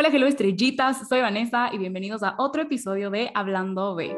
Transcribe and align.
Hola, 0.00 0.10
hello 0.12 0.28
estrellitas, 0.28 1.08
soy 1.08 1.22
Vanessa 1.22 1.70
y 1.72 1.78
bienvenidos 1.78 2.22
a 2.22 2.36
otro 2.38 2.62
episodio 2.62 3.10
de 3.10 3.32
Hablando 3.34 3.96
B. 3.96 4.16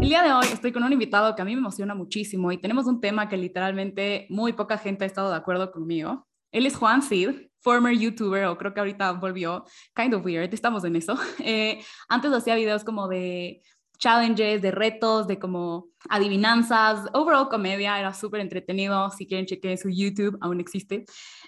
El 0.00 0.08
día 0.08 0.22
de 0.22 0.32
hoy 0.32 0.46
estoy 0.50 0.72
con 0.72 0.82
un 0.84 0.92
invitado 0.94 1.36
que 1.36 1.42
a 1.42 1.44
mí 1.44 1.52
me 1.52 1.60
emociona 1.60 1.94
muchísimo 1.94 2.50
y 2.50 2.56
tenemos 2.56 2.86
un 2.86 2.98
tema 2.98 3.28
que 3.28 3.36
literalmente 3.36 4.26
muy 4.30 4.54
poca 4.54 4.78
gente 4.78 5.04
ha 5.04 5.06
estado 5.06 5.28
de 5.28 5.36
acuerdo 5.36 5.70
conmigo. 5.70 6.26
Él 6.50 6.64
es 6.64 6.76
Juan 6.76 7.02
Cid, 7.02 7.48
former 7.60 7.94
YouTuber, 7.94 8.46
o 8.46 8.56
creo 8.56 8.72
que 8.72 8.80
ahorita 8.80 9.12
volvió, 9.12 9.66
kind 9.94 10.14
of 10.14 10.24
weird, 10.24 10.54
estamos 10.54 10.82
en 10.84 10.96
eso. 10.96 11.18
Eh, 11.40 11.84
antes 12.08 12.32
hacía 12.32 12.54
videos 12.54 12.84
como 12.84 13.06
de 13.06 13.60
challenges, 13.98 14.62
de 14.62 14.70
retos, 14.70 15.26
de 15.26 15.38
como 15.38 15.88
adivinanzas, 16.08 17.06
overall 17.12 17.48
comedia, 17.48 17.98
era 17.98 18.14
súper 18.14 18.40
entretenido, 18.40 19.10
si 19.10 19.26
quieren 19.26 19.46
chequen 19.46 19.76
su 19.76 19.90
YouTube, 19.90 20.38
aún 20.40 20.60
existe, 20.60 21.04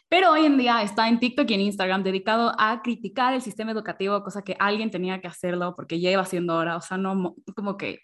pero 0.08 0.32
hoy 0.32 0.46
en 0.46 0.58
día 0.58 0.82
está 0.82 1.08
en 1.08 1.20
TikTok 1.20 1.48
y 1.50 1.54
en 1.54 1.60
Instagram 1.60 2.02
dedicado 2.02 2.52
a 2.58 2.82
criticar 2.82 3.32
el 3.34 3.42
sistema 3.42 3.70
educativo, 3.70 4.22
cosa 4.22 4.42
que 4.42 4.56
alguien 4.58 4.90
tenía 4.90 5.20
que 5.20 5.28
hacerlo 5.28 5.74
porque 5.76 6.00
ya 6.00 6.10
iba 6.10 6.24
siendo 6.24 6.56
hora, 6.56 6.76
o 6.76 6.80
sea, 6.80 6.98
no, 6.98 7.36
como 7.54 7.76
que, 7.76 8.00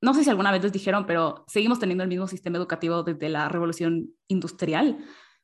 no 0.00 0.14
sé 0.14 0.24
si 0.24 0.30
alguna 0.30 0.52
vez 0.52 0.62
les 0.62 0.72
dijeron, 0.72 1.06
pero 1.06 1.44
seguimos 1.48 1.78
teniendo 1.78 2.04
el 2.04 2.08
mismo 2.08 2.26
sistema 2.26 2.56
educativo 2.56 3.02
desde 3.02 3.28
la 3.28 3.48
revolución 3.48 4.10
industrial, 4.28 4.98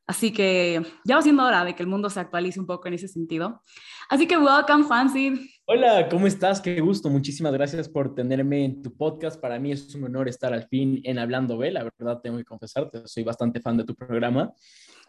Así 0.07 0.33
que 0.33 0.83
ya 1.05 1.17
va 1.17 1.23
siendo 1.23 1.45
hora 1.45 1.65
de 1.65 1.75
que 1.75 1.83
el 1.83 1.89
mundo 1.89 2.09
se 2.11 2.21
actualice 2.21 2.61
un 2.61 2.67
poco 2.67 2.87
en 2.87 2.95
ese 2.95 3.09
sentido. 3.09 3.61
Así 4.09 4.29
que 4.29 4.39
welcome, 4.39 4.85
Fancy. 4.85 5.51
Hola, 5.67 6.09
¿cómo 6.09 6.29
estás? 6.29 6.61
Qué 6.61 6.81
gusto. 6.81 7.11
Muchísimas 7.11 7.53
gracias 7.53 7.89
por 7.89 8.15
tenerme 8.15 8.65
en 8.65 8.83
tu 8.83 8.97
podcast. 8.97 9.41
Para 9.41 9.59
mí 9.59 9.73
es 9.73 9.93
un 9.97 10.05
honor 10.05 10.29
estar 10.29 10.53
al 10.53 10.69
fin 10.69 11.01
en 11.03 11.19
Hablando 11.19 11.59
B. 11.59 11.73
La 11.73 11.83
verdad, 11.83 12.21
tengo 12.23 12.39
que 12.39 12.45
confesarte, 12.45 13.03
soy 13.07 13.25
bastante 13.25 13.61
fan 13.61 13.77
de 13.77 13.85
tu 13.85 13.97
programa. 13.97 14.53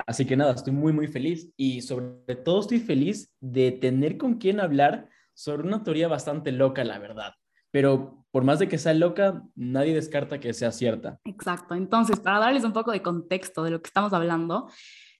Así 0.07 0.25
que 0.25 0.35
nada, 0.35 0.53
estoy 0.53 0.73
muy, 0.73 0.93
muy 0.93 1.07
feliz 1.07 1.51
y 1.55 1.81
sobre 1.81 2.35
todo 2.35 2.61
estoy 2.61 2.79
feliz 2.79 3.31
de 3.39 3.71
tener 3.71 4.17
con 4.17 4.39
quien 4.39 4.59
hablar 4.59 5.09
sobre 5.35 5.67
una 5.67 5.83
teoría 5.83 6.07
bastante 6.07 6.51
loca, 6.51 6.83
la 6.83 6.97
verdad. 6.97 7.33
Pero 7.71 8.25
por 8.31 8.43
más 8.43 8.59
de 8.59 8.67
que 8.67 8.77
sea 8.77 8.93
loca, 8.93 9.43
nadie 9.55 9.93
descarta 9.93 10.39
que 10.39 10.53
sea 10.53 10.71
cierta. 10.71 11.19
Exacto. 11.25 11.75
Entonces, 11.75 12.19
para 12.19 12.39
darles 12.39 12.63
un 12.63 12.73
poco 12.73 12.91
de 12.91 13.01
contexto 13.01 13.63
de 13.63 13.71
lo 13.71 13.81
que 13.81 13.87
estamos 13.87 14.13
hablando, 14.13 14.69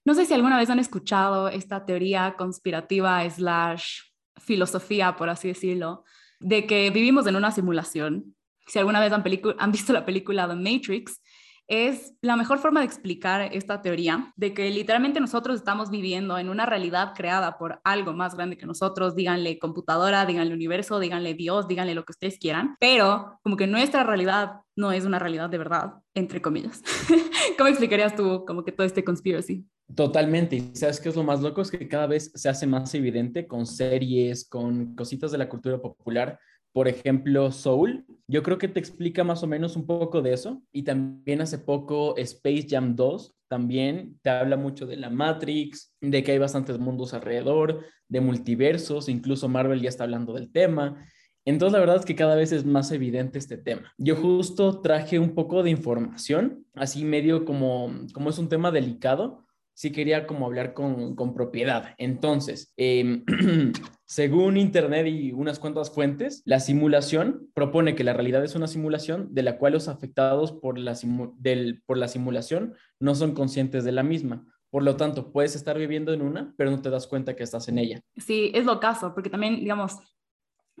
no 0.04 0.14
sé 0.14 0.24
si 0.24 0.34
alguna 0.34 0.58
vez 0.58 0.70
han 0.70 0.78
escuchado 0.78 1.48
esta 1.48 1.84
teoría 1.84 2.34
conspirativa 2.38 3.28
slash 3.28 4.00
filosofía, 4.38 5.16
por 5.16 5.28
así 5.28 5.48
decirlo, 5.48 6.04
de 6.40 6.66
que 6.66 6.90
vivimos 6.90 7.26
en 7.26 7.36
una 7.36 7.50
simulación. 7.50 8.34
Si 8.66 8.78
alguna 8.78 9.00
vez 9.00 9.12
han, 9.12 9.24
han 9.58 9.72
visto 9.72 9.92
la 9.92 10.04
película 10.04 10.48
The 10.48 10.54
Matrix, 10.54 11.20
es 11.68 12.14
la 12.22 12.36
mejor 12.36 12.58
forma 12.58 12.80
de 12.80 12.86
explicar 12.86 13.50
esta 13.52 13.82
teoría, 13.82 14.32
de 14.36 14.54
que 14.54 14.70
literalmente 14.70 15.20
nosotros 15.20 15.56
estamos 15.56 15.90
viviendo 15.90 16.38
en 16.38 16.48
una 16.48 16.64
realidad 16.64 17.12
creada 17.14 17.58
por 17.58 17.80
algo 17.84 18.14
más 18.14 18.34
grande 18.34 18.56
que 18.56 18.66
nosotros, 18.66 19.14
díganle 19.14 19.58
computadora, 19.58 20.24
díganle 20.24 20.54
universo, 20.54 20.98
díganle 20.98 21.34
Dios, 21.34 21.68
díganle 21.68 21.94
lo 21.94 22.04
que 22.04 22.12
ustedes 22.12 22.38
quieran, 22.38 22.76
pero 22.80 23.38
como 23.42 23.56
que 23.56 23.66
nuestra 23.66 24.02
realidad 24.02 24.62
no 24.76 24.92
es 24.92 25.04
una 25.04 25.18
realidad 25.18 25.50
de 25.50 25.58
verdad, 25.58 25.94
entre 26.14 26.40
comillas. 26.40 26.82
¿Cómo 27.58 27.68
explicarías 27.68 28.16
tú 28.16 28.44
como 28.46 28.64
que 28.64 28.72
todo 28.72 28.86
este 28.86 29.04
conspiracy? 29.04 29.66
Totalmente. 29.94 30.56
Y 30.56 30.70
sabes 30.74 31.00
qué 31.00 31.08
es 31.08 31.16
lo 31.16 31.24
más 31.24 31.40
loco? 31.40 31.62
Es 31.62 31.70
que 31.70 31.88
cada 31.88 32.06
vez 32.06 32.30
se 32.34 32.48
hace 32.48 32.66
más 32.66 32.94
evidente 32.94 33.46
con 33.46 33.66
series, 33.66 34.48
con 34.48 34.94
cositas 34.94 35.32
de 35.32 35.38
la 35.38 35.48
cultura 35.48 35.80
popular, 35.80 36.38
por 36.78 36.86
ejemplo, 36.86 37.50
Soul, 37.50 38.06
yo 38.28 38.44
creo 38.44 38.56
que 38.56 38.68
te 38.68 38.78
explica 38.78 39.24
más 39.24 39.42
o 39.42 39.48
menos 39.48 39.74
un 39.74 39.84
poco 39.84 40.22
de 40.22 40.32
eso. 40.32 40.62
Y 40.70 40.84
también 40.84 41.40
hace 41.40 41.58
poco 41.58 42.16
Space 42.16 42.68
Jam 42.70 42.94
2 42.94 43.34
también 43.48 44.16
te 44.22 44.30
habla 44.30 44.56
mucho 44.56 44.86
de 44.86 44.96
la 44.96 45.10
Matrix, 45.10 45.92
de 46.00 46.22
que 46.22 46.30
hay 46.30 46.38
bastantes 46.38 46.78
mundos 46.78 47.14
alrededor, 47.14 47.84
de 48.06 48.20
multiversos, 48.20 49.08
incluso 49.08 49.48
Marvel 49.48 49.82
ya 49.82 49.88
está 49.88 50.04
hablando 50.04 50.34
del 50.34 50.52
tema. 50.52 51.04
Entonces, 51.44 51.72
la 51.72 51.80
verdad 51.80 51.96
es 51.96 52.04
que 52.04 52.14
cada 52.14 52.36
vez 52.36 52.52
es 52.52 52.64
más 52.64 52.92
evidente 52.92 53.40
este 53.40 53.56
tema. 53.56 53.92
Yo 53.98 54.14
justo 54.14 54.80
traje 54.80 55.18
un 55.18 55.34
poco 55.34 55.64
de 55.64 55.70
información, 55.70 56.64
así 56.74 57.04
medio 57.04 57.44
como, 57.44 57.90
como 58.14 58.30
es 58.30 58.38
un 58.38 58.48
tema 58.48 58.70
delicado, 58.70 59.47
sí 59.78 59.92
quería 59.92 60.26
como 60.26 60.44
hablar 60.44 60.74
con, 60.74 61.14
con 61.14 61.34
propiedad. 61.34 61.94
Entonces, 61.98 62.74
eh, 62.76 63.22
según 64.06 64.56
Internet 64.56 65.06
y 65.06 65.30
unas 65.30 65.60
cuantas 65.60 65.92
fuentes, 65.94 66.42
la 66.44 66.58
simulación 66.58 67.48
propone 67.54 67.94
que 67.94 68.02
la 68.02 68.12
realidad 68.12 68.42
es 68.42 68.56
una 68.56 68.66
simulación 68.66 69.32
de 69.32 69.44
la 69.44 69.56
cual 69.56 69.74
los 69.74 69.86
afectados 69.86 70.50
por 70.50 70.80
la, 70.80 70.98
del, 71.36 71.80
por 71.86 71.96
la 71.96 72.08
simulación 72.08 72.74
no 72.98 73.14
son 73.14 73.34
conscientes 73.34 73.84
de 73.84 73.92
la 73.92 74.02
misma. 74.02 74.44
Por 74.68 74.82
lo 74.82 74.96
tanto, 74.96 75.30
puedes 75.30 75.54
estar 75.54 75.78
viviendo 75.78 76.12
en 76.12 76.22
una, 76.22 76.52
pero 76.56 76.72
no 76.72 76.82
te 76.82 76.90
das 76.90 77.06
cuenta 77.06 77.36
que 77.36 77.44
estás 77.44 77.68
en 77.68 77.78
ella. 77.78 78.00
Sí, 78.16 78.50
es 78.56 78.64
lo 78.64 78.80
caso, 78.80 79.14
porque 79.14 79.30
también, 79.30 79.60
digamos, 79.60 79.96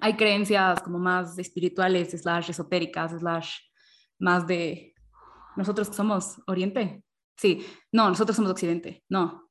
hay 0.00 0.14
creencias 0.14 0.82
como 0.82 0.98
más 0.98 1.38
espirituales, 1.38 2.10
slash 2.20 2.50
esotéricas, 2.50 3.12
slash 3.12 3.58
más 4.18 4.44
de 4.48 4.92
nosotros 5.56 5.88
que 5.88 5.94
somos 5.94 6.42
Oriente, 6.48 7.04
Sí, 7.38 7.64
no, 7.92 8.08
nosotros 8.08 8.36
somos 8.36 8.50
Occidente, 8.50 9.04
no, 9.08 9.48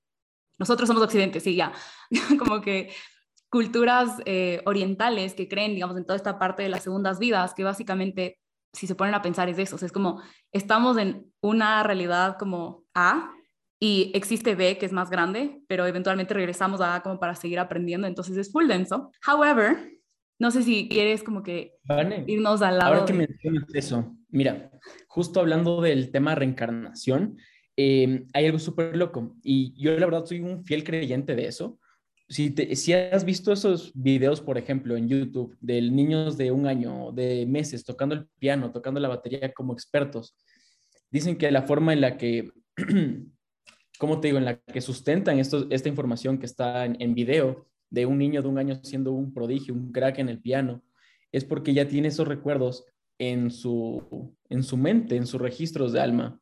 nosotros 0.60 0.88
somos 0.88 1.04
Occidente, 1.04 1.40
sí, 1.40 1.56
ya, 1.56 1.72
como 2.40 2.62
que 2.62 2.92
culturas 3.50 4.22
eh, 4.26 4.62
orientales 4.66 5.34
que 5.34 5.48
creen, 5.48 5.74
digamos, 5.74 5.96
en 5.98 6.06
toda 6.06 6.18
esta 6.18 6.38
parte 6.38 6.64
de 6.64 6.70
las 6.70 6.84
segundas 6.84 7.18
vidas, 7.18 7.54
que 7.54 7.64
básicamente, 7.64 8.40
si 8.74 8.88
se 8.88 8.96
ponen 8.96 9.16
a 9.16 9.22
pensar, 9.22 9.48
es 9.48 9.58
eso, 9.58 9.84
es 9.84 9.92
como 9.92 10.22
estamos 10.52 10.98
en 10.98 11.32
una 11.42 11.82
realidad 11.84 12.38
como 12.38 12.84
A 12.94 13.32
y 13.80 14.12
existe 14.14 14.56
B, 14.56 14.78
que 14.78 14.86
es 14.86 14.92
más 14.92 15.10
grande, 15.10 15.62
pero 15.68 15.86
eventualmente 15.86 16.34
regresamos 16.34 16.82
a 16.82 16.96
A 16.96 17.04
como 17.04 17.20
para 17.20 17.36
seguir 17.36 17.60
aprendiendo, 17.60 18.06
entonces 18.08 18.36
es 18.36 18.52
full 18.52 18.68
denso. 18.68 19.12
However, 19.26 19.94
no 20.40 20.52
sé 20.52 20.64
si 20.64 20.90
quieres 20.90 21.24
como 21.24 21.42
que 21.42 21.74
irnos 22.28 22.62
al 22.62 22.80
lado. 22.80 22.94
Ahora 22.94 23.06
que 23.06 23.14
mencionas 23.14 23.64
eso, 23.74 24.16
mira, 24.30 24.72
justo 25.08 25.40
hablando 25.40 25.82
del 25.82 26.12
tema 26.12 26.36
reencarnación, 26.36 27.38
Em, 27.80 28.26
hay 28.34 28.48
algo 28.48 28.60
súper 28.60 28.98
loco. 28.98 29.36
Y 29.44 29.74
yo 29.82 29.98
la 29.98 30.06
verdad 30.08 30.26
soy 30.26 30.42
un 30.42 30.66
fiel 30.66 30.84
creyente 30.84 31.36
de 31.36 31.46
eso. 31.46 31.80
Si, 32.28 32.54
si 32.76 32.92
has 32.92 33.24
visto 33.24 33.54
esos 33.54 33.94
videos, 33.94 34.42
por 34.42 34.58
ejemplo, 34.58 34.98
en 34.98 35.08
YouTube, 35.08 35.56
de 35.62 35.82
niños 35.82 36.38
de 36.38 36.52
un 36.52 36.68
año, 36.68 37.12
de 37.14 37.46
meses, 37.46 37.86
tocando 37.86 38.16
el 38.16 38.28
piano, 38.40 38.72
tocando 38.72 39.00
la 39.00 39.08
batería 39.08 39.54
como 39.54 39.74
expertos, 39.74 40.36
dicen 41.10 41.38
que 41.38 41.50
la 41.52 41.62
forma 41.62 41.94
en 41.94 42.02
la 42.02 42.18
que, 42.18 42.52
¿cómo 44.00 44.20
te 44.20 44.28
digo?, 44.28 44.40
en 44.40 44.46
la 44.46 44.60
que 44.60 44.82
sustentan 44.82 45.40
esto, 45.40 45.68
esta 45.70 45.88
información 45.88 46.38
que 46.38 46.48
está 46.48 46.84
en, 46.84 46.98
en 47.00 47.14
video 47.14 47.68
de 47.90 48.06
un 48.06 48.18
niño 48.18 48.42
de 48.42 48.48
un 48.50 48.58
año 48.58 48.76
siendo 48.84 49.14
un 49.14 49.34
prodigio, 49.34 49.74
un 49.74 49.92
crack 49.92 50.20
en 50.20 50.28
el 50.28 50.42
piano, 50.42 50.84
es 51.32 51.46
porque 51.46 51.74
ya 51.74 51.88
tiene 51.88 52.10
esos 52.10 52.28
recuerdos 52.28 52.86
en 53.20 53.52
su, 53.52 54.36
en 54.50 54.64
su 54.64 54.78
mente, 54.78 55.16
en 55.16 55.28
sus 55.28 55.40
registros 55.40 55.94
de 55.94 56.02
alma. 56.02 56.42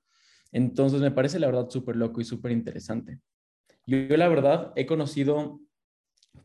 Entonces 0.56 1.02
me 1.02 1.12
parece 1.12 1.38
la 1.38 1.48
verdad 1.48 1.70
súper 1.70 1.98
loco 1.98 2.22
y 2.22 2.24
súper 2.24 2.54
interesante. 2.54 3.20
Yo, 3.86 4.16
la 4.16 4.30
verdad 4.30 4.72
he 4.78 4.86
conocido 4.86 5.60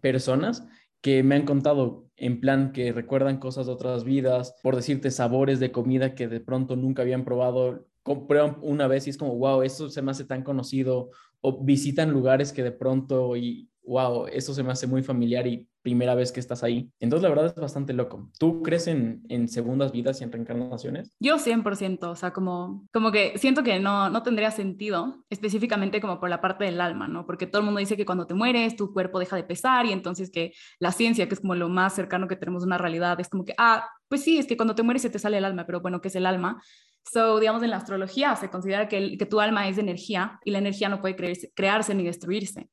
personas 0.00 0.66
que 1.00 1.22
me 1.22 1.36
han 1.36 1.44
contado 1.44 2.10
en 2.16 2.40
plan 2.40 2.72
que 2.72 2.92
recuerdan 2.92 3.38
cosas 3.38 3.66
de 3.66 3.72
otras 3.72 4.02
vidas, 4.02 4.56
por 4.64 4.74
decirte 4.74 5.12
sabores 5.12 5.60
de 5.60 5.70
comida 5.70 6.16
que 6.16 6.26
de 6.26 6.40
pronto 6.40 6.74
nunca 6.74 7.02
habían 7.02 7.24
probado, 7.24 7.86
compran 8.02 8.58
una 8.62 8.88
vez 8.88 9.06
y 9.06 9.10
es 9.10 9.16
como, 9.16 9.36
wow, 9.36 9.62
eso 9.62 9.88
se 9.88 10.02
me 10.02 10.10
hace 10.10 10.24
tan 10.24 10.42
conocido, 10.42 11.10
o 11.40 11.62
visitan 11.62 12.10
lugares 12.10 12.52
que 12.52 12.64
de 12.64 12.72
pronto 12.72 13.36
y, 13.36 13.69
wow, 13.82 14.26
eso 14.26 14.54
se 14.54 14.62
me 14.62 14.72
hace 14.72 14.86
muy 14.86 15.02
familiar 15.02 15.46
y 15.46 15.66
primera 15.82 16.14
vez 16.14 16.32
que 16.32 16.40
estás 16.40 16.62
ahí. 16.62 16.90
Entonces, 17.00 17.22
la 17.22 17.30
verdad 17.30 17.46
es 17.46 17.54
bastante 17.54 17.92
loco. 17.92 18.30
¿Tú 18.38 18.62
crees 18.62 18.86
en, 18.86 19.22
en 19.28 19.48
segundas 19.48 19.92
vidas 19.92 20.20
y 20.20 20.24
en 20.24 20.32
reencarnaciones? 20.32 21.16
Yo 21.18 21.38
100%, 21.38 22.10
o 22.10 22.14
sea, 22.14 22.32
como, 22.32 22.86
como 22.92 23.10
que 23.10 23.38
siento 23.38 23.62
que 23.62 23.80
no, 23.80 24.10
no 24.10 24.22
tendría 24.22 24.50
sentido, 24.50 25.24
específicamente 25.30 26.00
como 26.00 26.20
por 26.20 26.28
la 26.28 26.40
parte 26.40 26.64
del 26.64 26.80
alma, 26.80 27.08
¿no? 27.08 27.26
Porque 27.26 27.46
todo 27.46 27.60
el 27.60 27.64
mundo 27.64 27.80
dice 27.80 27.96
que 27.96 28.04
cuando 28.04 28.26
te 28.26 28.34
mueres, 28.34 28.76
tu 28.76 28.92
cuerpo 28.92 29.18
deja 29.18 29.36
de 29.36 29.44
pesar 29.44 29.86
y 29.86 29.92
entonces 29.92 30.30
que 30.30 30.52
la 30.78 30.92
ciencia, 30.92 31.26
que 31.28 31.34
es 31.34 31.40
como 31.40 31.54
lo 31.54 31.68
más 31.68 31.94
cercano 31.94 32.28
que 32.28 32.36
tenemos 32.36 32.62
a 32.62 32.66
una 32.66 32.78
realidad, 32.78 33.18
es 33.20 33.28
como 33.28 33.44
que, 33.44 33.54
ah, 33.56 33.88
pues 34.08 34.22
sí, 34.22 34.38
es 34.38 34.46
que 34.46 34.56
cuando 34.56 34.74
te 34.74 34.82
mueres 34.82 35.02
se 35.02 35.10
te 35.10 35.18
sale 35.18 35.38
el 35.38 35.44
alma, 35.44 35.64
pero 35.66 35.80
bueno, 35.80 36.00
¿qué 36.00 36.08
es 36.08 36.16
el 36.16 36.26
alma? 36.26 36.62
So, 37.10 37.40
digamos, 37.40 37.62
en 37.62 37.70
la 37.70 37.76
astrología 37.76 38.36
se 38.36 38.50
considera 38.50 38.86
que, 38.86 39.16
que 39.16 39.26
tu 39.26 39.40
alma 39.40 39.66
es 39.68 39.78
energía 39.78 40.38
y 40.44 40.50
la 40.50 40.58
energía 40.58 40.90
no 40.90 41.00
puede 41.00 41.16
crearse 41.54 41.94
ni 41.94 42.04
destruirse. 42.04 42.68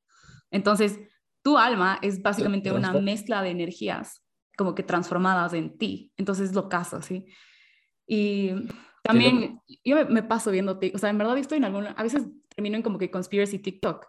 Entonces, 0.52 1.00
tu 1.42 1.58
alma 1.58 2.00
es 2.02 2.22
básicamente 2.22 2.72
una 2.72 2.94
mezcla 2.94 3.42
de 3.42 3.50
energías 3.50 4.24
como 4.58 4.74
que 4.76 4.84
transformadas 4.84 5.54
en 5.54 5.78
ti. 5.78 6.12
Entonces 6.18 6.54
lo 6.54 6.68
caso, 6.68 7.02
¿sí? 7.02 7.26
Y 8.08 8.52
también 9.04 9.62
yo 9.86 10.06
me, 10.08 10.24
paso 10.24 10.52
viendo, 10.52 10.80
o 10.94 10.98
sea, 10.98 11.10
en 11.10 11.18
verdad 11.18 11.38
estoy 11.38 11.60
en 11.60 11.66
alguna, 11.66 11.92
a 11.92 12.04
veces 12.04 12.26
termino 12.56 12.76
en 12.76 12.82
como 12.82 12.98
que 12.98 13.12
conspiracy 13.12 13.60
TikTok 13.60 14.08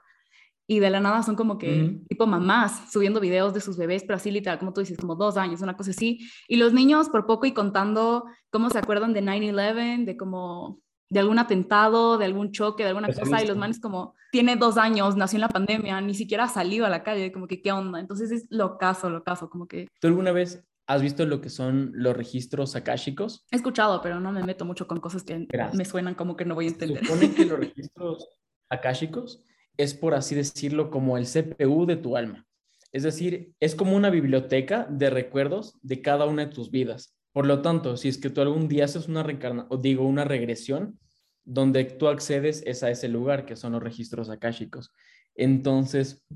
y 0.66 0.80
de 0.80 0.90
la 0.90 1.00
nada 1.00 1.22
son 1.22 1.34
como 1.34 1.56
que 1.56 1.98
tipo 2.08 2.26
mamás 2.26 2.92
subiendo 2.92 3.20
videos 3.20 3.54
de 3.54 3.60
sus 3.60 3.78
bebés, 3.78 4.02
pero 4.02 4.16
así 4.16 4.30
literal, 4.30 4.58
como 4.58 4.74
tú 4.74 4.80
dices, 4.80 4.98
como 4.98 5.16
dos 5.16 5.38
años, 5.38 5.62
una 5.62 5.76
cosa 5.76 5.92
así. 5.92 6.28
Y 6.46 6.56
los 6.56 6.74
niños 6.74 7.08
por 7.08 7.24
poco 7.24 7.46
y 7.46 7.52
contando 7.52 8.26
cómo 8.50 8.68
se 8.68 8.78
acuerdan 8.78 9.14
de 9.14 9.22
9-11, 9.22 10.04
de 10.04 10.16
cómo 10.18 10.82
de 11.10 11.20
algún 11.20 11.38
atentado, 11.38 12.18
de 12.18 12.26
algún 12.26 12.52
choque, 12.52 12.82
de 12.82 12.90
alguna 12.90 13.12
cosa, 13.12 13.42
y 13.42 13.46
los 13.46 13.56
manes 13.56 13.80
como, 13.80 14.14
tiene 14.30 14.56
dos 14.56 14.76
años, 14.76 15.16
nació 15.16 15.38
en 15.38 15.42
la 15.42 15.48
pandemia, 15.48 16.00
ni 16.00 16.14
siquiera 16.14 16.44
ha 16.44 16.48
salido 16.48 16.86
a 16.86 16.90
la 16.90 17.02
calle, 17.02 17.32
como 17.32 17.46
que, 17.46 17.62
¿qué 17.62 17.72
onda? 17.72 18.00
Entonces 18.00 18.30
es 18.30 18.46
lo 18.50 18.78
caso, 18.78 19.08
lo 19.10 19.24
caso, 19.24 19.48
como 19.48 19.66
que... 19.66 19.88
¿Tú 20.00 20.08
alguna 20.08 20.32
vez 20.32 20.64
has 20.86 21.02
visto 21.02 21.24
lo 21.26 21.40
que 21.40 21.50
son 21.50 21.92
los 21.94 22.16
registros 22.16 22.76
akáshicos? 22.76 23.46
He 23.50 23.56
escuchado, 23.56 24.00
pero 24.02 24.20
no 24.20 24.32
me 24.32 24.42
meto 24.42 24.64
mucho 24.64 24.86
con 24.86 25.00
cosas 25.00 25.22
que 25.22 25.46
me 25.72 25.84
suenan 25.84 26.14
como 26.14 26.36
que 26.36 26.44
no 26.44 26.54
voy 26.54 26.66
a 26.66 26.70
entender. 26.70 27.00
Se 27.00 27.06
supone 27.06 27.34
que 27.34 27.44
los 27.46 27.58
registros 27.58 28.28
akáshicos 28.68 29.44
es, 29.76 29.94
por 29.94 30.14
así 30.14 30.34
decirlo, 30.34 30.90
como 30.90 31.16
el 31.16 31.26
CPU 31.26 31.86
de 31.86 31.96
tu 31.96 32.16
alma. 32.16 32.46
Es 32.92 33.02
decir, 33.02 33.54
es 33.60 33.74
como 33.74 33.96
una 33.96 34.10
biblioteca 34.10 34.86
de 34.90 35.10
recuerdos 35.10 35.78
de 35.82 36.00
cada 36.00 36.26
una 36.26 36.46
de 36.46 36.52
tus 36.52 36.70
vidas. 36.70 37.17
Por 37.38 37.46
lo 37.46 37.62
tanto, 37.62 37.96
si 37.96 38.08
es 38.08 38.18
que 38.18 38.30
tú 38.30 38.40
algún 38.40 38.66
día 38.66 38.86
haces 38.86 39.06
una 39.06 39.24
o 39.68 39.76
digo, 39.76 40.04
una 40.04 40.24
regresión, 40.24 40.98
donde 41.44 41.84
tú 41.84 42.08
accedes 42.08 42.64
es 42.66 42.82
a 42.82 42.90
ese 42.90 43.06
lugar, 43.06 43.46
que 43.46 43.54
son 43.54 43.74
los 43.74 43.80
registros 43.80 44.28
akáshicos. 44.28 44.92
Entonces, 45.36 46.26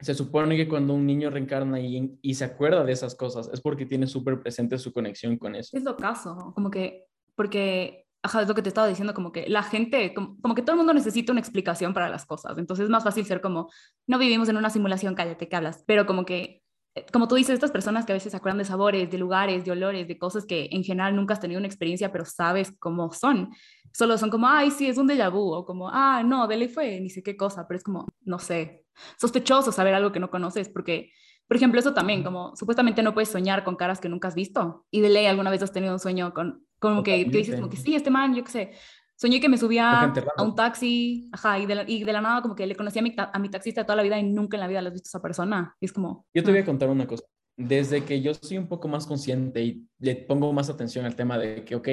se 0.00 0.14
supone 0.14 0.56
que 0.56 0.66
cuando 0.66 0.94
un 0.94 1.06
niño 1.06 1.30
reencarna 1.30 1.78
y, 1.78 2.18
y 2.20 2.34
se 2.34 2.44
acuerda 2.44 2.82
de 2.82 2.90
esas 2.90 3.14
cosas, 3.14 3.48
es 3.52 3.60
porque 3.60 3.86
tiene 3.86 4.08
súper 4.08 4.40
presente 4.40 4.78
su 4.78 4.92
conexión 4.92 5.38
con 5.38 5.54
eso. 5.54 5.76
Es 5.76 5.84
lo 5.84 5.96
caso, 5.96 6.50
como 6.56 6.72
que, 6.72 7.04
porque 7.36 8.08
ajá, 8.20 8.42
es 8.42 8.48
lo 8.48 8.56
que 8.56 8.62
te 8.62 8.68
estaba 8.68 8.88
diciendo, 8.88 9.14
como 9.14 9.30
que 9.30 9.48
la 9.48 9.62
gente, 9.62 10.12
como, 10.12 10.56
que 10.56 10.62
todo 10.62 10.72
el 10.72 10.78
mundo 10.78 10.92
necesita 10.92 11.30
una 11.30 11.40
explicación 11.40 11.94
para 11.94 12.08
las 12.08 12.26
cosas. 12.26 12.58
Entonces 12.58 12.82
es 12.82 12.90
más 12.90 13.04
fácil 13.04 13.24
ser 13.26 13.40
como, 13.40 13.70
no 14.08 14.18
vivimos 14.18 14.48
en 14.48 14.56
una 14.56 14.70
simulación, 14.70 15.14
cállate, 15.14 15.48
que 15.48 15.54
hablas. 15.54 15.84
Pero 15.86 16.04
como 16.04 16.24
que, 16.24 16.62
como 17.12 17.28
tú 17.28 17.34
dices, 17.34 17.54
estas 17.54 17.70
personas 17.70 18.04
que 18.04 18.12
a 18.12 18.14
veces 18.14 18.30
se 18.30 18.36
acuerdan 18.36 18.58
de 18.58 18.64
sabores, 18.64 19.10
de 19.10 19.18
lugares, 19.18 19.64
de 19.64 19.70
olores, 19.70 20.08
de 20.08 20.18
cosas 20.18 20.46
que 20.46 20.68
en 20.70 20.84
general 20.84 21.14
nunca 21.16 21.34
has 21.34 21.40
tenido 21.40 21.58
una 21.58 21.66
experiencia, 21.66 22.12
pero 22.12 22.24
sabes 22.24 22.72
cómo 22.78 23.12
son. 23.12 23.50
Solo 23.92 24.18
son 24.18 24.30
como, 24.30 24.48
ay, 24.48 24.70
sí, 24.70 24.86
es 24.86 24.98
un 24.98 25.08
déjà 25.08 25.30
vu, 25.30 25.52
o 25.52 25.64
como, 25.64 25.88
ah, 25.90 26.22
no, 26.24 26.46
de 26.46 26.56
ley 26.56 26.68
fue, 26.68 27.00
ni 27.00 27.10
sé 27.10 27.22
qué 27.22 27.36
cosa, 27.36 27.66
pero 27.66 27.78
es 27.78 27.84
como, 27.84 28.06
no 28.22 28.38
sé, 28.38 28.84
sospechoso 29.18 29.72
saber 29.72 29.94
algo 29.94 30.12
que 30.12 30.20
no 30.20 30.30
conoces, 30.30 30.68
porque 30.68 31.10
por 31.48 31.56
ejemplo, 31.56 31.80
eso 31.80 31.94
también, 31.94 32.22
como 32.22 32.54
supuestamente 32.56 33.02
no 33.02 33.14
puedes 33.14 33.30
soñar 33.30 33.64
con 33.64 33.74
caras 33.74 34.00
que 34.00 34.10
nunca 34.10 34.28
has 34.28 34.34
visto. 34.34 34.84
Y 34.90 35.00
de 35.00 35.08
ley, 35.08 35.24
alguna 35.24 35.50
vez 35.50 35.62
has 35.62 35.72
tenido 35.72 35.94
un 35.94 35.98
sueño 35.98 36.34
con 36.34 36.66
como 36.78 37.02
que, 37.02 37.24
dices, 37.24 37.56
como 37.56 37.70
que 37.70 37.76
sí, 37.76 37.96
este 37.96 38.10
man, 38.10 38.34
yo 38.34 38.44
qué 38.44 38.50
sé. 38.50 38.72
Soñé 39.20 39.40
que 39.40 39.48
me 39.48 39.58
subía 39.58 40.02
a 40.36 40.42
un 40.44 40.54
taxi, 40.54 41.28
ajá, 41.32 41.58
y 41.58 41.66
de, 41.66 41.74
la, 41.74 41.84
y 41.90 42.04
de 42.04 42.12
la 42.12 42.20
nada 42.20 42.40
como 42.40 42.54
que 42.54 42.68
le 42.68 42.76
conocía 42.76 43.00
a 43.00 43.02
mi, 43.02 43.12
a 43.16 43.38
mi 43.40 43.48
taxista 43.48 43.82
toda 43.82 43.96
la 43.96 44.04
vida 44.04 44.16
y 44.16 44.22
nunca 44.22 44.56
en 44.56 44.60
la 44.60 44.68
vida 44.68 44.80
le 44.80 44.88
has 44.88 44.94
visto 44.94 45.08
a 45.08 45.10
esa 45.10 45.20
persona. 45.22 45.74
Y 45.80 45.86
es 45.86 45.92
como... 45.92 46.24
Yo 46.32 46.44
te 46.44 46.52
voy 46.52 46.60
a 46.60 46.64
contar 46.64 46.88
una 46.88 47.04
cosa. 47.04 47.24
Desde 47.56 48.04
que 48.04 48.22
yo 48.22 48.32
soy 48.34 48.58
un 48.58 48.68
poco 48.68 48.86
más 48.86 49.08
consciente 49.08 49.60
y 49.64 49.88
le 49.98 50.14
pongo 50.14 50.52
más 50.52 50.70
atención 50.70 51.04
al 51.04 51.16
tema 51.16 51.36
de 51.36 51.64
que, 51.64 51.74
ok, 51.74 51.88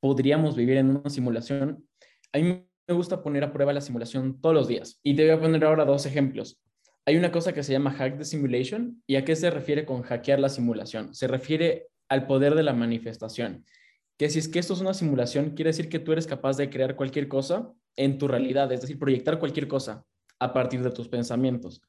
podríamos 0.00 0.56
vivir 0.56 0.78
en 0.78 0.96
una 0.96 1.10
simulación, 1.10 1.86
a 2.32 2.38
mí 2.38 2.66
me 2.88 2.94
gusta 2.94 3.22
poner 3.22 3.44
a 3.44 3.52
prueba 3.52 3.74
la 3.74 3.82
simulación 3.82 4.40
todos 4.40 4.54
los 4.54 4.66
días. 4.66 4.98
Y 5.02 5.14
te 5.14 5.24
voy 5.24 5.32
a 5.32 5.40
poner 5.40 5.62
ahora 5.62 5.84
dos 5.84 6.06
ejemplos. 6.06 6.58
Hay 7.04 7.18
una 7.18 7.30
cosa 7.30 7.52
que 7.52 7.62
se 7.64 7.72
llama 7.72 7.90
hack 7.90 8.16
the 8.16 8.24
simulation. 8.24 9.02
¿Y 9.06 9.16
a 9.16 9.26
qué 9.26 9.36
se 9.36 9.50
refiere 9.50 9.84
con 9.84 10.00
hackear 10.00 10.40
la 10.40 10.48
simulación? 10.48 11.14
Se 11.14 11.28
refiere 11.28 11.88
al 12.08 12.26
poder 12.26 12.54
de 12.54 12.62
la 12.62 12.72
manifestación 12.72 13.66
que 14.16 14.30
si 14.30 14.38
es 14.38 14.48
que 14.48 14.58
esto 14.58 14.74
es 14.74 14.80
una 14.80 14.94
simulación, 14.94 15.50
quiere 15.50 15.70
decir 15.70 15.88
que 15.88 15.98
tú 15.98 16.12
eres 16.12 16.26
capaz 16.26 16.56
de 16.56 16.70
crear 16.70 16.96
cualquier 16.96 17.28
cosa 17.28 17.72
en 17.96 18.18
tu 18.18 18.28
realidad, 18.28 18.70
es 18.72 18.80
decir, 18.80 18.98
proyectar 18.98 19.38
cualquier 19.38 19.68
cosa 19.68 20.04
a 20.38 20.52
partir 20.52 20.82
de 20.82 20.90
tus 20.90 21.08
pensamientos. 21.08 21.82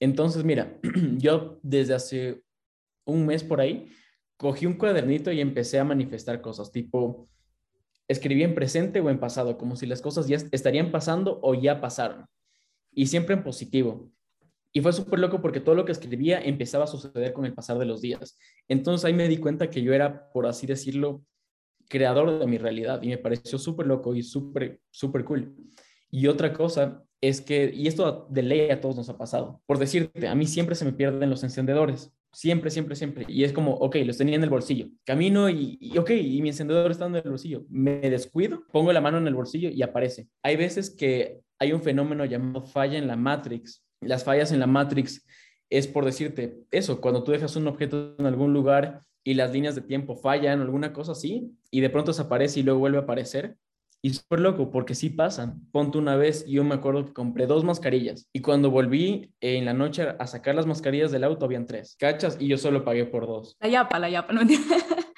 Entonces, 0.00 0.44
mira, 0.44 0.78
yo 1.18 1.58
desde 1.62 1.94
hace 1.94 2.42
un 3.04 3.26
mes 3.26 3.44
por 3.44 3.60
ahí, 3.60 3.90
cogí 4.36 4.66
un 4.66 4.74
cuadernito 4.74 5.30
y 5.30 5.40
empecé 5.40 5.78
a 5.78 5.84
manifestar 5.84 6.40
cosas, 6.40 6.72
tipo, 6.72 7.28
escribí 8.08 8.42
en 8.42 8.54
presente 8.54 9.00
o 9.00 9.10
en 9.10 9.20
pasado, 9.20 9.58
como 9.58 9.76
si 9.76 9.86
las 9.86 10.00
cosas 10.00 10.26
ya 10.26 10.38
estarían 10.50 10.90
pasando 10.90 11.38
o 11.42 11.54
ya 11.54 11.80
pasaron, 11.80 12.26
y 12.92 13.06
siempre 13.06 13.34
en 13.34 13.44
positivo. 13.44 14.10
Y 14.72 14.80
fue 14.80 14.92
súper 14.92 15.18
loco 15.18 15.42
porque 15.42 15.60
todo 15.60 15.74
lo 15.74 15.84
que 15.84 15.92
escribía 15.92 16.40
empezaba 16.40 16.84
a 16.84 16.88
suceder 16.88 17.32
con 17.32 17.44
el 17.44 17.54
pasar 17.54 17.78
de 17.78 17.86
los 17.86 18.00
días. 18.00 18.38
Entonces 18.68 19.04
ahí 19.04 19.12
me 19.12 19.28
di 19.28 19.36
cuenta 19.36 19.68
que 19.68 19.82
yo 19.82 19.92
era, 19.92 20.30
por 20.30 20.46
así 20.46 20.66
decirlo, 20.66 21.24
creador 21.90 22.38
de 22.38 22.46
mi 22.46 22.56
realidad 22.56 23.02
y 23.02 23.08
me 23.08 23.18
pareció 23.18 23.58
súper 23.58 23.86
loco 23.86 24.14
y 24.14 24.22
súper, 24.22 24.80
súper 24.90 25.24
cool. 25.24 25.54
Y 26.10 26.28
otra 26.28 26.52
cosa 26.52 27.02
es 27.20 27.40
que, 27.40 27.70
y 27.74 27.88
esto 27.88 28.26
de 28.30 28.42
ley 28.42 28.70
a 28.70 28.80
todos 28.80 28.96
nos 28.96 29.08
ha 29.10 29.18
pasado, 29.18 29.60
por 29.66 29.78
decirte, 29.78 30.28
a 30.28 30.34
mí 30.34 30.46
siempre 30.46 30.74
se 30.74 30.84
me 30.84 30.92
pierden 30.92 31.28
los 31.28 31.42
encendedores, 31.42 32.12
siempre, 32.32 32.70
siempre, 32.70 32.96
siempre. 32.96 33.26
Y 33.28 33.44
es 33.44 33.52
como, 33.52 33.74
ok, 33.74 33.96
los 34.04 34.16
tenía 34.16 34.36
en 34.36 34.42
el 34.42 34.48
bolsillo, 34.48 34.86
camino 35.04 35.50
y, 35.50 35.76
y, 35.80 35.98
ok, 35.98 36.10
y 36.10 36.40
mi 36.40 36.48
encendedor 36.48 36.90
está 36.90 37.06
en 37.06 37.16
el 37.16 37.22
bolsillo, 37.22 37.64
me 37.68 38.00
descuido, 38.08 38.62
pongo 38.72 38.92
la 38.92 39.00
mano 39.00 39.18
en 39.18 39.26
el 39.26 39.34
bolsillo 39.34 39.68
y 39.68 39.82
aparece. 39.82 40.28
Hay 40.42 40.56
veces 40.56 40.90
que 40.90 41.40
hay 41.58 41.72
un 41.72 41.82
fenómeno 41.82 42.24
llamado 42.24 42.62
falla 42.62 42.96
en 42.96 43.06
la 43.06 43.16
Matrix. 43.16 43.84
Las 44.00 44.24
fallas 44.24 44.52
en 44.52 44.60
la 44.60 44.66
Matrix 44.66 45.26
es 45.68 45.86
por 45.86 46.04
decirte 46.04 46.64
eso, 46.70 47.00
cuando 47.00 47.22
tú 47.22 47.32
dejas 47.32 47.54
un 47.56 47.68
objeto 47.68 48.16
en 48.18 48.26
algún 48.26 48.52
lugar 48.52 49.00
y 49.24 49.34
las 49.34 49.52
líneas 49.52 49.74
de 49.74 49.82
tiempo 49.82 50.16
fallan 50.16 50.60
alguna 50.60 50.92
cosa 50.92 51.12
así, 51.12 51.52
y 51.70 51.80
de 51.80 51.90
pronto 51.90 52.12
desaparece 52.12 52.60
y 52.60 52.62
luego 52.62 52.80
vuelve 52.80 52.98
a 52.98 53.02
aparecer. 53.02 53.56
Y 54.02 54.14
súper 54.14 54.40
loco, 54.40 54.70
porque 54.70 54.94
sí 54.94 55.10
pasan. 55.10 55.60
Ponte 55.72 55.98
una 55.98 56.16
vez, 56.16 56.46
yo 56.46 56.64
me 56.64 56.74
acuerdo 56.74 57.04
que 57.04 57.12
compré 57.12 57.46
dos 57.46 57.64
mascarillas 57.64 58.26
y 58.32 58.40
cuando 58.40 58.70
volví 58.70 59.34
en 59.40 59.66
la 59.66 59.74
noche 59.74 60.14
a 60.18 60.26
sacar 60.26 60.54
las 60.54 60.64
mascarillas 60.64 61.12
del 61.12 61.22
auto, 61.22 61.44
habían 61.44 61.66
tres. 61.66 61.96
¿Cachas? 61.98 62.38
Y 62.40 62.48
yo 62.48 62.56
solo 62.56 62.82
pagué 62.82 63.04
por 63.04 63.26
dos. 63.26 63.56
La 63.60 63.68
yapa, 63.68 63.98
la 63.98 64.08
yapa, 64.08 64.32
no 64.32 64.40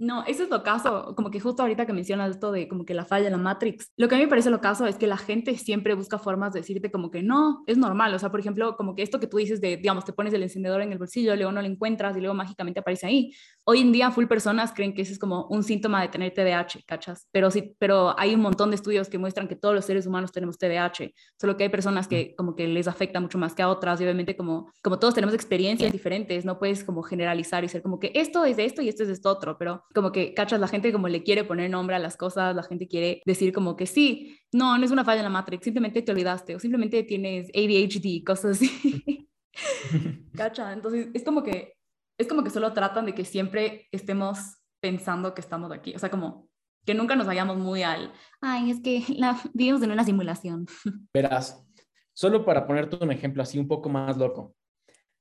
No, 0.00 0.24
eso 0.26 0.44
es 0.44 0.48
lo 0.48 0.62
caso, 0.62 1.14
como 1.14 1.30
que 1.30 1.40
justo 1.40 1.60
ahorita 1.60 1.84
que 1.84 1.92
mencionas 1.92 2.30
esto 2.30 2.52
de 2.52 2.68
como 2.68 2.86
que 2.86 2.94
la 2.94 3.04
falla 3.04 3.26
en 3.26 3.32
la 3.32 3.38
Matrix, 3.38 3.92
lo 3.98 4.08
que 4.08 4.14
a 4.14 4.18
mí 4.18 4.24
me 4.24 4.30
parece 4.30 4.48
lo 4.48 4.62
caso 4.62 4.86
es 4.86 4.96
que 4.96 5.06
la 5.06 5.18
gente 5.18 5.58
siempre 5.58 5.92
busca 5.92 6.18
formas 6.18 6.54
de 6.54 6.60
decirte 6.60 6.90
como 6.90 7.10
que 7.10 7.22
no, 7.22 7.62
es 7.66 7.76
normal, 7.76 8.14
o 8.14 8.18
sea, 8.18 8.30
por 8.30 8.40
ejemplo, 8.40 8.76
como 8.78 8.94
que 8.94 9.02
esto 9.02 9.20
que 9.20 9.26
tú 9.26 9.36
dices 9.36 9.60
de, 9.60 9.76
digamos, 9.76 10.06
te 10.06 10.14
pones 10.14 10.32
el 10.32 10.42
encendedor 10.42 10.80
en 10.80 10.92
el 10.92 10.96
bolsillo, 10.96 11.36
luego 11.36 11.52
no 11.52 11.60
lo 11.60 11.68
encuentras 11.68 12.16
y 12.16 12.20
luego 12.20 12.34
mágicamente 12.34 12.80
aparece 12.80 13.06
ahí. 13.08 13.34
Hoy 13.70 13.82
en 13.82 13.92
día 13.92 14.10
full 14.10 14.26
personas 14.26 14.72
creen 14.72 14.92
que 14.92 15.02
ese 15.02 15.12
es 15.12 15.18
como 15.20 15.46
un 15.46 15.62
síntoma 15.62 16.02
de 16.02 16.08
tener 16.08 16.34
TDAH, 16.34 16.82
¿cachas? 16.88 17.28
Pero 17.30 17.52
sí, 17.52 17.76
pero 17.78 18.18
hay 18.18 18.34
un 18.34 18.40
montón 18.40 18.70
de 18.70 18.74
estudios 18.74 19.08
que 19.08 19.16
muestran 19.16 19.46
que 19.46 19.54
todos 19.54 19.76
los 19.76 19.84
seres 19.84 20.08
humanos 20.08 20.32
tenemos 20.32 20.58
TDAH, 20.58 21.12
solo 21.40 21.56
que 21.56 21.62
hay 21.62 21.68
personas 21.68 22.08
que 22.08 22.34
como 22.34 22.56
que 22.56 22.66
les 22.66 22.88
afecta 22.88 23.20
mucho 23.20 23.38
más 23.38 23.54
que 23.54 23.62
a 23.62 23.68
otras 23.68 24.00
y 24.00 24.02
obviamente 24.02 24.36
como, 24.36 24.72
como 24.82 24.98
todos 24.98 25.14
tenemos 25.14 25.36
experiencias 25.36 25.92
diferentes, 25.92 26.44
no 26.44 26.58
puedes 26.58 26.82
como 26.82 27.04
generalizar 27.04 27.62
y 27.62 27.68
ser 27.68 27.80
como 27.80 28.00
que 28.00 28.10
esto 28.16 28.44
es 28.44 28.56
de 28.56 28.64
esto 28.64 28.82
y 28.82 28.88
esto 28.88 29.04
es 29.04 29.08
de 29.08 29.14
esto 29.14 29.30
otro, 29.30 29.56
pero 29.56 29.84
como 29.94 30.10
que, 30.10 30.34
cachas, 30.34 30.58
la 30.58 30.66
gente 30.66 30.90
como 30.90 31.06
le 31.06 31.22
quiere 31.22 31.44
poner 31.44 31.70
nombre 31.70 31.94
a 31.94 32.00
las 32.00 32.16
cosas, 32.16 32.56
la 32.56 32.64
gente 32.64 32.88
quiere 32.88 33.22
decir 33.24 33.52
como 33.52 33.76
que 33.76 33.86
sí, 33.86 34.36
no, 34.50 34.76
no 34.78 34.84
es 34.84 34.90
una 34.90 35.04
falla 35.04 35.20
en 35.20 35.26
la 35.26 35.30
Matrix, 35.30 35.62
simplemente 35.62 36.02
te 36.02 36.10
olvidaste 36.10 36.56
o 36.56 36.58
simplemente 36.58 37.04
tienes 37.04 37.46
ADHD, 37.54 38.24
cosas 38.26 38.56
así. 38.56 39.28
Cacha, 40.34 40.72
entonces 40.72 41.06
es 41.14 41.22
como 41.22 41.44
que 41.44 41.79
es 42.20 42.28
como 42.28 42.44
que 42.44 42.50
solo 42.50 42.74
tratan 42.74 43.06
de 43.06 43.14
que 43.14 43.24
siempre 43.24 43.88
estemos 43.92 44.58
pensando 44.78 45.32
que 45.32 45.40
estamos 45.40 45.72
aquí, 45.72 45.94
o 45.94 45.98
sea, 45.98 46.10
como 46.10 46.48
que 46.84 46.94
nunca 46.94 47.16
nos 47.16 47.26
vayamos 47.26 47.56
muy 47.56 47.82
al, 47.82 48.12
ay, 48.42 48.70
es 48.70 48.80
que 48.80 49.02
la, 49.16 49.40
vivimos 49.54 49.82
en 49.82 49.90
una 49.90 50.04
simulación. 50.04 50.66
Verás, 51.14 51.66
solo 52.12 52.44
para 52.44 52.66
ponerte 52.66 53.02
un 53.02 53.10
ejemplo 53.10 53.42
así 53.42 53.58
un 53.58 53.66
poco 53.66 53.88
más 53.88 54.18
loco, 54.18 54.54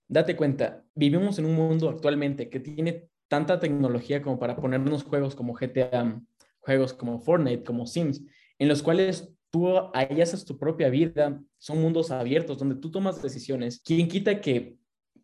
date 0.10 0.36
cuenta, 0.36 0.84
vivimos 0.94 1.40
en 1.40 1.46
un 1.46 1.56
mundo 1.56 1.90
actualmente 1.90 2.50
que 2.50 2.60
tiene 2.60 3.08
tanta 3.30 3.60
tecnología 3.60 4.22
como 4.22 4.38
para 4.38 4.58
ponernos 4.58 5.04
juegos 5.04 5.36
como 5.36 5.54
GTA, 5.54 6.22
juegos 6.60 6.94
como 6.94 7.20
Fortnite, 7.20 7.64
como 7.64 7.86
Sims, 7.86 8.22
en 8.58 8.68
los 8.68 8.84
cuales 8.84 9.34
tú 9.52 9.70
ahí 9.94 10.20
haces 10.20 10.44
tu 10.44 10.58
propia 10.58 10.90
vida, 10.90 11.42
son 11.60 11.82
mundos 11.82 12.12
abiertos 12.12 12.58
donde 12.58 12.76
tú 12.76 12.92
tomas 12.92 13.22
decisiones. 13.22 13.82
¿Quién 13.86 14.10
quita 14.10 14.42
que 14.42 14.79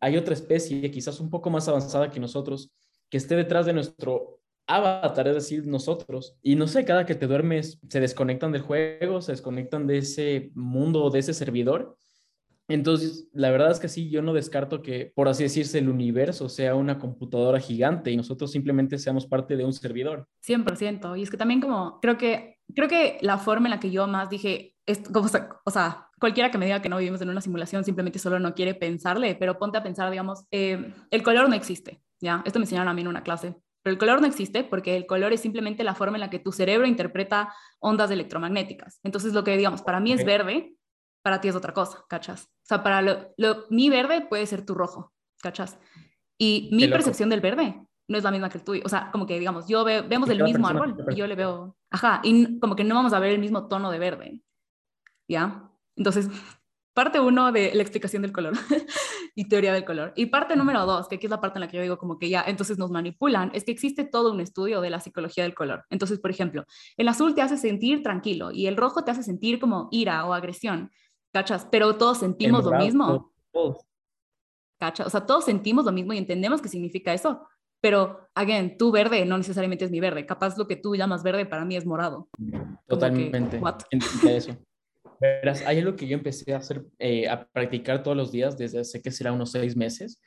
hay 0.06 0.16
otra 0.16 0.34
especie, 0.34 0.90
quizás 0.90 1.20
un 1.20 1.30
poco 1.30 1.50
más 1.50 1.68
avanzada 1.68 2.10
que 2.10 2.20
nosotros, 2.20 2.70
que 3.10 3.16
esté 3.16 3.36
detrás 3.36 3.66
de 3.66 3.72
nuestro 3.72 4.40
avatar, 4.66 5.28
es 5.28 5.34
decir, 5.34 5.66
nosotros? 5.66 6.36
Y 6.42 6.56
no 6.56 6.66
sé, 6.66 6.84
cada 6.84 7.06
que 7.06 7.14
te 7.14 7.26
duermes, 7.26 7.78
se 7.88 8.00
desconectan 8.00 8.52
del 8.52 8.62
juego, 8.62 9.20
se 9.20 9.32
desconectan 9.32 9.86
de 9.86 9.98
ese 9.98 10.50
mundo, 10.54 11.10
de 11.10 11.20
ese 11.20 11.34
servidor 11.34 11.96
entonces, 12.68 13.28
la 13.32 13.50
verdad 13.50 13.70
es 13.70 13.78
que 13.78 13.88
sí, 13.88 14.10
yo 14.10 14.22
no 14.22 14.32
descarto 14.32 14.82
que, 14.82 15.12
por 15.14 15.28
así 15.28 15.44
decirse, 15.44 15.78
el 15.78 15.88
universo 15.88 16.48
sea 16.48 16.74
una 16.74 16.98
computadora 16.98 17.60
gigante 17.60 18.10
y 18.10 18.16
nosotros 18.16 18.50
simplemente 18.50 18.98
seamos 18.98 19.26
parte 19.26 19.56
de 19.56 19.64
un 19.64 19.72
servidor. 19.72 20.28
100%. 20.44 21.16
Y 21.16 21.22
es 21.22 21.30
que 21.30 21.36
también 21.36 21.60
como, 21.60 22.00
creo 22.00 22.18
que, 22.18 22.58
creo 22.74 22.88
que 22.88 23.18
la 23.20 23.38
forma 23.38 23.68
en 23.68 23.70
la 23.70 23.80
que 23.80 23.92
yo 23.92 24.08
más 24.08 24.30
dije, 24.30 24.74
es, 24.84 24.98
como, 24.98 25.28
o 25.64 25.70
sea, 25.70 26.05
cualquiera 26.18 26.50
que 26.50 26.58
me 26.58 26.66
diga 26.66 26.82
que 26.82 26.88
no 26.88 26.98
vivimos 26.98 27.20
en 27.20 27.30
una 27.30 27.40
simulación 27.40 27.84
simplemente 27.84 28.18
solo 28.18 28.38
no 28.38 28.54
quiere 28.54 28.74
pensarle, 28.74 29.34
pero 29.34 29.58
ponte 29.58 29.78
a 29.78 29.82
pensar, 29.82 30.10
digamos, 30.10 30.44
eh, 30.50 30.92
el 31.10 31.22
color 31.22 31.48
no 31.48 31.54
existe, 31.54 32.02
¿ya? 32.20 32.42
Esto 32.44 32.58
me 32.58 32.64
enseñaron 32.64 32.88
a 32.88 32.94
mí 32.94 33.02
en 33.02 33.08
una 33.08 33.22
clase. 33.22 33.56
Pero 33.82 33.92
el 33.92 33.98
color 33.98 34.20
no 34.20 34.26
existe 34.26 34.64
porque 34.64 34.96
el 34.96 35.06
color 35.06 35.32
es 35.32 35.40
simplemente 35.40 35.84
la 35.84 35.94
forma 35.94 36.16
en 36.16 36.20
la 36.22 36.30
que 36.30 36.40
tu 36.40 36.50
cerebro 36.50 36.88
interpreta 36.88 37.54
ondas 37.78 38.10
electromagnéticas. 38.10 38.98
Entonces, 39.04 39.32
lo 39.32 39.44
que 39.44 39.56
digamos, 39.56 39.82
para 39.82 40.00
mí 40.00 40.10
es 40.12 40.24
verde, 40.24 40.74
para 41.22 41.40
ti 41.40 41.48
es 41.48 41.54
otra 41.54 41.72
cosa, 41.72 42.04
¿cachas? 42.08 42.46
O 42.46 42.66
sea, 42.66 42.82
para 42.82 43.00
lo, 43.02 43.66
mi 43.70 43.88
verde 43.88 44.22
puede 44.22 44.46
ser 44.46 44.66
tu 44.66 44.74
rojo, 44.74 45.12
¿cachas? 45.40 45.78
Y 46.36 46.68
mi 46.72 46.88
percepción 46.88 47.28
del 47.28 47.40
verde 47.40 47.80
no 48.08 48.18
es 48.18 48.24
la 48.24 48.30
misma 48.30 48.48
que 48.48 48.58
el 48.58 48.64
tuyo. 48.64 48.82
O 48.84 48.88
sea, 48.88 49.10
como 49.12 49.26
que 49.26 49.38
digamos, 49.38 49.68
yo 49.68 49.84
vemos 49.84 50.28
el 50.30 50.42
mismo 50.42 50.66
árbol 50.66 50.96
y 51.10 51.14
yo 51.14 51.26
le 51.26 51.36
veo, 51.36 51.76
ajá, 51.90 52.20
y 52.24 52.58
como 52.58 52.74
que 52.74 52.84
no 52.84 52.94
vamos 52.94 53.12
a 53.12 53.20
ver 53.20 53.32
el 53.32 53.38
mismo 53.38 53.68
tono 53.68 53.90
de 53.90 53.98
verde. 53.98 54.40
¿Ya? 55.28 55.70
Entonces, 55.96 56.28
parte 56.96 57.20
uno 57.20 57.52
de 57.52 57.74
la 57.74 57.82
explicación 57.82 58.22
del 58.22 58.32
color 58.32 58.54
y 59.34 59.48
teoría 59.48 59.74
del 59.74 59.84
color. 59.84 60.14
Y 60.16 60.26
parte 60.26 60.56
número 60.56 60.86
dos, 60.86 61.08
que 61.08 61.16
aquí 61.16 61.26
es 61.26 61.30
la 61.30 61.42
parte 61.42 61.58
en 61.58 61.60
la 61.60 61.68
que 61.68 61.76
yo 61.76 61.82
digo 61.82 61.98
como 61.98 62.18
que 62.18 62.30
ya, 62.30 62.42
entonces 62.46 62.78
nos 62.78 62.90
manipulan, 62.90 63.50
es 63.52 63.64
que 63.64 63.72
existe 63.72 64.04
todo 64.04 64.32
un 64.32 64.40
estudio 64.40 64.80
de 64.80 64.88
la 64.88 65.00
psicología 65.00 65.44
del 65.44 65.54
color. 65.54 65.84
Entonces, 65.90 66.18
por 66.18 66.30
ejemplo, 66.30 66.64
el 66.96 67.08
azul 67.08 67.34
te 67.34 67.42
hace 67.42 67.58
sentir 67.58 68.02
tranquilo 68.02 68.50
y 68.50 68.66
el 68.66 68.78
rojo 68.78 69.04
te 69.04 69.10
hace 69.10 69.22
sentir 69.22 69.60
como 69.60 69.88
ira 69.90 70.24
o 70.24 70.32
agresión, 70.32 70.90
¿cachas? 71.34 71.66
Pero 71.70 71.96
todos 71.96 72.18
sentimos 72.18 72.64
lo 72.64 72.78
mismo. 72.78 73.32
¿Cachas? 74.80 75.06
O 75.06 75.10
sea, 75.10 75.26
todos 75.26 75.44
sentimos 75.44 75.84
lo 75.84 75.92
mismo 75.92 76.14
y 76.14 76.18
entendemos 76.18 76.62
qué 76.62 76.68
significa 76.68 77.12
eso. 77.12 77.46
Pero, 77.82 78.28
again, 78.34 78.78
tú 78.78 78.90
verde 78.90 79.24
no 79.26 79.36
necesariamente 79.36 79.84
es 79.84 79.90
mi 79.90 80.00
verde. 80.00 80.24
Capaz 80.24 80.56
lo 80.56 80.66
que 80.66 80.76
tú 80.76 80.96
llamas 80.96 81.22
verde 81.22 81.44
para 81.44 81.66
mí 81.66 81.76
es 81.76 81.84
morado. 81.84 82.28
Totalmente. 82.86 83.60
eso. 84.24 84.56
Verás, 85.20 85.64
hay 85.66 85.78
algo 85.78 85.96
que 85.96 86.06
yo 86.06 86.16
empecé 86.16 86.52
a 86.52 86.58
hacer, 86.58 86.84
eh, 86.98 87.28
a 87.28 87.48
practicar 87.48 88.02
todos 88.02 88.16
los 88.16 88.32
días 88.32 88.58
desde 88.58 88.80
hace 88.80 89.00
que 89.00 89.10
será 89.10 89.32
unos 89.32 89.52
seis 89.52 89.76
meses, 89.76 90.20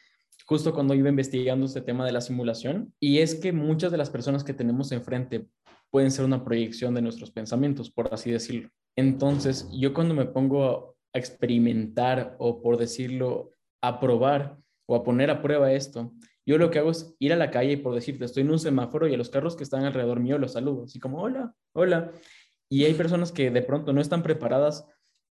justo 0.45 0.73
cuando 0.73 0.95
iba 0.95 1.09
investigando 1.09 1.65
este 1.65 1.81
tema 1.81 2.05
de 2.05 2.11
la 2.11 2.21
simulación, 2.21 2.93
y 2.99 3.19
es 3.19 3.35
que 3.35 3.51
muchas 3.51 3.91
de 3.91 3.97
las 3.97 4.09
personas 4.09 4.43
que 4.43 4.53
tenemos 4.53 4.91
enfrente 4.91 5.47
pueden 5.91 6.11
ser 6.11 6.25
una 6.25 6.43
proyección 6.43 6.93
de 6.93 7.01
nuestros 7.01 7.31
pensamientos, 7.31 7.91
por 7.91 8.13
así 8.13 8.31
decirlo. 8.31 8.69
Entonces, 8.95 9.67
yo 9.71 9.93
cuando 9.93 10.13
me 10.13 10.25
pongo 10.25 10.95
a 11.13 11.17
experimentar 11.17 12.35
o, 12.39 12.61
por 12.61 12.77
decirlo, 12.77 13.53
a 13.81 13.99
probar 13.99 14.57
o 14.87 14.95
a 14.95 15.03
poner 15.03 15.29
a 15.29 15.41
prueba 15.41 15.71
esto, 15.71 16.13
yo 16.45 16.57
lo 16.57 16.71
que 16.71 16.79
hago 16.79 16.89
es 16.89 17.15
ir 17.19 17.31
a 17.31 17.35
la 17.35 17.51
calle 17.51 17.73
y 17.73 17.77
por 17.77 17.93
decirte, 17.93 18.25
estoy 18.25 18.41
en 18.41 18.49
un 18.49 18.59
semáforo 18.59 19.07
y 19.07 19.13
a 19.13 19.17
los 19.17 19.29
carros 19.29 19.55
que 19.55 19.63
están 19.63 19.85
alrededor 19.85 20.19
mío 20.19 20.39
los 20.39 20.53
saludo, 20.53 20.85
así 20.85 20.99
como, 20.99 21.21
hola, 21.21 21.53
hola. 21.73 22.11
Y 22.69 22.85
hay 22.85 22.93
personas 22.93 23.31
que 23.31 23.49
de 23.49 23.61
pronto 23.61 23.93
no 23.93 24.01
están 24.01 24.23
preparadas 24.23 24.85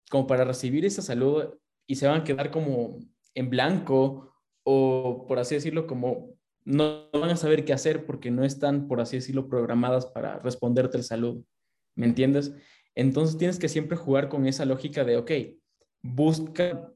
como 0.09 0.27
para 0.27 0.45
recibir 0.45 0.85
esa 0.85 1.01
salud 1.01 1.55
y 1.87 1.95
se 1.95 2.07
van 2.07 2.21
a 2.21 2.23
quedar 2.23 2.51
como 2.51 2.99
en 3.33 3.49
blanco 3.49 4.33
o, 4.63 5.25
por 5.27 5.39
así 5.39 5.55
decirlo, 5.55 5.87
como 5.87 6.37
no 6.63 7.09
van 7.11 7.31
a 7.31 7.35
saber 7.35 7.65
qué 7.65 7.73
hacer 7.73 8.05
porque 8.05 8.31
no 8.31 8.45
están, 8.45 8.87
por 8.87 9.01
así 9.01 9.17
decirlo, 9.17 9.49
programadas 9.49 10.05
para 10.05 10.39
responderte 10.39 10.97
el 10.97 11.03
saludo. 11.03 11.43
¿Me 11.95 12.05
entiendes? 12.05 12.53
Entonces 12.95 13.37
tienes 13.37 13.59
que 13.59 13.69
siempre 13.69 13.97
jugar 13.97 14.29
con 14.29 14.45
esa 14.45 14.65
lógica 14.65 15.03
de, 15.03 15.17
ok, 15.17 15.31
busca 16.03 16.93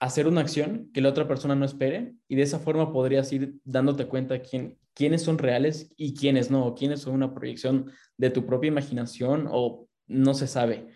hacer 0.00 0.26
una 0.26 0.40
acción 0.40 0.90
que 0.92 1.00
la 1.00 1.08
otra 1.08 1.26
persona 1.26 1.54
no 1.54 1.64
espere 1.64 2.14
y 2.28 2.36
de 2.36 2.42
esa 2.42 2.58
forma 2.58 2.92
podrías 2.92 3.32
ir 3.32 3.54
dándote 3.64 4.06
cuenta 4.06 4.42
quién, 4.42 4.78
quiénes 4.96 5.22
son 5.22 5.36
reales 5.36 5.92
y 5.96 6.14
quiénes 6.14 6.50
no, 6.50 6.74
quiénes 6.74 7.02
son 7.02 7.12
una 7.12 7.34
proyección 7.34 7.92
de 8.16 8.30
tu 8.30 8.46
propia 8.46 8.68
imaginación 8.68 9.46
o 9.48 9.86
no 10.06 10.32
se 10.32 10.46
sabe. 10.46 10.88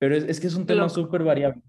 Pero 0.00 0.16
es, 0.16 0.40
que 0.40 0.48
es 0.48 0.54
un 0.56 0.66
tema 0.66 0.88
súper 0.88 1.22
variable. 1.22 1.62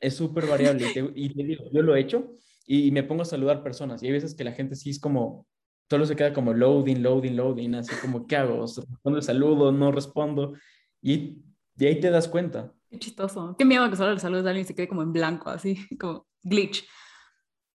Es 0.00 0.16
súper 0.16 0.46
variable. 0.46 0.86
y, 1.14 1.28
te, 1.34 1.44
digo, 1.44 1.64
yo 1.70 1.82
lo 1.82 1.94
he 1.94 2.00
hecho 2.00 2.32
y, 2.66 2.90
me 2.92 3.02
pongo 3.02 3.22
a 3.22 3.26
saludar 3.26 3.62
personas. 3.62 4.02
Y 4.02 4.06
hay 4.06 4.12
veces 4.12 4.34
que 4.34 4.42
la 4.42 4.52
gente 4.52 4.74
sí 4.74 4.88
es 4.88 4.98
como, 4.98 5.46
solo 5.90 6.06
se 6.06 6.16
queda 6.16 6.32
como 6.32 6.54
loading, 6.54 7.02
loading, 7.02 7.36
loading, 7.36 7.74
así 7.74 7.94
como, 8.00 8.26
¿qué 8.26 8.36
hago? 8.36 8.62
Respondo 8.62 9.18
el 9.18 9.22
saludo, 9.22 9.70
no 9.70 9.92
respondo. 9.92 10.54
Y 11.02 11.42
de 11.74 11.88
ahí 11.88 12.00
te 12.00 12.08
das 12.08 12.26
cuenta. 12.26 12.72
Qué 12.90 12.98
chistoso. 12.98 13.54
Qué 13.58 13.66
miedo 13.66 13.88
que 13.90 13.96
solo 13.96 14.14
le 14.14 14.20
saludes 14.20 14.46
a 14.46 14.48
alguien 14.48 14.64
y 14.64 14.68
se 14.68 14.74
quede 14.74 14.88
como 14.88 15.02
en 15.02 15.12
blanco, 15.12 15.50
así, 15.50 15.76
como 16.00 16.26
glitch. 16.42 16.86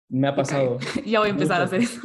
Me 0.08 0.28
ha 0.28 0.36
pasado. 0.36 0.80
Ya 1.06 1.20
voy 1.20 1.28
a 1.28 1.32
empezar 1.32 1.62
a 1.62 1.66
hacer 1.66 1.82
eso 1.82 2.02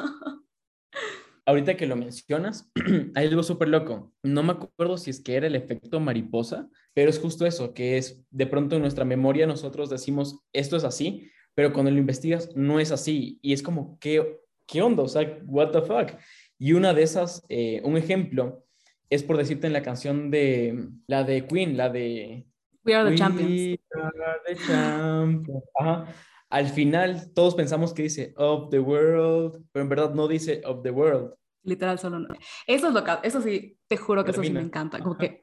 ahorita 1.46 1.76
que 1.76 1.86
lo 1.86 1.96
mencionas, 1.96 2.70
hay 3.14 3.26
algo 3.26 3.42
súper 3.42 3.68
loco. 3.68 4.12
No 4.22 4.42
me 4.42 4.52
acuerdo 4.52 4.96
si 4.98 5.10
es 5.10 5.20
que 5.20 5.36
era 5.36 5.46
el 5.46 5.54
efecto 5.54 6.00
mariposa, 6.00 6.68
pero 6.94 7.10
es 7.10 7.18
justo 7.18 7.46
eso, 7.46 7.74
que 7.74 7.98
es 7.98 8.24
de 8.30 8.46
pronto 8.46 8.76
en 8.76 8.82
nuestra 8.82 9.04
memoria 9.04 9.46
nosotros 9.46 9.90
decimos, 9.90 10.40
esto 10.52 10.76
es 10.76 10.84
así, 10.84 11.30
pero 11.54 11.72
cuando 11.72 11.90
lo 11.90 11.98
investigas 11.98 12.54
no 12.56 12.80
es 12.80 12.92
así. 12.92 13.38
Y 13.42 13.52
es 13.52 13.62
como, 13.62 13.98
¿qué, 14.00 14.38
qué 14.66 14.82
onda? 14.82 15.02
O 15.02 15.08
sea, 15.08 15.38
what 15.44 15.70
the 15.70 15.82
fuck? 15.82 16.18
Y 16.58 16.72
una 16.72 16.94
de 16.94 17.02
esas, 17.02 17.44
eh, 17.48 17.80
un 17.84 17.96
ejemplo, 17.96 18.64
es 19.10 19.22
por 19.22 19.36
decirte 19.36 19.66
en 19.66 19.72
la 19.72 19.82
canción 19.82 20.30
de, 20.30 20.88
la 21.06 21.24
de 21.24 21.46
Queen, 21.46 21.76
la 21.76 21.90
de... 21.90 22.46
We 22.84 22.94
are 22.94 23.10
the 23.10 23.16
champions. 23.16 23.78
Are 23.94 24.40
the 24.46 24.56
champions. 24.56 25.64
Ajá 25.78 26.06
al 26.50 26.68
final 26.68 27.32
todos 27.34 27.54
pensamos 27.54 27.92
que 27.92 28.04
dice 28.04 28.34
of 28.36 28.70
the 28.70 28.80
world, 28.80 29.64
pero 29.72 29.82
en 29.82 29.88
verdad 29.88 30.14
no 30.14 30.28
dice 30.28 30.62
of 30.64 30.82
the 30.82 30.90
world. 30.90 31.34
Literal, 31.64 31.98
solo 31.98 32.18
no. 32.18 32.34
Eso 32.66 32.88
es 32.88 32.94
lo 32.94 33.02
que, 33.02 33.12
eso 33.22 33.40
sí, 33.40 33.78
te 33.86 33.96
juro 33.96 34.24
que 34.24 34.32
eso 34.32 34.42
sí 34.42 34.50
me 34.50 34.60
encanta. 34.60 35.00
Como 35.00 35.16
que, 35.16 35.40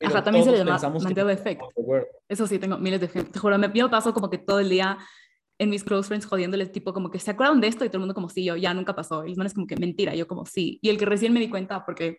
hasta 0.00 0.22
también 0.22 0.44
se 0.44 0.52
le 0.52 0.58
llama 0.58 0.78
Mandela 1.00 1.32
Effect. 1.32 1.62
Eso 2.28 2.46
sí, 2.46 2.58
tengo 2.58 2.78
miles 2.78 3.00
de 3.00 3.06
ejemplos. 3.06 3.32
Te 3.32 3.38
juro, 3.38 3.58
me, 3.58 3.70
yo 3.74 3.90
paso 3.90 4.14
como 4.14 4.30
que 4.30 4.38
todo 4.38 4.60
el 4.60 4.68
día 4.68 4.98
en 5.58 5.70
mis 5.70 5.84
close 5.84 6.08
friends 6.08 6.26
jodiéndoles, 6.26 6.72
tipo 6.72 6.92
como 6.92 7.10
que 7.10 7.18
se 7.18 7.30
acuerdan 7.30 7.60
de 7.60 7.68
esto 7.68 7.84
y 7.84 7.88
todo 7.88 7.98
el 7.98 8.00
mundo 8.00 8.14
como 8.14 8.28
sí, 8.28 8.44
yo 8.44 8.56
ya 8.56 8.74
nunca 8.74 8.94
pasó. 8.94 9.24
Y 9.24 9.30
los 9.30 9.38
manes 9.38 9.54
como 9.54 9.66
que 9.66 9.76
mentira, 9.76 10.14
yo 10.14 10.26
como 10.26 10.46
sí. 10.46 10.78
Y 10.82 10.90
el 10.90 10.98
que 10.98 11.06
recién 11.06 11.32
me 11.32 11.40
di 11.40 11.48
cuenta, 11.48 11.84
porque 11.84 12.18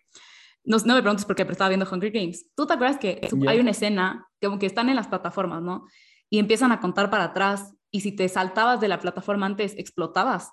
no, 0.64 0.76
no 0.78 0.94
me 0.94 1.02
preguntes 1.02 1.24
por 1.24 1.36
qué, 1.36 1.44
pero 1.44 1.52
estaba 1.52 1.68
viendo 1.68 1.86
Hunger 1.90 2.10
Games. 2.10 2.50
¿Tú 2.54 2.66
te 2.66 2.74
acuerdas 2.74 2.98
que 2.98 3.20
hay 3.46 3.60
una 3.60 3.70
escena 3.70 4.26
como 4.42 4.58
que 4.58 4.66
están 4.66 4.88
en 4.88 4.96
las 4.96 5.08
plataformas, 5.08 5.62
¿no? 5.62 5.86
Y 6.28 6.38
empiezan 6.38 6.72
a 6.72 6.80
contar 6.80 7.08
para 7.08 7.24
atrás 7.24 7.74
y 7.90 8.00
si 8.00 8.12
te 8.12 8.28
saltabas 8.28 8.80
de 8.80 8.88
la 8.88 8.98
plataforma 8.98 9.46
antes, 9.46 9.74
explotabas. 9.78 10.52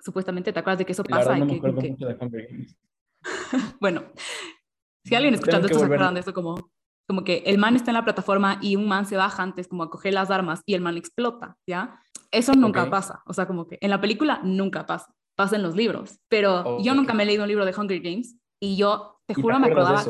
Supuestamente, 0.00 0.52
¿te 0.52 0.58
acuerdas 0.58 0.78
de 0.78 0.86
que 0.86 0.92
eso 0.92 1.04
pasa? 1.04 1.36
No 1.36 1.46
bueno, 3.80 4.04
si 5.04 5.14
alguien 5.14 5.34
escuchando 5.34 5.66
esto 5.66 5.78
se 5.78 5.84
acuerdan 5.84 6.14
de 6.14 6.20
eso, 6.20 6.32
como, 6.32 6.70
como 7.06 7.24
que 7.24 7.42
el 7.46 7.58
man 7.58 7.76
está 7.76 7.90
en 7.90 7.96
la 7.96 8.04
plataforma 8.04 8.58
y 8.62 8.76
un 8.76 8.88
man 8.88 9.04
se 9.04 9.16
baja 9.16 9.42
antes 9.42 9.68
como 9.68 9.82
a 9.82 9.90
coger 9.90 10.14
las 10.14 10.30
armas 10.30 10.62
y 10.64 10.74
el 10.74 10.80
man 10.80 10.96
explota, 10.96 11.56
¿ya? 11.66 12.00
Eso 12.30 12.54
nunca 12.54 12.88
pasa. 12.88 13.22
O 13.26 13.34
sea, 13.34 13.46
como 13.46 13.66
que 13.66 13.78
en 13.80 13.90
la 13.90 14.00
película 14.00 14.40
nunca 14.44 14.86
pasa. 14.86 15.12
Pasa 15.36 15.56
en 15.56 15.62
los 15.62 15.74
libros. 15.74 16.20
Pero 16.28 16.80
yo 16.80 16.94
nunca 16.94 17.12
me 17.12 17.24
he 17.24 17.26
leído 17.26 17.42
un 17.42 17.48
libro 17.48 17.64
de 17.64 17.74
Hunger 17.74 18.00
Games 18.00 18.36
y 18.60 18.76
yo, 18.76 19.20
te 19.26 19.34
juro, 19.34 19.58
me 19.58 19.66
acordaba 19.68 20.04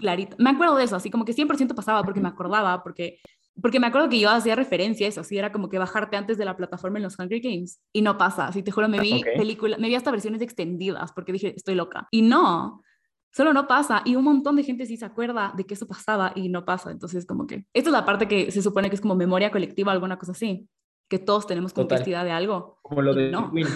clarito. 0.00 0.36
Me 0.38 0.50
acuerdo 0.50 0.76
de 0.76 0.84
eso, 0.84 0.96
así 0.96 1.10
como 1.10 1.24
que 1.24 1.32
100% 1.32 1.74
pasaba 1.74 2.02
porque 2.02 2.20
me 2.20 2.28
acordaba, 2.28 2.82
porque 2.82 3.20
porque 3.60 3.78
me 3.78 3.86
acuerdo 3.86 4.08
que 4.08 4.18
yo 4.18 4.30
hacía 4.30 4.54
referencia 4.54 5.06
a 5.06 5.08
eso, 5.08 5.20
así 5.20 5.36
era 5.36 5.52
como 5.52 5.68
que 5.68 5.78
bajarte 5.78 6.16
antes 6.16 6.38
de 6.38 6.44
la 6.44 6.56
plataforma 6.56 6.98
en 6.98 7.04
los 7.04 7.18
Hunger 7.18 7.40
Games. 7.40 7.80
Y 7.92 8.02
no 8.02 8.16
pasa, 8.16 8.46
así 8.46 8.62
te 8.62 8.70
juro, 8.70 8.88
me 8.88 8.98
vi 8.98 9.22
películas, 9.36 9.78
me 9.78 9.88
vi 9.88 9.94
hasta 9.94 10.10
versiones 10.10 10.40
extendidas 10.40 11.12
porque 11.12 11.32
dije, 11.32 11.52
estoy 11.54 11.74
loca. 11.74 12.08
Y 12.10 12.22
no, 12.22 12.82
solo 13.30 13.52
no 13.52 13.66
pasa. 13.66 14.02
Y 14.06 14.16
un 14.16 14.24
montón 14.24 14.56
de 14.56 14.62
gente 14.62 14.86
sí 14.86 14.96
se 14.96 15.04
acuerda 15.04 15.52
de 15.56 15.64
que 15.64 15.74
eso 15.74 15.86
pasaba 15.86 16.32
y 16.34 16.48
no 16.48 16.64
pasa. 16.64 16.90
Entonces, 16.90 17.26
como 17.26 17.46
que, 17.46 17.66
esta 17.74 17.90
es 17.90 17.92
la 17.92 18.06
parte 18.06 18.26
que 18.26 18.50
se 18.50 18.62
supone 18.62 18.88
que 18.88 18.94
es 18.94 19.02
como 19.02 19.14
memoria 19.14 19.50
colectiva, 19.50 19.92
alguna 19.92 20.18
cosa 20.18 20.32
así, 20.32 20.66
que 21.08 21.18
todos 21.18 21.46
tenemos 21.46 21.74
como 21.74 21.88
de 21.88 22.16
algo. 22.16 22.78
Como 22.80 23.02
lo 23.02 23.14
de 23.14 23.30
Queen. 23.52 23.66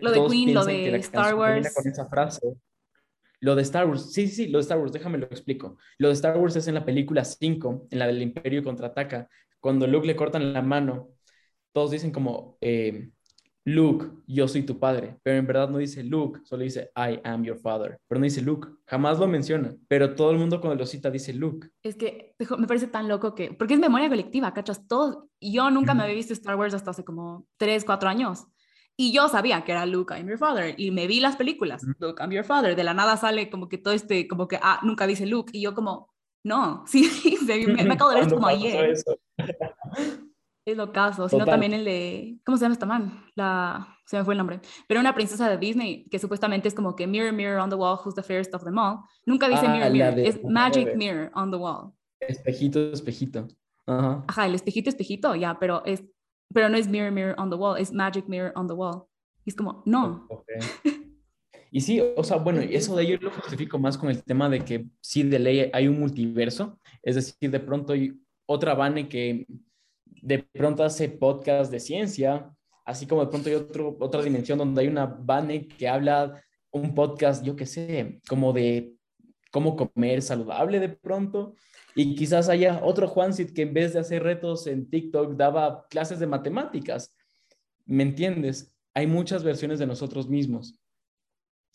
lo 0.00 0.10
de 0.10 0.26
Queen, 0.28 0.54
lo 0.54 0.64
de 0.64 0.96
Star 0.96 1.36
Wars. 1.36 1.72
Con 1.74 1.86
esa 1.86 2.08
frase 2.08 2.56
lo 3.40 3.54
de 3.54 3.62
Star 3.62 3.88
Wars, 3.88 4.12
sí, 4.12 4.28
sí, 4.28 4.48
lo 4.48 4.58
de 4.58 4.62
Star 4.62 4.78
Wars, 4.78 4.92
déjame 4.92 5.18
lo 5.18 5.26
explico. 5.26 5.78
Lo 5.98 6.08
de 6.08 6.14
Star 6.14 6.36
Wars 6.36 6.56
es 6.56 6.68
en 6.68 6.74
la 6.74 6.84
película 6.84 7.24
5, 7.24 7.88
en 7.90 7.98
la 7.98 8.06
del 8.06 8.22
Imperio 8.22 8.62
contraataca, 8.62 9.28
cuando 9.60 9.86
Luke 9.86 10.06
le 10.06 10.16
cortan 10.16 10.52
la 10.52 10.62
mano, 10.62 11.08
todos 11.72 11.90
dicen 11.90 12.12
como, 12.12 12.56
eh, 12.60 13.10
Luke, 13.64 14.06
yo 14.26 14.48
soy 14.48 14.62
tu 14.62 14.78
padre, 14.78 15.18
pero 15.22 15.38
en 15.38 15.46
verdad 15.46 15.68
no 15.68 15.78
dice 15.78 16.02
Luke, 16.02 16.40
solo 16.44 16.64
dice 16.64 16.90
I 16.96 17.20
am 17.24 17.44
your 17.44 17.58
father, 17.58 17.98
pero 18.08 18.18
no 18.18 18.24
dice 18.24 18.40
Luke, 18.40 18.68
jamás 18.86 19.18
lo 19.18 19.28
menciona, 19.28 19.74
pero 19.86 20.14
todo 20.14 20.30
el 20.30 20.38
mundo 20.38 20.60
cuando 20.60 20.78
lo 20.78 20.86
cita 20.86 21.10
dice 21.10 21.34
Luke. 21.34 21.68
Es 21.82 21.96
que 21.96 22.34
me 22.58 22.66
parece 22.66 22.86
tan 22.86 23.06
loco 23.06 23.34
que, 23.34 23.52
porque 23.52 23.74
es 23.74 23.80
memoria 23.80 24.08
colectiva, 24.08 24.54
¿cachas? 24.54 24.86
Todos, 24.86 25.24
yo 25.40 25.70
nunca 25.70 25.94
me 25.94 26.02
había 26.02 26.14
visto 26.14 26.32
Star 26.32 26.56
Wars 26.56 26.74
hasta 26.74 26.90
hace 26.90 27.04
como 27.04 27.46
3, 27.58 27.84
4 27.84 28.08
años. 28.08 28.46
Y 29.00 29.12
yo 29.12 29.28
sabía 29.28 29.64
que 29.64 29.72
era 29.72 29.86
Luke, 29.86 30.12
I'm 30.12 30.28
your 30.28 30.36
father. 30.36 30.74
Y 30.76 30.90
me 30.90 31.06
vi 31.06 31.20
las 31.20 31.36
películas, 31.36 31.82
Luke, 32.00 32.22
I'm 32.22 32.32
your 32.32 32.44
father. 32.44 32.76
De 32.76 32.84
la 32.84 32.92
nada 32.92 33.16
sale 33.16 33.48
como 33.48 33.66
que 33.66 33.78
todo 33.78 33.94
este, 33.94 34.28
como 34.28 34.46
que, 34.46 34.58
ah, 34.60 34.78
nunca 34.82 35.06
dice 35.06 35.24
Luke. 35.24 35.50
Y 35.54 35.62
yo 35.62 35.74
como, 35.74 36.12
no, 36.44 36.84
sí, 36.86 37.08
me, 37.46 37.82
me 37.82 37.94
acabo 37.94 38.10
de 38.10 38.20
ver 38.20 38.28
como 38.28 38.46
ayer. 38.46 38.94
Es 40.66 40.76
lo 40.76 40.92
caso, 40.92 41.30
sino 41.30 41.46
también 41.46 41.72
el 41.72 41.86
de, 41.86 42.36
¿cómo 42.44 42.58
se 42.58 42.64
llama 42.66 42.74
esta 42.74 42.84
man? 42.84 43.24
La, 43.36 43.96
se 44.04 44.18
me 44.18 44.24
fue 44.24 44.34
el 44.34 44.38
nombre, 44.38 44.60
pero 44.86 45.00
una 45.00 45.14
princesa 45.14 45.48
de 45.48 45.56
Disney 45.56 46.04
que 46.10 46.18
supuestamente 46.18 46.68
es 46.68 46.74
como 46.74 46.94
que 46.94 47.06
mirror, 47.06 47.32
mirror 47.32 47.58
on 47.58 47.70
the 47.70 47.76
wall, 47.76 47.98
who's 48.04 48.14
the 48.14 48.22
fairest 48.22 48.52
of 48.54 48.64
them 48.64 48.76
all. 48.76 48.98
Nunca 49.24 49.48
dice 49.48 49.64
ah, 49.66 49.72
mirror, 49.72 49.90
mirror, 49.90 50.18
es 50.18 50.44
magic 50.44 50.94
mirror 50.94 51.30
on 51.34 51.50
the 51.50 51.56
wall. 51.56 51.94
Espejito, 52.20 52.92
espejito. 52.92 53.48
Ajá. 53.86 54.22
Ajá, 54.28 54.44
el 54.44 54.54
espejito, 54.54 54.90
espejito, 54.90 55.34
ya, 55.36 55.58
pero 55.58 55.82
es 55.86 56.04
pero 56.52 56.68
no 56.68 56.76
es 56.76 56.88
mirror, 56.88 57.12
mirror 57.12 57.34
on 57.38 57.50
the 57.50 57.56
wall, 57.56 57.78
es 57.78 57.92
magic 57.92 58.26
mirror 58.28 58.52
on 58.54 58.66
the 58.66 58.74
wall. 58.74 59.04
Y 59.44 59.50
es 59.50 59.56
como, 59.56 59.82
no. 59.86 60.28
Y 61.72 61.80
sí, 61.82 62.02
o 62.16 62.24
sea, 62.24 62.38
bueno, 62.38 62.60
eso 62.60 62.96
de 62.96 63.04
ello 63.04 63.18
lo 63.20 63.30
justifico 63.30 63.78
más 63.78 63.96
con 63.96 64.10
el 64.10 64.24
tema 64.24 64.48
de 64.48 64.64
que 64.64 64.86
sí, 65.00 65.22
de 65.22 65.38
ley 65.38 65.70
hay 65.72 65.86
un 65.86 66.00
multiverso, 66.00 66.80
es 67.00 67.14
decir, 67.14 67.48
de 67.48 67.60
pronto 67.60 67.92
hay 67.92 68.12
otra 68.44 68.74
Vane 68.74 69.08
que 69.08 69.46
de 70.22 70.40
pronto 70.40 70.82
hace 70.82 71.08
podcast 71.08 71.70
de 71.70 71.78
ciencia, 71.78 72.50
así 72.84 73.06
como 73.06 73.24
de 73.24 73.30
pronto 73.30 73.48
hay 73.48 73.54
otro, 73.54 73.96
otra 74.00 74.20
dimensión 74.20 74.58
donde 74.58 74.80
hay 74.80 74.88
una 74.88 75.06
Vane 75.06 75.68
que 75.68 75.88
habla 75.88 76.42
un 76.72 76.92
podcast, 76.92 77.44
yo 77.44 77.54
qué 77.54 77.66
sé, 77.66 78.20
como 78.28 78.52
de 78.52 78.94
cómo 79.52 79.76
comer 79.76 80.22
saludable 80.22 80.80
de 80.80 80.88
pronto. 80.88 81.54
Y 81.94 82.14
quizás 82.14 82.48
haya 82.48 82.80
otro 82.82 83.08
Juancit 83.08 83.52
que 83.52 83.62
en 83.62 83.74
vez 83.74 83.92
de 83.92 84.00
hacer 84.00 84.22
retos 84.22 84.66
en 84.66 84.88
TikTok 84.88 85.36
daba 85.36 85.86
clases 85.88 86.18
de 86.20 86.26
matemáticas. 86.26 87.16
¿Me 87.86 88.02
entiendes? 88.02 88.72
Hay 88.94 89.06
muchas 89.06 89.42
versiones 89.42 89.78
de 89.78 89.86
nosotros 89.86 90.28
mismos. 90.28 90.78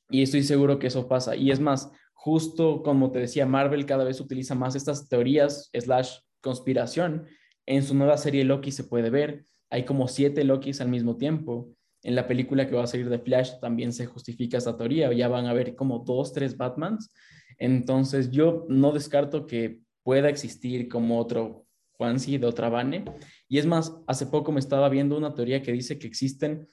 Y 0.09 0.21
estoy 0.21 0.43
seguro 0.43 0.79
que 0.79 0.87
eso 0.87 1.07
pasa. 1.07 1.35
Y 1.35 1.51
es 1.51 1.59
más, 1.59 1.91
justo 2.13 2.83
como 2.83 3.11
te 3.11 3.19
decía, 3.19 3.45
Marvel 3.45 3.85
cada 3.85 4.03
vez 4.03 4.19
utiliza 4.19 4.55
más 4.55 4.75
estas 4.75 5.09
teorías 5.09 5.69
slash 5.73 6.19
conspiración. 6.41 7.25
En 7.65 7.83
su 7.83 7.95
nueva 7.95 8.17
serie 8.17 8.43
Loki 8.43 8.71
se 8.71 8.83
puede 8.83 9.09
ver. 9.09 9.45
Hay 9.69 9.83
como 9.83 10.07
siete 10.07 10.43
Lokis 10.43 10.81
al 10.81 10.89
mismo 10.89 11.17
tiempo. 11.17 11.71
En 12.03 12.15
la 12.15 12.27
película 12.27 12.67
que 12.67 12.75
va 12.75 12.83
a 12.83 12.87
salir 12.87 13.09
de 13.09 13.17
Flash 13.17 13.59
también 13.59 13.91
se 13.91 14.05
justifica 14.05 14.57
esta 14.57 14.77
teoría. 14.77 15.11
Ya 15.11 15.27
van 15.27 15.47
a 15.47 15.53
ver 15.53 15.75
como 15.75 15.99
dos, 15.99 16.33
tres 16.33 16.55
Batmans. 16.55 17.11
Entonces 17.57 18.29
yo 18.29 18.65
no 18.69 18.91
descarto 18.91 19.47
que 19.47 19.81
pueda 20.05 20.29
existir 20.29 20.87
como 20.87 21.19
otro 21.19 21.65
Juansi 21.93 22.37
de 22.37 22.45
otra 22.45 22.69
Vane. 22.69 23.03
Y 23.49 23.57
es 23.57 23.65
más, 23.65 23.97
hace 24.05 24.27
poco 24.27 24.51
me 24.51 24.59
estaba 24.59 24.87
viendo 24.87 25.17
una 25.17 25.33
teoría 25.33 25.63
que 25.63 25.71
dice 25.71 25.97
que 25.97 26.05
existen 26.05 26.67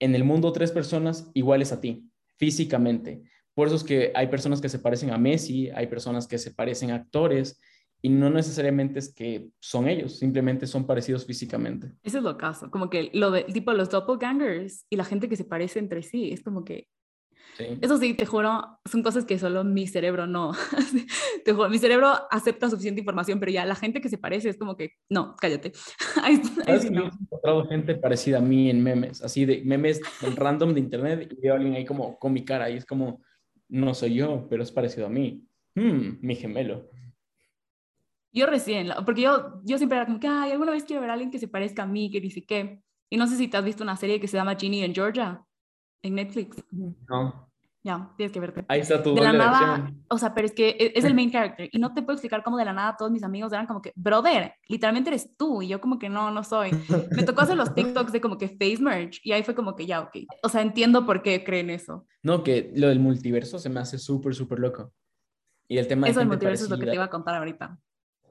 en 0.00 0.16
el 0.16 0.24
mundo 0.24 0.52
tres 0.52 0.72
personas 0.72 1.30
iguales 1.32 1.72
a 1.72 1.80
ti 1.80 2.10
físicamente. 2.38 3.22
Por 3.54 3.68
eso 3.68 3.76
es 3.76 3.84
que 3.84 4.10
hay 4.16 4.26
personas 4.26 4.60
que 4.60 4.68
se 4.68 4.80
parecen 4.80 5.10
a 5.10 5.18
Messi, 5.18 5.70
hay 5.70 5.86
personas 5.86 6.26
que 6.26 6.38
se 6.38 6.50
parecen 6.50 6.90
a 6.90 6.96
actores 6.96 7.60
y 8.00 8.08
no 8.08 8.30
necesariamente 8.30 8.98
es 8.98 9.14
que 9.14 9.50
son 9.60 9.86
ellos, 9.86 10.18
simplemente 10.18 10.66
son 10.66 10.84
parecidos 10.84 11.24
físicamente. 11.24 11.92
Eso 12.02 12.18
es 12.18 12.24
lo 12.24 12.36
caso, 12.36 12.68
como 12.68 12.90
que 12.90 13.10
lo 13.12 13.30
de 13.30 13.44
tipo 13.44 13.72
los 13.74 13.90
doppelgangers 13.90 14.86
y 14.90 14.96
la 14.96 15.04
gente 15.04 15.28
que 15.28 15.36
se 15.36 15.44
parece 15.44 15.78
entre 15.78 16.02
sí, 16.02 16.32
es 16.32 16.42
como 16.42 16.64
que 16.64 16.88
Eso 17.80 17.98
sí, 17.98 18.14
te 18.14 18.26
juro, 18.26 18.78
son 18.84 19.02
cosas 19.02 19.24
que 19.24 19.38
solo 19.38 19.62
mi 19.64 19.86
cerebro 19.86 20.26
no. 20.26 20.52
te 21.44 21.52
juro, 21.52 21.68
mi 21.68 21.78
cerebro 21.78 22.12
acepta 22.30 22.70
suficiente 22.70 23.00
información, 23.00 23.38
pero 23.38 23.52
ya 23.52 23.64
la 23.66 23.74
gente 23.74 24.00
que 24.00 24.08
se 24.08 24.18
parece 24.18 24.48
es 24.48 24.56
como 24.56 24.76
que, 24.76 24.92
no, 25.10 25.36
cállate. 25.36 25.72
ahí, 26.22 26.40
ahí 26.66 26.90
no. 26.90 27.04
He 27.04 27.06
encontrado 27.06 27.66
gente 27.66 27.94
parecida 27.94 28.38
a 28.38 28.40
mí 28.40 28.70
en 28.70 28.82
memes, 28.82 29.22
así 29.22 29.44
de 29.44 29.62
memes 29.64 30.00
random 30.36 30.74
de 30.74 30.80
internet 30.80 31.32
y 31.32 31.40
veo 31.40 31.54
a 31.54 31.56
alguien 31.56 31.74
ahí 31.74 31.84
como 31.84 32.18
con 32.18 32.32
mi 32.32 32.44
cara 32.44 32.70
y 32.70 32.76
es 32.76 32.86
como, 32.86 33.22
no 33.68 33.94
soy 33.94 34.14
yo, 34.14 34.46
pero 34.48 34.62
es 34.62 34.72
parecido 34.72 35.06
a 35.06 35.10
mí. 35.10 35.46
Hmm, 35.74 36.18
mi 36.20 36.34
gemelo. 36.34 36.88
Yo 38.34 38.46
recién, 38.46 38.88
porque 39.04 39.22
yo, 39.22 39.60
yo 39.62 39.76
siempre 39.76 39.98
era 39.98 40.06
como 40.06 40.18
que, 40.18 40.26
ay, 40.26 40.52
alguna 40.52 40.72
vez 40.72 40.84
quiero 40.84 41.02
ver 41.02 41.10
a 41.10 41.12
alguien 41.14 41.30
que 41.30 41.38
se 41.38 41.48
parezca 41.48 41.82
a 41.82 41.86
mí, 41.86 42.10
que 42.10 42.20
dice 42.20 42.44
qué. 42.44 42.80
Y 43.10 43.18
no 43.18 43.26
sé 43.26 43.36
si 43.36 43.46
te 43.48 43.58
has 43.58 43.64
visto 43.64 43.82
una 43.82 43.96
serie 43.96 44.20
que 44.20 44.26
se 44.26 44.38
llama 44.38 44.56
Ginny 44.56 44.82
en 44.82 44.94
Georgia 44.94 45.44
en 46.02 46.14
Netflix. 46.14 46.62
No. 46.70 47.48
Ya, 47.84 48.12
tienes 48.16 48.32
que 48.32 48.38
verte. 48.38 48.64
Ahí 48.68 48.80
está 48.80 49.02
tu 49.02 49.12
De 49.12 49.20
la 49.20 49.32
nada, 49.32 49.92
o 50.08 50.16
sea, 50.16 50.32
pero 50.34 50.46
es 50.46 50.52
que 50.52 50.68
e, 50.70 50.92
es 50.94 51.04
el 51.04 51.14
main 51.16 51.32
character 51.32 51.68
y 51.72 51.78
no 51.78 51.92
te 51.92 52.02
puedo 52.02 52.14
explicar 52.14 52.44
cómo 52.44 52.56
de 52.56 52.64
la 52.64 52.72
nada 52.72 52.96
todos 52.96 53.10
mis 53.10 53.24
amigos 53.24 53.52
eran 53.52 53.66
como 53.66 53.82
que, 53.82 53.92
brother, 53.96 54.54
literalmente 54.68 55.10
eres 55.10 55.36
tú 55.36 55.62
y 55.62 55.68
yo 55.68 55.80
como 55.80 55.98
que 55.98 56.08
no, 56.08 56.30
no 56.30 56.44
soy. 56.44 56.70
Me 57.10 57.24
tocó 57.24 57.40
hacer 57.40 57.56
los 57.56 57.74
TikToks 57.74 58.12
de 58.12 58.20
como 58.20 58.38
que 58.38 58.48
face 58.48 58.78
merge 58.80 59.18
y 59.24 59.32
ahí 59.32 59.42
fue 59.42 59.56
como 59.56 59.74
que 59.74 59.86
ya, 59.86 60.00
ok. 60.00 60.16
O 60.44 60.48
sea, 60.48 60.62
entiendo 60.62 61.04
por 61.04 61.22
qué 61.22 61.42
creen 61.42 61.70
eso. 61.70 62.06
No, 62.22 62.44
que 62.44 62.70
lo 62.76 62.88
del 62.88 63.00
multiverso 63.00 63.58
se 63.58 63.68
me 63.68 63.80
hace 63.80 63.98
súper, 63.98 64.34
súper 64.34 64.60
loco. 64.60 64.92
Y 65.66 65.78
el 65.78 65.88
tema 65.88 66.06
Eso 66.06 66.20
del 66.20 66.28
multiverso 66.28 66.64
es 66.64 66.70
lo 66.70 66.78
que 66.78 66.86
te 66.86 66.94
iba 66.94 67.04
a 67.04 67.10
contar 67.10 67.34
ahorita. 67.34 67.78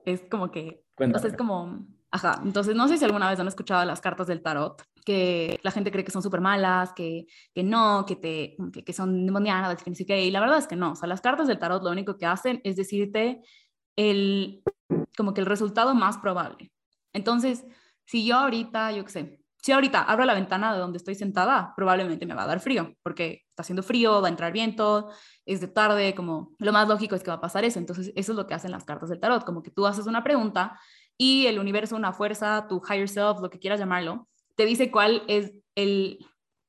Es 0.06 0.22
como 0.30 0.50
que, 0.52 0.84
o 0.98 1.20
sea, 1.20 1.30
es 1.30 1.36
como, 1.36 1.88
ajá, 2.10 2.42
entonces 2.44 2.76
no 2.76 2.88
sé 2.88 2.98
si 2.98 3.06
alguna 3.06 3.30
vez 3.30 3.40
han 3.40 3.48
escuchado 3.48 3.84
las 3.84 4.00
cartas 4.00 4.28
del 4.28 4.42
tarot, 4.42 4.82
que 5.06 5.60
la 5.64 5.72
gente 5.72 5.92
cree 5.92 6.04
que 6.04 6.12
son 6.12 6.22
súper 6.22 6.42
malas, 6.42 6.94
que, 6.94 7.26
que 7.54 7.64
no, 7.64 8.06
que, 8.06 8.16
te, 8.16 8.56
que, 8.72 8.84
que 8.84 8.94
son 8.94 9.26
demoniadas, 9.26 9.84
que 9.84 9.90
ni 9.90 9.96
siquiera, 9.96 10.22
y 10.22 10.32
la 10.32 10.40
verdad 10.40 10.58
es 10.58 10.68
que 10.68 10.76
no, 10.76 10.92
o 10.92 10.96
sea, 10.96 11.08
las 11.08 11.22
cartas 11.22 11.48
del 11.48 11.60
tarot 11.60 11.84
lo 11.84 11.92
único 11.92 12.18
que 12.18 12.26
hacen 12.26 12.62
es 12.64 12.76
decirte 12.76 13.42
el, 13.96 14.64
como 15.18 15.34
que 15.34 15.42
el 15.42 15.48
resultado 15.48 15.96
más 15.96 16.18
probable. 16.18 16.72
Entonces, 17.14 17.66
si 18.06 18.26
yo 18.26 18.38
ahorita, 18.38 18.92
yo 18.92 19.06
qué 19.06 19.12
sé, 19.12 19.42
si 19.62 19.72
ahorita 19.72 20.02
abro 20.02 20.26
la 20.26 20.34
ventana 20.34 20.74
de 20.74 20.80
donde 20.80 20.98
estoy 20.98 21.14
sentada, 21.14 21.74
probablemente 21.76 22.26
me 22.26 22.34
va 22.34 22.44
a 22.44 22.48
dar 22.48 22.60
frío, 22.60 22.96
porque 23.04 23.44
está 23.50 23.62
haciendo 23.62 23.84
frío, 23.84 24.20
va 24.20 24.28
a 24.28 24.32
entrar 24.32 24.52
viento, 24.52 25.12
es 25.46 25.62
de 25.62 25.68
tarde, 25.68 26.16
como 26.16 26.56
lo 26.58 26.72
más 26.72 26.88
lógico 26.88 27.16
es 27.16 27.22
que 27.22 27.30
va 27.30 27.36
a 27.36 27.42
pasar 27.42 27.64
eso. 27.64 27.78
Entonces, 27.78 28.12
eso 28.16 28.32
es 28.32 28.36
lo 28.36 28.48
que 28.48 28.56
hacen 28.56 28.72
las 28.72 28.86
cartas 28.86 29.10
del 29.10 29.20
tarot, 29.20 29.46
como 29.46 29.62
que 29.62 29.70
tú 29.70 29.86
haces 29.86 30.08
una 30.08 30.24
pregunta 30.24 30.80
y 31.16 31.46
el 31.46 31.60
universo, 31.60 31.96
una 31.96 32.14
fuerza, 32.14 32.66
tu 32.68 32.82
higher 32.90 33.08
self, 33.08 33.40
lo 33.40 33.52
que 33.52 33.60
quieras 33.60 33.80
llamarlo, 33.80 34.28
te 34.56 34.66
dice 34.66 34.92
cuál 34.92 35.24
es 35.28 35.54
el, 35.76 36.20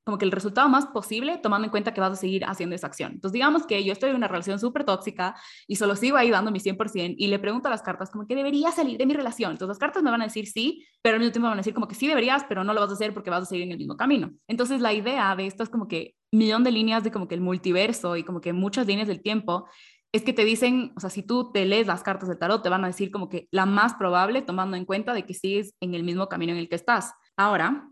como 0.05 0.19
que 0.19 0.25
el 0.25 0.33
resultado 0.33 0.69
más 0.69 0.87
posible, 0.87 1.39
tomando 1.39 1.67
en 1.67 1.71
cuenta 1.71 1.95
que 1.95 2.01
vas 2.01 2.13
a 2.13 2.17
seguir 2.17 2.45
haciendo 2.45 2.75
esa 2.75 2.89
acción. 2.89 3.13
Entonces, 3.13 3.33
digamos 3.33 3.67
que 3.67 3.85
yo 3.85 3.93
estoy 3.93 4.11
en 4.11 4.17
una 4.17 4.29
relación 4.29 4.59
súper 4.59 4.85
tóxica 4.85 5.37
y 5.69 5.77
solo 5.77 5.95
sigo 5.95 6.17
ahí 6.17 6.31
dando 6.31 6.51
mi 6.51 6.59
100% 6.59 7.15
y 7.17 7.27
le 7.29 7.39
pregunto 7.39 7.69
a 7.69 7.71
las 7.71 7.83
cartas 7.83 8.11
como 8.11 8.27
que 8.27 8.35
debería 8.35 8.73
salir 8.73 8.99
de 8.99 9.07
mi 9.07 9.15
relación. 9.15 9.53
Entonces, 9.53 9.69
las 9.69 9.79
cartas 9.79 10.03
me 10.03 10.11
van 10.11 10.23
a 10.23 10.25
decir 10.25 10.47
sí, 10.47 10.85
pero 11.03 11.15
al 11.15 11.21
mismo 11.21 11.33
tiempo 11.33 11.49
van 11.49 11.59
a 11.59 11.61
decir 11.61 11.75
como 11.75 11.87
que 11.87 11.95
sí 11.95 12.09
deberías, 12.09 12.45
pero 12.49 12.65
no 12.65 12.75
lo 12.75 12.81
vas 12.81 12.91
a 12.91 12.95
hacer 12.95 13.15
porque 13.15 13.31
vas 13.31 13.43
a 13.43 13.47
seguir 13.47 13.65
en 13.65 13.73
el 13.73 13.79
mismo 13.79 13.97
camino. 13.97 14.33
Entonces, 14.49 14.81
la 14.81 14.93
idea 14.93 15.37
de 15.37 15.47
esto 15.47 15.63
es 15.63 15.69
como 15.69 15.87
que 15.87 16.15
millón 16.33 16.65
de 16.65 16.73
líneas 16.73 17.05
de 17.05 17.13
como 17.13 17.29
que 17.29 17.35
el 17.35 17.41
multiverso 17.41 18.17
y 18.17 18.25
como 18.25 18.41
que 18.41 18.53
muchas 18.53 18.87
líneas 18.87 19.07
del 19.07 19.23
tiempo 19.23 19.69
es 20.13 20.23
que 20.23 20.33
te 20.33 20.45
dicen, 20.45 20.93
o 20.97 21.01
sea, 21.01 21.11
si 21.11 21.23
tú 21.23 21.53
te 21.53 21.65
lees 21.65 21.87
las 21.87 22.03
cartas 22.03 22.29
del 22.29 22.39
tarot, 22.39 22.63
te 22.63 22.69
van 22.69 22.85
a 22.85 22.89
decir 22.89 23.11
como 23.11 23.29
que 23.29 23.49
la 23.51 23.65
más 23.65 23.95
probable 23.95 24.43
tomando 24.43 24.77
en 24.77 24.85
cuenta 24.85 25.15
de 25.15 25.25
que 25.25 25.33
sigues 25.33 25.75
en 25.81 25.95
el 25.95 26.03
mismo 26.03 26.29
camino 26.29 26.53
en 26.53 26.59
el 26.59 26.69
que 26.69 26.77
estás. 26.77 27.13
Ahora, 27.37 27.89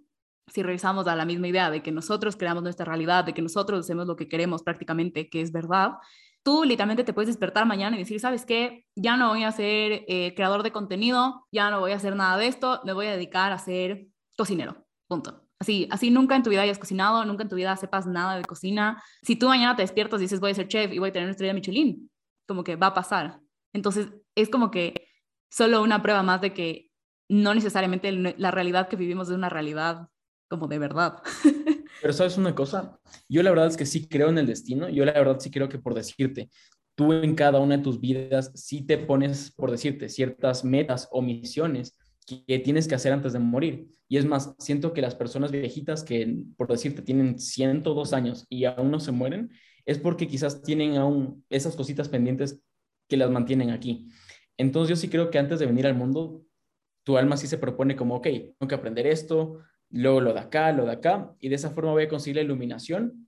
si 0.46 0.62
regresamos 0.62 1.06
a 1.06 1.16
la 1.16 1.24
misma 1.24 1.48
idea 1.48 1.70
de 1.70 1.82
que 1.82 1.92
nosotros 1.92 2.36
creamos 2.36 2.62
nuestra 2.62 2.84
realidad, 2.84 3.24
de 3.24 3.34
que 3.34 3.42
nosotros 3.42 3.80
hacemos 3.80 4.06
lo 4.06 4.16
que 4.16 4.28
queremos 4.28 4.62
prácticamente, 4.62 5.28
que 5.28 5.40
es 5.40 5.52
verdad, 5.52 5.92
tú 6.42 6.64
literalmente 6.64 7.04
te 7.04 7.12
puedes 7.12 7.28
despertar 7.28 7.66
mañana 7.66 7.96
y 7.96 8.00
decir, 8.00 8.20
¿sabes 8.20 8.44
qué? 8.44 8.86
Ya 8.96 9.16
no 9.16 9.28
voy 9.28 9.44
a 9.44 9.52
ser 9.52 10.04
eh, 10.08 10.34
creador 10.34 10.62
de 10.62 10.72
contenido, 10.72 11.46
ya 11.52 11.70
no 11.70 11.80
voy 11.80 11.92
a 11.92 11.96
hacer 11.96 12.16
nada 12.16 12.36
de 12.36 12.46
esto, 12.46 12.80
me 12.84 12.92
voy 12.92 13.06
a 13.06 13.12
dedicar 13.12 13.52
a 13.52 13.58
ser 13.58 14.06
cocinero, 14.36 14.86
punto. 15.06 15.46
Así, 15.58 15.86
así 15.90 16.10
nunca 16.10 16.36
en 16.36 16.42
tu 16.42 16.48
vida 16.48 16.62
hayas 16.62 16.78
cocinado, 16.78 17.22
nunca 17.26 17.42
en 17.42 17.50
tu 17.50 17.56
vida 17.56 17.76
sepas 17.76 18.06
nada 18.06 18.36
de 18.36 18.44
cocina. 18.44 19.02
Si 19.22 19.36
tú 19.36 19.48
mañana 19.48 19.76
te 19.76 19.82
despiertas 19.82 20.20
y 20.20 20.24
dices, 20.24 20.40
voy 20.40 20.52
a 20.52 20.54
ser 20.54 20.68
chef 20.68 20.90
y 20.90 20.98
voy 20.98 21.10
a 21.10 21.12
tener 21.12 21.26
una 21.26 21.32
estrella 21.32 21.52
Michelin, 21.52 22.10
como 22.48 22.64
que 22.64 22.76
va 22.76 22.88
a 22.88 22.94
pasar. 22.94 23.40
Entonces, 23.74 24.08
es 24.34 24.48
como 24.48 24.70
que 24.70 25.06
solo 25.50 25.82
una 25.82 26.00
prueba 26.00 26.22
más 26.22 26.40
de 26.40 26.54
que 26.54 26.89
no 27.30 27.54
necesariamente 27.54 28.10
la 28.10 28.50
realidad 28.50 28.88
que 28.88 28.96
vivimos 28.96 29.28
es 29.28 29.36
una 29.36 29.48
realidad 29.48 30.08
como 30.48 30.66
de 30.66 30.80
verdad. 30.80 31.22
Pero 32.02 32.12
sabes 32.12 32.36
una 32.36 32.54
cosa, 32.54 32.98
yo 33.28 33.42
la 33.42 33.50
verdad 33.50 33.68
es 33.68 33.76
que 33.76 33.86
sí 33.86 34.08
creo 34.08 34.30
en 34.30 34.38
el 34.38 34.46
destino, 34.46 34.88
yo 34.88 35.04
la 35.04 35.12
verdad 35.12 35.38
sí 35.38 35.50
creo 35.50 35.68
que 35.68 35.78
por 35.78 35.94
decirte, 35.94 36.50
tú 36.96 37.12
en 37.12 37.36
cada 37.36 37.60
una 37.60 37.76
de 37.76 37.84
tus 37.84 38.00
vidas 38.00 38.50
sí 38.54 38.82
te 38.82 38.98
pones, 38.98 39.52
por 39.52 39.70
decirte, 39.70 40.08
ciertas 40.08 40.64
metas 40.64 41.08
o 41.12 41.22
misiones 41.22 41.96
que 42.26 42.58
tienes 42.58 42.88
que 42.88 42.96
hacer 42.96 43.12
antes 43.12 43.32
de 43.32 43.38
morir. 43.38 43.88
Y 44.08 44.16
es 44.16 44.24
más, 44.24 44.54
siento 44.58 44.92
que 44.92 45.00
las 45.00 45.14
personas 45.14 45.52
viejitas 45.52 46.02
que, 46.02 46.44
por 46.56 46.68
decirte, 46.68 47.02
tienen 47.02 47.38
102 47.38 48.12
años 48.12 48.44
y 48.48 48.64
aún 48.64 48.90
no 48.90 48.98
se 48.98 49.12
mueren, 49.12 49.50
es 49.86 49.98
porque 49.98 50.26
quizás 50.26 50.62
tienen 50.62 50.96
aún 50.96 51.44
esas 51.48 51.76
cositas 51.76 52.08
pendientes 52.08 52.60
que 53.08 53.16
las 53.16 53.30
mantienen 53.30 53.70
aquí. 53.70 54.08
Entonces 54.56 54.90
yo 54.90 54.96
sí 54.96 55.08
creo 55.08 55.30
que 55.30 55.38
antes 55.38 55.58
de 55.58 55.66
venir 55.66 55.86
al 55.86 55.94
mundo, 55.94 56.42
tu 57.04 57.16
alma 57.16 57.36
sí 57.36 57.46
se 57.46 57.58
propone 57.58 57.96
como, 57.96 58.16
ok, 58.16 58.24
tengo 58.24 58.68
que 58.68 58.74
aprender 58.74 59.06
esto, 59.06 59.60
luego 59.90 60.20
lo 60.20 60.32
de 60.32 60.40
acá, 60.40 60.72
lo 60.72 60.84
de 60.84 60.92
acá, 60.92 61.34
y 61.38 61.48
de 61.48 61.54
esa 61.56 61.70
forma 61.70 61.92
voy 61.92 62.04
a 62.04 62.08
conseguir 62.08 62.36
la 62.36 62.42
iluminación 62.42 63.26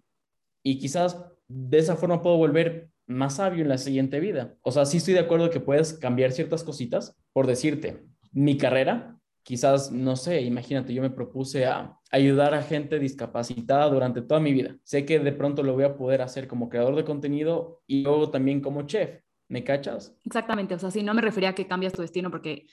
y 0.62 0.78
quizás 0.78 1.24
de 1.48 1.78
esa 1.78 1.96
forma 1.96 2.22
puedo 2.22 2.36
volver 2.36 2.90
más 3.06 3.36
sabio 3.36 3.62
en 3.62 3.68
la 3.68 3.78
siguiente 3.78 4.20
vida. 4.20 4.54
O 4.62 4.70
sea, 4.70 4.86
sí 4.86 4.98
estoy 4.98 5.14
de 5.14 5.20
acuerdo 5.20 5.50
que 5.50 5.60
puedes 5.60 5.94
cambiar 5.94 6.32
ciertas 6.32 6.62
cositas, 6.64 7.16
por 7.32 7.46
decirte, 7.46 8.04
mi 8.32 8.56
carrera, 8.56 9.18
quizás, 9.42 9.90
no 9.90 10.16
sé, 10.16 10.40
imagínate, 10.42 10.94
yo 10.94 11.02
me 11.02 11.10
propuse 11.10 11.66
a 11.66 11.98
ayudar 12.10 12.54
a 12.54 12.62
gente 12.62 12.98
discapacitada 12.98 13.88
durante 13.88 14.22
toda 14.22 14.40
mi 14.40 14.52
vida. 14.52 14.76
Sé 14.84 15.04
que 15.04 15.18
de 15.18 15.32
pronto 15.32 15.62
lo 15.62 15.74
voy 15.74 15.84
a 15.84 15.96
poder 15.96 16.22
hacer 16.22 16.46
como 16.46 16.68
creador 16.68 16.94
de 16.94 17.04
contenido 17.04 17.82
y 17.86 18.02
luego 18.02 18.30
también 18.30 18.60
como 18.60 18.82
chef. 18.82 19.20
¿Me 19.48 19.64
cachas? 19.64 20.16
Exactamente, 20.24 20.74
o 20.74 20.78
sea, 20.78 20.90
sí, 20.90 21.02
no 21.02 21.12
me 21.12 21.20
refería 21.20 21.50
a 21.50 21.54
que 21.54 21.66
cambias 21.66 21.92
tu 21.92 22.00
destino 22.00 22.30
porque 22.30 22.66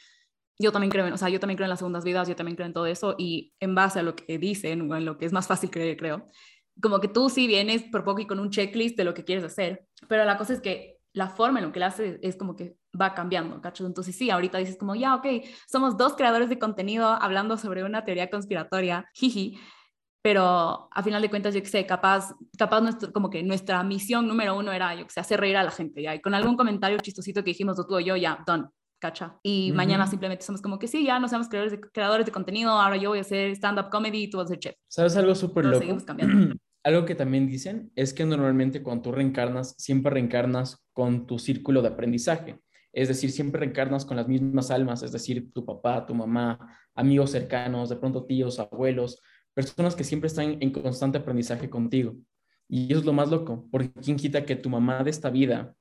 yo 0.60 0.72
también 0.74 0.92
creo, 0.92 1.08
en, 1.08 1.14
o 1.14 1.18
sea, 1.18 1.30
yo 1.30 1.40
también 1.40 1.56
creo 1.56 1.66
en 1.66 1.70
las 1.70 1.80
segundas 1.80 2.04
vidas, 2.04 2.28
yo 2.28 2.36
también 2.36 2.56
creo 2.56 2.68
en 2.68 2.74
todo 2.74 2.86
eso 2.86 3.16
y 3.18 3.54
en 3.60 3.74
base 3.74 4.00
a 4.00 4.04
lo 4.04 4.16
que 4.16 4.38
dicen 4.38 4.92
o 4.92 4.96
en 4.96 5.06
lo 5.06 5.18
que 5.18 5.26
es 5.26 5.32
más 5.32 5.48
fácil 5.48 5.72
creer, 5.72 5.98
creo, 5.98 6.28
como 6.82 7.00
que 7.00 7.08
tú 7.08 7.30
sí 7.30 7.48
vienes 7.48 7.84
por 7.84 8.04
poco 8.04 8.20
y 8.20 8.28
con 8.28 8.40
un 8.40 8.50
checklist 8.50 8.98
de 8.98 9.06
lo 9.06 9.14
que 9.14 9.24
quieres 9.24 9.46
hacer, 9.46 9.86
pero 10.08 10.26
la 10.26 10.38
cosa 10.38 10.54
es 10.54 10.62
que 10.62 10.98
la 11.14 11.30
forma 11.30 11.60
en 11.60 11.66
lo 11.66 11.72
que 11.72 11.80
lo 11.80 11.86
haces 11.86 12.20
es 12.22 12.36
como 12.36 12.56
que 12.56 12.76
va 13.00 13.14
cambiando, 13.14 13.62
¿cachos? 13.62 13.88
Entonces 13.88 14.16
sí, 14.16 14.30
ahorita 14.30 14.58
dices 14.58 14.78
como, 14.78 14.96
ya, 14.96 15.16
ok, 15.16 15.26
somos 15.68 15.98
dos 15.98 16.14
creadores 16.14 16.50
de 16.50 16.60
contenido 16.60 17.08
hablando 17.08 17.58
sobre 17.58 17.84
una 17.84 18.04
teoría 18.04 18.30
conspiratoria, 18.30 19.06
jiji, 19.14 19.58
pero 20.22 20.90
a 20.92 21.04
final 21.04 21.22
de 21.22 21.30
cuentas, 21.30 21.56
yo 21.56 21.62
que 21.62 21.70
sé, 21.70 21.86
capaz, 21.86 22.36
capaz 22.58 22.82
nuestro, 22.82 23.14
como 23.14 23.30
que 23.30 23.42
nuestra 23.42 23.82
misión 23.84 24.28
número 24.28 24.58
uno 24.58 24.72
era, 24.74 24.94
yo 24.94 25.06
que 25.06 25.12
sé, 25.12 25.22
hacer 25.22 25.40
reír 25.40 25.58
a 25.58 25.64
la 25.64 25.72
gente, 25.72 26.02
ya, 26.02 26.14
y 26.14 26.22
con 26.22 26.34
algún 26.34 26.58
comentario 26.58 26.98
chistosito 27.00 27.44
que 27.44 27.52
dijimos 27.52 27.78
tú 27.78 27.96
o 27.96 28.00
yo, 28.00 28.16
ya, 28.18 28.44
done, 28.46 28.66
¿cacha? 29.00 29.38
Y 29.44 29.72
mañana 29.72 30.06
simplemente 30.08 30.46
somos 30.46 30.62
como 30.62 30.78
que 30.78 30.88
sí, 30.88 31.06
ya 31.06 31.20
no 31.20 31.28
seamos 31.28 31.50
creadores 31.50 31.72
de, 31.72 31.80
creadores 31.80 32.26
de 32.26 32.32
contenido, 32.32 32.72
ahora 32.72 32.98
yo 32.98 33.10
voy 33.10 33.20
a 33.20 33.22
hacer 33.22 33.52
stand-up 33.52 33.90
comedy 33.90 34.24
y 34.24 34.30
tú 34.30 34.38
vas 34.38 34.46
a 34.46 34.50
ser 34.50 34.60
chef. 34.60 34.76
¿Sabes 34.88 35.16
algo 35.16 35.34
súper 35.36 35.66
loco? 35.66 35.86
algo 36.84 37.06
que 37.06 37.16
también 37.16 37.48
dicen 37.48 37.92
es 37.96 38.14
que 38.14 38.26
normalmente 38.26 38.84
cuando 38.84 39.04
tú 39.04 39.12
reencarnas, 39.12 39.76
siempre 39.78 40.12
reencarnas 40.12 40.86
con 40.94 41.26
tu 41.26 41.40
círculo 41.40 41.82
de 41.82 41.90
aprendizaje. 41.90 42.60
Es 42.92 43.08
decir, 43.08 43.32
siempre 43.32 43.60
reencarnas 43.60 44.06
con 44.06 44.18
las 44.18 44.28
mismas 44.28 44.72
almas, 44.72 45.04
es 45.04 45.12
decir, 45.12 45.52
tu 45.54 45.66
papá, 45.66 46.06
tu 46.06 46.16
mamá, 46.16 46.78
amigos 46.96 47.32
cercanos, 47.32 47.90
de 47.90 47.98
pronto 47.98 48.26
tíos, 48.26 48.60
abuelos, 48.60 49.22
personas 49.54 49.96
que 49.96 50.04
siempre 50.04 50.28
están 50.28 50.58
en 50.60 50.72
constante 50.72 51.20
aprendizaje 51.20 51.70
contigo. 51.70 52.16
Y 52.68 52.92
eso 52.92 53.00
es 53.00 53.06
lo 53.06 53.14
más 53.14 53.30
loco, 53.30 53.68
porque 53.72 53.92
quién 54.02 54.18
quita 54.18 54.46
que 54.46 54.56
tu 54.56 54.70
mamá 54.70 55.04
de 55.04 55.10
esta 55.10 55.30
vida, 55.30 55.76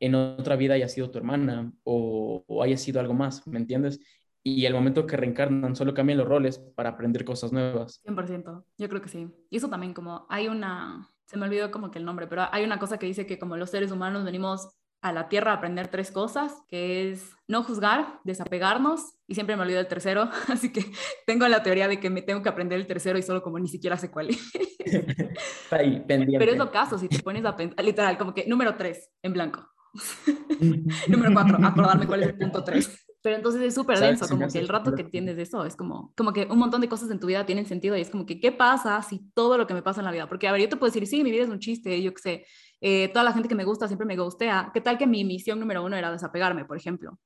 en 0.00 0.14
otra 0.14 0.56
vida 0.56 0.74
haya 0.74 0.88
sido 0.88 1.10
tu 1.10 1.18
hermana 1.18 1.72
o, 1.84 2.44
haya 2.62 2.76
sido 2.76 3.00
algo 3.00 3.14
más, 3.14 3.46
¿me 3.46 3.58
entiendes? 3.58 4.00
Y 4.42 4.64
al 4.66 4.74
momento 4.74 5.06
que 5.06 5.16
reencarnan, 5.16 5.76
solo 5.76 5.94
cambian 5.94 6.18
los 6.18 6.28
roles 6.28 6.58
para 6.58 6.90
aprender 6.90 7.24
cosas 7.24 7.52
nuevas. 7.52 8.00
100%, 8.04 8.64
yo 8.78 8.88
creo 8.88 9.02
que 9.02 9.08
sí. 9.08 9.28
Y 9.50 9.56
eso 9.56 9.68
también 9.68 9.92
como 9.92 10.26
hay 10.28 10.48
una, 10.48 11.10
se 11.26 11.36
me 11.36 11.46
olvidó 11.46 11.70
como 11.70 11.90
que 11.90 11.98
el 11.98 12.04
nombre, 12.04 12.26
pero 12.26 12.46
hay 12.50 12.64
una 12.64 12.78
cosa 12.78 12.98
que 12.98 13.06
dice 13.06 13.26
que 13.26 13.38
como 13.38 13.56
los 13.56 13.70
seres 13.70 13.90
humanos 13.90 14.24
venimos 14.24 14.68
a 15.00 15.12
la 15.12 15.28
tierra 15.28 15.52
a 15.52 15.54
aprender 15.56 15.88
tres 15.88 16.10
cosas, 16.10 16.62
que 16.68 17.10
es 17.10 17.30
no 17.46 17.62
juzgar, 17.62 18.20
desapegarnos, 18.24 19.14
y 19.26 19.34
siempre 19.34 19.56
me 19.56 19.62
olvido 19.62 19.80
el 19.80 19.86
tercero, 19.86 20.28
así 20.48 20.72
que 20.72 20.84
tengo 21.26 21.46
la 21.48 21.62
teoría 21.62 21.88
de 21.88 22.00
que 22.00 22.10
me 22.10 22.22
tengo 22.22 22.42
que 22.42 22.48
aprender 22.48 22.78
el 22.78 22.86
tercero 22.86 23.18
y 23.18 23.22
solo 23.22 23.42
como 23.42 23.58
ni 23.58 23.68
siquiera 23.68 23.96
sé 23.96 24.10
cuál 24.10 24.30
es. 24.30 24.52
ahí, 25.70 26.00
pendiente. 26.00 26.38
Pero 26.38 26.52
es 26.52 26.58
lo 26.58 26.70
caso, 26.70 26.98
si 26.98 27.08
te 27.08 27.22
pones 27.22 27.44
a 27.44 27.56
pensar, 27.56 27.84
literal, 27.84 28.18
como 28.18 28.34
que 28.34 28.46
número 28.46 28.76
tres, 28.76 29.10
en 29.22 29.32
blanco. 29.32 29.68
número 31.08 31.32
cuatro, 31.32 31.58
acordarme 31.64 32.06
cuál 32.06 32.22
es 32.22 32.28
el 32.28 32.38
punto 32.38 32.64
tres. 32.64 33.04
Pero 33.20 33.36
entonces 33.36 33.60
es 33.62 33.74
súper 33.74 33.98
denso, 33.98 34.28
como 34.28 34.46
que 34.48 34.58
el 34.58 34.68
rato 34.68 34.94
que 34.94 35.02
entiendes 35.02 35.36
de 35.36 35.42
eso 35.42 35.64
es 35.64 35.74
como, 35.74 36.12
como 36.16 36.32
que 36.32 36.46
un 36.46 36.58
montón 36.58 36.80
de 36.80 36.88
cosas 36.88 37.10
en 37.10 37.18
tu 37.18 37.26
vida 37.26 37.44
tienen 37.44 37.66
sentido 37.66 37.96
y 37.96 38.00
es 38.00 38.10
como 38.10 38.26
que, 38.26 38.38
¿qué 38.38 38.52
pasa 38.52 39.02
si 39.02 39.28
todo 39.34 39.58
lo 39.58 39.66
que 39.66 39.74
me 39.74 39.82
pasa 39.82 40.00
en 40.00 40.04
la 40.04 40.12
vida? 40.12 40.28
Porque, 40.28 40.46
a 40.46 40.52
ver, 40.52 40.60
yo 40.60 40.68
te 40.68 40.76
puedo 40.76 40.92
decir, 40.92 41.06
sí, 41.06 41.24
mi 41.24 41.32
vida 41.32 41.42
es 41.42 41.50
un 41.50 41.58
chiste, 41.58 42.00
yo 42.00 42.14
qué 42.14 42.22
sé, 42.22 42.46
eh, 42.80 43.08
toda 43.08 43.24
la 43.24 43.32
gente 43.32 43.48
que 43.48 43.54
me 43.54 43.64
gusta 43.64 43.88
siempre 43.88 44.06
me 44.06 44.16
gustea. 44.16 44.70
¿Qué 44.72 44.80
tal 44.80 44.98
que 44.98 45.06
mi 45.06 45.24
misión 45.24 45.58
número 45.58 45.84
uno 45.84 45.96
era 45.96 46.12
desapegarme, 46.12 46.64
por 46.64 46.76
ejemplo? 46.76 47.18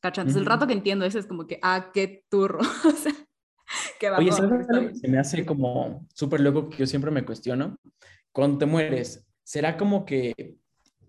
¿Cachai? 0.00 0.22
Entonces, 0.22 0.40
el 0.40 0.46
rato 0.46 0.66
que 0.66 0.72
entiendo 0.72 1.04
eso 1.04 1.18
es 1.18 1.26
como 1.26 1.46
que, 1.46 1.58
ah, 1.62 1.90
qué 1.92 2.24
turro. 2.28 2.58
o 2.86 2.90
sea, 2.90 3.12
qué 3.98 4.10
Oye, 4.10 4.32
¿sabes 4.32 5.00
Se 5.00 5.08
me 5.08 5.18
hace 5.18 5.44
como 5.44 6.06
súper 6.14 6.40
loco 6.40 6.68
que 6.68 6.78
yo 6.78 6.86
siempre 6.86 7.10
me 7.10 7.24
cuestiono. 7.24 7.78
Cuando 8.32 8.58
te 8.58 8.66
mueres, 8.66 9.26
¿será 9.42 9.76
como 9.76 10.04
que, 10.04 10.58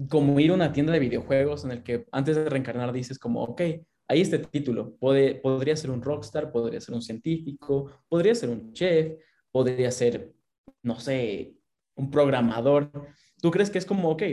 como 0.09 0.39
ir 0.39 0.51
a 0.51 0.55
una 0.55 0.73
tienda 0.73 0.93
de 0.93 0.99
videojuegos 0.99 1.65
en 1.65 1.71
el 1.71 1.83
que 1.83 2.05
antes 2.11 2.35
de 2.35 2.49
reencarnar 2.49 2.91
dices 2.91 3.19
como, 3.19 3.43
ok, 3.43 3.61
ahí 4.07 4.21
este 4.21 4.39
título, 4.39 4.95
podría 4.97 5.75
ser 5.75 5.91
un 5.91 6.01
rockstar, 6.01 6.51
podría 6.51 6.81
ser 6.81 6.95
un 6.95 7.01
científico, 7.01 7.91
podría 8.09 8.35
ser 8.35 8.49
un 8.49 8.73
chef, 8.73 9.13
podría 9.51 9.91
ser, 9.91 10.33
no 10.83 10.99
sé, 10.99 11.55
un 11.95 12.11
programador. 12.11 12.91
¿Tú 13.41 13.51
crees 13.51 13.69
que 13.69 13.77
es 13.77 13.85
como, 13.85 14.09
ok, 14.09 14.23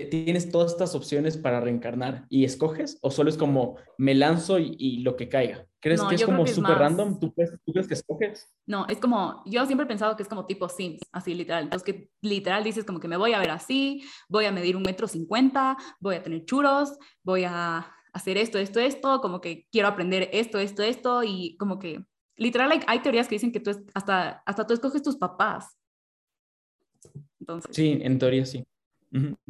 tienes 0.00 0.50
todas 0.50 0.72
estas 0.72 0.94
opciones 0.94 1.36
para 1.36 1.60
reencarnar 1.60 2.26
y 2.28 2.44
escoges? 2.44 2.98
¿O 3.02 3.10
solo 3.10 3.30
es 3.30 3.36
como, 3.36 3.76
me 3.98 4.14
lanzo 4.14 4.58
y, 4.58 4.98
lo 4.98 5.16
que 5.16 5.28
caiga? 5.28 5.66
¿Crees 5.80 6.02
que 6.02 6.14
es 6.14 6.24
como 6.24 6.46
súper 6.46 6.78
random? 6.78 7.18
¿Tú 7.18 7.32
crees, 7.34 7.50
¿Tú 7.64 7.72
crees 7.72 7.88
que 7.88 7.94
escoges? 7.94 8.48
No, 8.66 8.86
es 8.86 8.98
como, 8.98 9.42
yo 9.46 9.66
siempre 9.66 9.84
he 9.84 9.88
pensado 9.88 10.16
que 10.16 10.22
es 10.22 10.28
como 10.28 10.46
tipo 10.46 10.68
Sims, 10.68 11.00
así 11.10 11.34
literal. 11.34 11.64
Entonces, 11.64 11.84
que 11.84 12.10
literal 12.20 12.62
dices 12.62 12.84
como 12.84 13.00
que 13.00 13.08
me 13.08 13.16
voy 13.16 13.32
a 13.32 13.38
ver 13.38 13.50
así, 13.50 14.02
voy 14.28 14.44
a 14.44 14.52
medir 14.52 14.76
un 14.76 14.82
metro 14.82 15.08
cincuenta, 15.08 15.76
voy 16.00 16.16
a 16.16 16.22
tener 16.22 16.44
churos, 16.44 16.96
voy 17.22 17.44
a 17.44 17.92
hacer 18.12 18.36
esto, 18.38 18.58
esto, 18.58 18.78
esto, 18.78 19.20
como 19.20 19.40
que 19.40 19.66
quiero 19.72 19.88
aprender 19.88 20.28
esto, 20.32 20.58
esto, 20.58 20.82
esto, 20.82 21.22
y 21.24 21.56
como 21.56 21.78
que 21.78 22.04
literal 22.36 22.70
hay, 22.72 22.80
hay 22.86 23.00
teorías 23.00 23.28
que 23.28 23.34
dicen 23.34 23.52
que 23.52 23.60
tú 23.60 23.70
hasta, 23.94 24.42
hasta 24.46 24.66
tú 24.66 24.74
escoges 24.74 25.02
tus 25.02 25.16
papás. 25.16 25.76
Sí, 27.70 27.98
en 28.02 28.18
teoría 28.18 28.46
sí. 28.46 28.64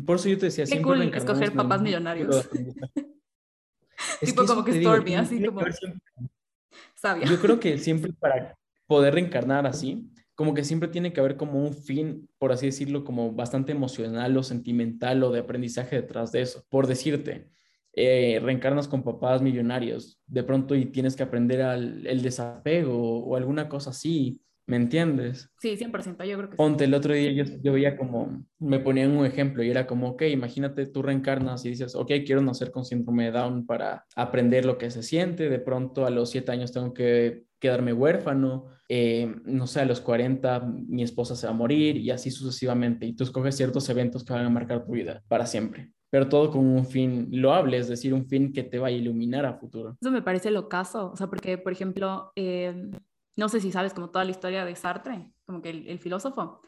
Por 0.04 0.16
eso 0.16 0.28
yo 0.28 0.38
te 0.38 0.46
decía, 0.46 0.64
Qué 0.64 0.72
siempre 0.72 0.92
cool 0.92 1.14
escoger 1.14 1.52
papás 1.52 1.82
millonarios. 1.82 2.48
tipo 4.20 4.44
como 4.44 4.64
que 4.64 4.80
Stormy, 4.80 5.14
así 5.14 5.44
como 5.44 5.60
sabia. 6.96 7.26
Yo 7.26 7.40
creo 7.40 7.60
que 7.60 7.78
siempre 7.78 8.12
para 8.12 8.56
poder 8.86 9.14
reencarnar 9.14 9.66
así, 9.66 10.10
como 10.34 10.54
que 10.54 10.64
siempre 10.64 10.88
tiene 10.88 11.12
que 11.12 11.20
haber 11.20 11.36
como 11.36 11.62
un 11.62 11.74
fin, 11.74 12.28
por 12.38 12.52
así 12.52 12.66
decirlo, 12.66 13.04
como 13.04 13.32
bastante 13.32 13.72
emocional 13.72 14.36
o 14.36 14.42
sentimental 14.42 15.22
o 15.22 15.30
de 15.30 15.40
aprendizaje 15.40 15.96
detrás 15.96 16.32
de 16.32 16.42
eso. 16.42 16.64
Por 16.68 16.86
decirte, 16.86 17.48
eh, 17.92 18.40
reencarnas 18.42 18.88
con 18.88 19.04
papás 19.04 19.42
millonarios, 19.42 20.20
de 20.26 20.42
pronto 20.42 20.74
y 20.74 20.86
tienes 20.86 21.14
que 21.14 21.22
aprender 21.22 21.60
el 21.60 22.22
desapego 22.22 23.24
o 23.24 23.36
alguna 23.36 23.68
cosa 23.68 23.90
así 23.90 24.40
¿Me 24.66 24.76
entiendes? 24.76 25.50
Sí, 25.58 25.76
100%, 25.76 26.24
yo 26.24 26.36
creo 26.38 26.50
que 26.50 26.56
Ponte, 26.56 26.84
el 26.84 26.94
otro 26.94 27.14
día 27.14 27.32
yo, 27.32 27.44
yo 27.62 27.72
veía 27.72 27.96
como, 27.96 28.44
me 28.58 28.78
ponían 28.78 29.10
un 29.10 29.26
ejemplo 29.26 29.62
y 29.62 29.70
era 29.70 29.86
como, 29.86 30.10
ok, 30.10 30.22
imagínate 30.22 30.86
tú 30.86 31.02
reencarnas 31.02 31.64
y 31.64 31.70
dices, 31.70 31.94
ok, 31.96 32.10
quiero 32.24 32.40
nacer 32.42 32.70
con 32.70 32.84
síndrome 32.84 33.24
de 33.24 33.32
Down 33.32 33.66
para 33.66 34.06
aprender 34.14 34.64
lo 34.64 34.78
que 34.78 34.90
se 34.90 35.02
siente, 35.02 35.48
de 35.48 35.58
pronto 35.58 36.06
a 36.06 36.10
los 36.10 36.30
siete 36.30 36.52
años 36.52 36.72
tengo 36.72 36.94
que 36.94 37.44
quedarme 37.58 37.92
huérfano, 37.92 38.66
eh, 38.88 39.34
no 39.44 39.66
sé, 39.66 39.80
a 39.80 39.84
los 39.84 40.00
40 40.00 40.60
mi 40.60 41.02
esposa 41.02 41.36
se 41.36 41.46
va 41.46 41.52
a 41.52 41.56
morir 41.56 41.96
y 41.96 42.10
así 42.10 42.30
sucesivamente. 42.30 43.06
Y 43.06 43.14
tú 43.14 43.24
escoges 43.24 43.56
ciertos 43.56 43.88
eventos 43.88 44.24
que 44.24 44.32
van 44.32 44.44
a 44.44 44.50
marcar 44.50 44.84
tu 44.84 44.92
vida 44.92 45.22
para 45.28 45.46
siempre, 45.46 45.92
pero 46.10 46.28
todo 46.28 46.50
con 46.50 46.66
un 46.66 46.84
fin 46.84 47.28
loable, 47.30 47.78
es 47.78 47.88
decir, 47.88 48.12
un 48.12 48.26
fin 48.26 48.52
que 48.52 48.64
te 48.64 48.78
va 48.78 48.88
a 48.88 48.90
iluminar 48.90 49.46
a 49.46 49.54
futuro. 49.54 49.96
Eso 50.00 50.10
me 50.10 50.22
parece 50.22 50.50
lo 50.50 50.68
caso, 50.68 51.12
o 51.12 51.16
sea, 51.16 51.28
porque, 51.28 51.56
por 51.56 51.72
ejemplo, 51.72 52.32
eh, 52.36 52.90
no 53.36 53.48
sé 53.48 53.60
si 53.60 53.72
sabes 53.72 53.94
como 53.94 54.10
toda 54.10 54.24
la 54.24 54.30
historia 54.30 54.64
de 54.64 54.76
Sartre, 54.76 55.32
como 55.46 55.62
que 55.62 55.70
el, 55.70 55.98
filósofo. 55.98 56.62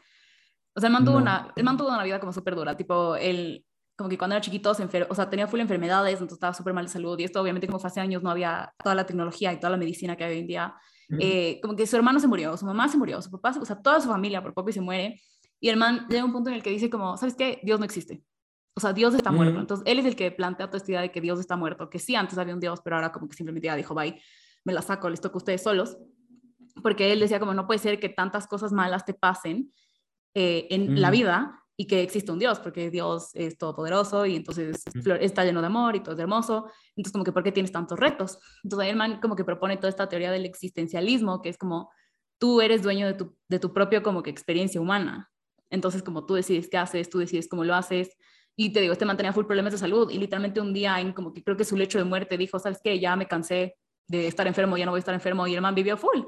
O 0.73 0.79
sea, 0.79 0.87
él 0.87 0.93
mantuvo, 0.93 1.17
una, 1.17 1.53
él 1.55 1.63
mantuvo 1.63 1.89
una 1.89 2.03
vida 2.03 2.19
como 2.19 2.33
súper 2.33 2.55
dura, 2.55 2.75
tipo, 2.75 3.15
él 3.15 3.65
como 3.95 4.09
que 4.09 4.17
cuando 4.17 4.35
era 4.35 4.41
chiquito 4.41 4.73
se 4.73 4.83
enfer 4.83 5.07
o 5.09 5.15
sea, 5.15 5.29
tenía 5.29 5.47
full 5.47 5.59
enfermedades, 5.61 6.15
entonces 6.15 6.35
estaba 6.35 6.53
súper 6.53 6.73
mal 6.73 6.85
de 6.85 6.91
salud 6.91 7.17
y 7.17 7.23
esto 7.23 7.41
obviamente 7.41 7.65
como 7.65 7.79
fue 7.79 7.87
hace 7.87 8.01
años 8.01 8.21
no 8.23 8.29
había 8.29 8.73
toda 8.83 8.93
la 8.93 9.05
tecnología 9.05 9.53
y 9.53 9.57
toda 9.57 9.69
la 9.69 9.77
medicina 9.77 10.17
que 10.17 10.25
hay 10.25 10.33
hoy 10.33 10.39
en 10.39 10.47
día. 10.47 10.75
Eh, 11.19 11.59
como 11.61 11.75
que 11.75 11.85
su 11.85 11.95
hermano 11.95 12.19
se 12.19 12.27
murió, 12.27 12.57
su 12.57 12.65
mamá 12.65 12.89
se 12.89 12.97
murió, 12.97 13.21
su 13.21 13.29
papá, 13.29 13.55
o 13.59 13.65
sea, 13.65 13.79
toda 13.81 14.01
su 14.01 14.09
familia 14.09 14.41
por 14.41 14.53
poco 14.53 14.69
y 14.69 14.73
se 14.73 14.81
muere. 14.81 15.21
Y 15.59 15.69
el 15.69 15.77
man 15.77 16.07
llega 16.09 16.23
a 16.23 16.25
un 16.25 16.33
punto 16.33 16.49
en 16.49 16.55
el 16.55 16.63
que 16.63 16.71
dice 16.71 16.89
como, 16.89 17.15
¿sabes 17.15 17.35
qué? 17.35 17.61
Dios 17.63 17.79
no 17.79 17.85
existe. 17.85 18.23
O 18.75 18.81
sea, 18.81 18.91
Dios 18.91 19.13
está 19.13 19.31
muerto. 19.31 19.59
Entonces, 19.59 19.85
él 19.87 19.99
es 19.99 20.05
el 20.05 20.15
que 20.15 20.31
plantea 20.31 20.67
toda 20.67 20.77
esta 20.77 20.91
idea 20.91 21.01
de 21.01 21.11
que 21.11 21.21
Dios 21.21 21.39
está 21.39 21.55
muerto, 21.55 21.89
que 21.89 21.99
sí, 21.99 22.15
antes 22.15 22.37
había 22.37 22.53
un 22.53 22.59
Dios, 22.59 22.81
pero 22.83 22.97
ahora 22.97 23.11
como 23.11 23.29
que 23.29 23.35
simplemente 23.35 23.67
ya 23.67 23.75
dijo, 23.75 23.93
bye, 23.93 24.19
me 24.65 24.73
la 24.73 24.81
saco, 24.81 25.09
les 25.09 25.21
toca 25.21 25.35
a 25.35 25.37
ustedes 25.37 25.63
solos 25.63 25.97
porque 26.81 27.11
él 27.11 27.19
decía 27.19 27.39
como 27.39 27.53
no 27.53 27.67
puede 27.67 27.79
ser 27.79 27.99
que 27.99 28.09
tantas 28.09 28.47
cosas 28.47 28.71
malas 28.71 29.05
te 29.05 29.13
pasen 29.13 29.73
eh, 30.33 30.67
en 30.69 31.01
la 31.01 31.11
vida 31.11 31.61
y 31.77 31.87
que 31.87 32.01
existe 32.01 32.31
un 32.31 32.39
Dios, 32.39 32.59
porque 32.59 32.89
Dios 32.89 33.31
es 33.33 33.57
todopoderoso 33.57 34.25
y 34.25 34.35
entonces 34.35 34.83
está 35.19 35.43
lleno 35.43 35.61
de 35.61 35.67
amor 35.67 35.95
y 35.95 36.01
todo 36.01 36.15
es 36.15 36.19
hermoso, 36.19 36.69
entonces 36.95 37.11
como 37.11 37.23
que 37.25 37.31
¿por 37.31 37.43
qué 37.43 37.51
tienes 37.51 37.71
tantos 37.71 37.99
retos? 37.99 38.39
Entonces 38.63 38.87
ahí 38.87 38.95
man 38.95 39.19
como 39.19 39.35
que 39.35 39.43
propone 39.43 39.77
toda 39.77 39.89
esta 39.89 40.07
teoría 40.07 40.31
del 40.31 40.45
existencialismo, 40.45 41.41
que 41.41 41.49
es 41.49 41.57
como 41.57 41.91
tú 42.37 42.61
eres 42.61 42.81
dueño 42.81 43.07
de 43.07 43.13
tu, 43.13 43.37
de 43.49 43.59
tu 43.59 43.73
propio 43.73 44.03
como 44.03 44.23
que 44.23 44.29
experiencia 44.29 44.79
humana, 44.79 45.31
entonces 45.69 46.01
como 46.01 46.25
tú 46.25 46.35
decides 46.35 46.69
qué 46.69 46.77
haces, 46.77 47.09
tú 47.09 47.19
decides 47.19 47.49
cómo 47.49 47.63
lo 47.63 47.75
haces, 47.75 48.15
y 48.57 48.71
te 48.71 48.79
digo, 48.79 48.93
este 48.93 49.05
man 49.05 49.17
tenía 49.17 49.33
full 49.33 49.45
problemas 49.45 49.73
de 49.73 49.79
salud 49.79 50.09
y 50.09 50.17
literalmente 50.17 50.61
un 50.61 50.73
día 50.73 50.99
en 51.01 51.11
como 51.11 51.33
que 51.33 51.43
creo 51.43 51.57
que 51.57 51.65
su 51.65 51.75
lecho 51.75 51.97
de 51.97 52.05
muerte 52.05 52.37
dijo, 52.37 52.57
¿sabes 52.57 52.79
qué? 52.81 52.99
Ya 52.99 53.15
me 53.17 53.27
cansé 53.27 53.75
de 54.07 54.27
estar 54.27 54.47
enfermo, 54.47 54.77
ya 54.77 54.85
no 54.85 54.91
voy 54.91 54.99
a 54.99 54.99
estar 54.99 55.13
enfermo, 55.13 55.47
y 55.47 55.55
el 55.55 55.61
man 55.61 55.75
vivió 55.75 55.97
full. 55.97 56.21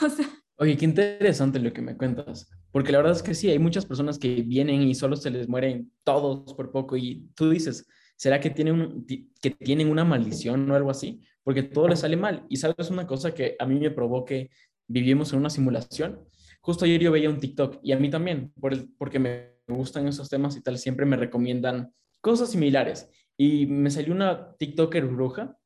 Oye, 0.56 0.76
qué 0.76 0.84
interesante 0.84 1.58
lo 1.58 1.72
que 1.72 1.82
me 1.82 1.96
cuentas, 1.96 2.48
porque 2.70 2.92
la 2.92 2.98
verdad 2.98 3.16
es 3.16 3.22
que 3.22 3.34
sí, 3.34 3.50
hay 3.50 3.58
muchas 3.58 3.86
personas 3.86 4.18
que 4.18 4.42
vienen 4.42 4.82
y 4.82 4.94
solo 4.94 5.16
se 5.16 5.30
les 5.30 5.48
mueren 5.48 5.90
todos 6.04 6.54
por 6.54 6.70
poco, 6.70 6.96
y 6.96 7.28
tú 7.34 7.50
dices, 7.50 7.86
¿será 8.16 8.40
que 8.40 8.50
tienen, 8.50 9.04
que 9.40 9.50
tienen 9.50 9.88
una 9.88 10.04
maldición 10.04 10.70
o 10.70 10.74
algo 10.74 10.90
así? 10.90 11.20
Porque 11.42 11.62
todo 11.62 11.88
les 11.88 12.00
sale 12.00 12.16
mal. 12.16 12.46
Y 12.48 12.56
sabes 12.56 12.90
una 12.90 13.06
cosa 13.06 13.34
que 13.34 13.56
a 13.58 13.66
mí 13.66 13.78
me 13.78 13.90
provocó 13.90 14.24
que 14.24 14.50
vivimos 14.86 15.32
en 15.32 15.40
una 15.40 15.50
simulación. 15.50 16.20
Justo 16.60 16.84
ayer 16.84 17.00
yo 17.00 17.12
veía 17.12 17.28
un 17.28 17.40
TikTok 17.40 17.80
y 17.82 17.92
a 17.92 17.98
mí 17.98 18.08
también, 18.08 18.52
por 18.60 18.72
el, 18.72 18.88
porque 18.96 19.18
me 19.18 19.54
gustan 19.68 20.08
esos 20.08 20.28
temas 20.28 20.56
y 20.56 20.62
tal, 20.62 20.78
siempre 20.78 21.04
me 21.06 21.16
recomiendan 21.16 21.92
cosas 22.20 22.50
similares. 22.50 23.10
Y 23.36 23.66
me 23.66 23.90
salió 23.90 24.14
una 24.14 24.54
TikToker 24.56 25.06
bruja 25.06 25.58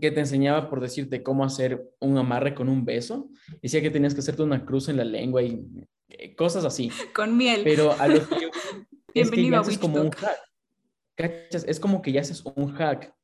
que 0.00 0.10
te 0.10 0.20
enseñaba 0.20 0.68
por 0.68 0.80
decirte 0.80 1.22
cómo 1.22 1.44
hacer 1.44 1.90
un 2.00 2.16
amarre 2.18 2.54
con 2.54 2.68
un 2.68 2.84
beso. 2.84 3.30
Decía 3.62 3.82
que 3.82 3.90
tenías 3.90 4.14
que 4.14 4.20
hacerte 4.20 4.42
una 4.42 4.64
cruz 4.64 4.88
en 4.88 4.96
la 4.96 5.04
lengua 5.04 5.42
y 5.42 5.64
eh, 6.08 6.34
cosas 6.34 6.64
así. 6.64 6.90
Con 7.14 7.36
miel. 7.36 7.62
Pero 7.64 7.92
a 7.92 8.08
lo 8.08 8.26
que 8.28 8.34
yo, 8.40 8.48
es 9.14 9.30
que 9.30 9.50
ya 9.50 9.60
haces 9.60 9.78
como 9.78 10.00
un 10.00 10.10
hack. 10.10 10.38
Es 11.16 11.78
como 11.78 12.02
que 12.02 12.12
ya 12.12 12.20
haces 12.20 12.42
un 12.56 12.72
hack 12.72 13.14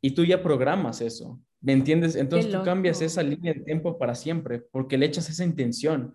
y 0.00 0.10
tú 0.10 0.24
ya 0.24 0.42
programas 0.42 1.00
eso. 1.00 1.40
¿Me 1.60 1.72
entiendes? 1.72 2.16
Entonces 2.16 2.52
tú 2.52 2.62
cambias 2.64 3.00
esa 3.00 3.22
línea 3.22 3.54
de 3.54 3.60
tiempo 3.60 3.98
para 3.98 4.14
siempre 4.14 4.60
porque 4.60 4.98
le 4.98 5.06
echas 5.06 5.30
esa 5.30 5.44
intención, 5.44 6.14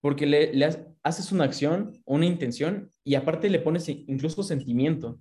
porque 0.00 0.26
le, 0.26 0.52
le 0.52 0.68
haces 1.02 1.32
una 1.32 1.44
acción, 1.44 2.02
una 2.04 2.26
intención 2.26 2.90
y 3.04 3.14
aparte 3.14 3.48
le 3.48 3.60
pones 3.60 3.88
incluso 3.88 4.42
sentimiento. 4.42 5.20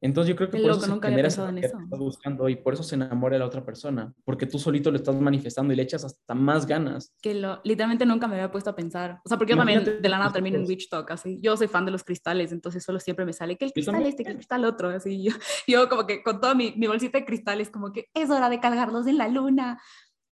Entonces 0.00 0.28
yo 0.30 0.36
creo 0.36 0.48
que 0.48 0.58
Qué 0.58 0.62
por 0.62 0.70
loco, 0.72 0.84
eso 0.84 0.94
nunca 0.94 1.08
genera 1.08 1.28
esa 1.28 1.48
en 1.48 1.56
que 1.56 1.66
eso. 1.66 1.78
estás 1.78 1.98
buscando 1.98 2.48
y 2.48 2.56
por 2.56 2.74
eso 2.74 2.82
se 2.82 2.94
enamora 2.94 3.34
de 3.34 3.40
la 3.40 3.46
otra 3.46 3.64
persona, 3.64 4.14
porque 4.24 4.46
tú 4.46 4.58
solito 4.58 4.90
lo 4.90 4.96
estás 4.96 5.20
manifestando 5.20 5.72
y 5.72 5.76
le 5.76 5.82
echas 5.82 6.04
hasta 6.04 6.34
más 6.34 6.66
ganas. 6.66 7.12
Que 7.20 7.34
lo, 7.34 7.60
literalmente 7.64 8.06
nunca 8.06 8.28
me 8.28 8.36
había 8.36 8.50
puesto 8.50 8.70
a 8.70 8.76
pensar. 8.76 9.20
O 9.24 9.28
sea, 9.28 9.36
porque 9.36 9.52
yo 9.52 9.56
también 9.56 9.80
Imagínate 9.80 10.02
de 10.02 10.08
la 10.08 10.18
nada 10.18 10.32
termino 10.32 10.56
en. 10.56 10.66
Witch 10.66 10.88
Talk, 10.88 11.10
así. 11.10 11.40
Yo 11.40 11.56
soy 11.56 11.66
fan 11.66 11.84
de 11.84 11.90
los 11.90 12.04
cristales, 12.04 12.52
entonces 12.52 12.84
solo 12.84 13.00
siempre 13.00 13.24
me 13.24 13.32
sale 13.32 13.56
que 13.56 13.64
el 13.64 13.72
cristal 13.72 14.06
este, 14.06 14.22
que 14.22 14.30
el 14.30 14.36
cristal 14.36 14.64
otro, 14.64 14.90
así. 14.90 15.22
Yo, 15.22 15.32
yo 15.66 15.88
como 15.88 16.06
que 16.06 16.22
con 16.22 16.40
toda 16.40 16.54
mi, 16.54 16.74
mi 16.76 16.86
bolsita 16.86 17.18
de 17.18 17.24
cristales, 17.24 17.70
como 17.70 17.92
que 17.92 18.08
es 18.14 18.30
hora 18.30 18.48
de 18.48 18.60
cargarlos 18.60 19.06
en 19.06 19.18
la 19.18 19.28
luna. 19.28 19.80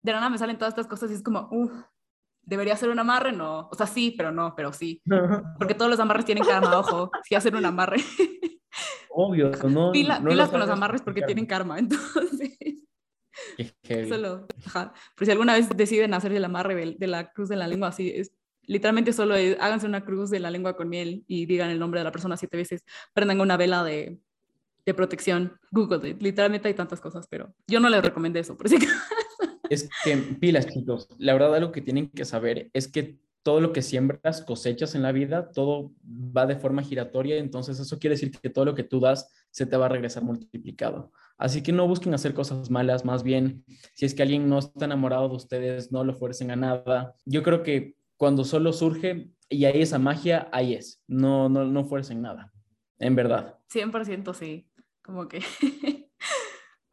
De 0.01 0.11
la 0.11 0.17
nada 0.17 0.29
me 0.29 0.37
salen 0.37 0.57
todas 0.57 0.73
estas 0.73 0.87
cosas 0.87 1.09
y 1.11 1.13
es 1.13 1.23
como, 1.23 1.47
uff, 1.51 1.71
¿debería 2.41 2.75
ser 2.75 2.89
un 2.89 2.99
amarre? 2.99 3.31
No. 3.31 3.69
O 3.71 3.75
sea, 3.75 3.87
sí, 3.87 4.13
pero 4.17 4.31
no, 4.31 4.53
pero 4.55 4.73
sí. 4.73 5.01
Porque 5.57 5.73
todos 5.73 5.89
los 5.89 5.99
amarres 5.99 6.25
tienen 6.25 6.43
karma, 6.43 6.77
ojo. 6.77 7.11
Si 7.23 7.35
hacen 7.35 7.55
un 7.55 7.65
amarre. 7.65 7.97
Obvio, 9.15 9.51
no. 9.69 9.91
Pila- 9.91 10.19
no 10.19 10.29
pilas 10.29 10.49
con 10.49 10.59
los 10.59 10.69
amarres 10.69 11.01
porque 11.01 11.21
karma. 11.21 11.27
tienen 11.27 11.45
karma, 11.45 11.79
entonces. 11.79 12.57
Solo, 14.09 14.47
ajá. 14.65 14.93
Pero 15.15 15.25
si 15.25 15.31
alguna 15.31 15.53
vez 15.53 15.69
deciden 15.75 16.13
hacer 16.13 16.33
el 16.33 16.45
amarre 16.45 16.95
de, 16.97 17.07
la 17.07 17.31
cruz 17.31 17.49
de 17.49 17.55
la 17.55 17.67
lengua, 17.67 17.89
así 17.89 18.09
es. 18.09 18.31
Literalmente 18.65 19.11
solo 19.11 19.35
es, 19.35 19.57
háganse 19.59 19.85
una 19.85 20.05
cruz 20.05 20.29
de 20.29 20.39
la 20.39 20.49
lengua 20.49 20.75
con 20.75 20.87
miel 20.89 21.25
y 21.27 21.45
digan 21.45 21.69
el 21.69 21.79
nombre 21.79 21.99
de 21.99 22.05
la 22.05 22.11
persona 22.11 22.37
siete 22.37 22.57
veces. 22.57 22.85
Prendan 23.13 23.41
una 23.41 23.57
vela 23.57 23.83
de, 23.83 24.19
de 24.85 24.93
protección. 24.93 25.59
Google 25.71 26.09
it. 26.09 26.21
Literalmente 26.21 26.69
hay 26.69 26.73
tantas 26.73 27.01
cosas, 27.01 27.27
pero 27.27 27.53
yo 27.67 27.79
no 27.79 27.89
les 27.89 28.01
recomendé 28.01 28.39
eso. 28.39 28.57
Por 28.57 28.69
si. 28.69 28.77
Es 29.69 29.89
que 30.03 30.15
pilas, 30.17 30.67
chicos. 30.67 31.07
La 31.17 31.33
verdad, 31.33 31.55
algo 31.55 31.71
que 31.71 31.81
tienen 31.81 32.09
que 32.09 32.25
saber 32.25 32.69
es 32.73 32.87
que 32.87 33.17
todo 33.43 33.59
lo 33.61 33.73
que 33.73 33.81
siembras, 33.81 34.41
cosechas 34.41 34.95
en 34.95 35.01
la 35.03 35.11
vida, 35.11 35.51
todo 35.51 35.91
va 36.05 36.45
de 36.45 36.55
forma 36.55 36.81
giratoria. 36.81 37.37
Entonces, 37.37 37.79
eso 37.79 37.99
quiere 37.99 38.15
decir 38.15 38.31
que 38.31 38.49
todo 38.49 38.65
lo 38.65 38.73
que 38.75 38.83
tú 38.83 38.99
das 39.01 39.29
se 39.51 39.65
te 39.65 39.75
va 39.77 39.85
a 39.87 39.89
regresar 39.89 40.23
multiplicado. 40.23 41.11
Así 41.37 41.61
que 41.61 41.71
no 41.73 41.87
busquen 41.87 42.13
hacer 42.13 42.33
cosas 42.33 42.69
malas, 42.71 43.03
más 43.05 43.21
bien, 43.23 43.65
si 43.93 44.05
es 44.05 44.13
que 44.15 44.23
alguien 44.23 44.47
no 44.47 44.59
está 44.59 44.85
enamorado 44.85 45.27
de 45.29 45.35
ustedes, 45.35 45.91
no 45.91 46.03
lo 46.03 46.13
fuercen 46.13 46.51
a 46.51 46.55
nada. 46.55 47.15
Yo 47.25 47.43
creo 47.43 47.63
que 47.63 47.97
cuando 48.17 48.45
solo 48.45 48.71
surge 48.71 49.31
y 49.49 49.65
hay 49.65 49.81
esa 49.81 49.99
magia, 49.99 50.47
ahí 50.53 50.73
es. 50.73 51.03
No, 51.07 51.49
no, 51.49 51.65
no 51.65 51.83
fuercen 51.85 52.21
nada. 52.21 52.53
En 52.97 53.15
verdad. 53.15 53.59
100% 53.73 54.33
sí. 54.33 54.69
Como 55.03 55.27
que. 55.27 55.41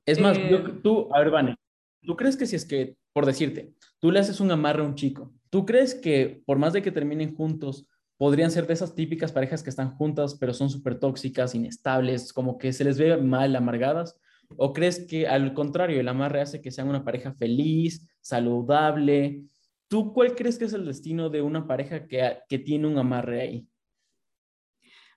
Es 0.06 0.18
más, 0.20 0.36
Eh, 0.36 0.48
yo- 0.50 0.80
tú, 0.82 1.08
a 1.14 1.20
ver, 1.20 1.30
Vane, 1.30 1.56
¿tú 2.02 2.16
crees 2.16 2.36
que 2.36 2.46
si 2.46 2.56
es 2.56 2.64
que, 2.64 2.96
por 3.12 3.26
decirte, 3.26 3.74
tú 4.00 4.10
le 4.10 4.18
haces 4.18 4.40
un 4.40 4.50
amarre 4.50 4.82
a 4.82 4.86
un 4.86 4.94
chico, 4.96 5.32
¿tú 5.50 5.66
crees 5.66 5.94
que 5.94 6.42
por 6.46 6.58
más 6.58 6.72
de 6.72 6.82
que 6.82 6.92
terminen 6.92 7.34
juntos, 7.34 7.86
podrían 8.16 8.50
ser 8.50 8.66
de 8.66 8.74
esas 8.74 8.94
típicas 8.94 9.32
parejas 9.32 9.62
que 9.62 9.70
están 9.70 9.96
juntas, 9.96 10.36
pero 10.38 10.52
son 10.52 10.68
súper 10.68 10.98
tóxicas, 10.98 11.54
inestables, 11.54 12.32
como 12.32 12.58
que 12.58 12.72
se 12.72 12.84
les 12.84 12.98
ve 12.98 13.16
mal, 13.16 13.56
amargadas? 13.56 14.18
¿O 14.56 14.72
crees 14.72 15.06
que 15.06 15.26
al 15.26 15.54
contrario, 15.54 16.00
el 16.00 16.08
amarre 16.08 16.40
hace 16.40 16.60
que 16.60 16.70
sean 16.70 16.88
una 16.88 17.04
pareja 17.04 17.32
feliz, 17.32 18.08
saludable? 18.20 19.44
¿Tú 19.88 20.12
cuál 20.12 20.34
crees 20.34 20.58
que 20.58 20.66
es 20.66 20.72
el 20.72 20.84
destino 20.84 21.30
de 21.30 21.42
una 21.42 21.66
pareja 21.66 22.06
que, 22.06 22.38
que 22.48 22.58
tiene 22.58 22.86
un 22.86 22.98
amarre 22.98 23.40
ahí? 23.40 23.68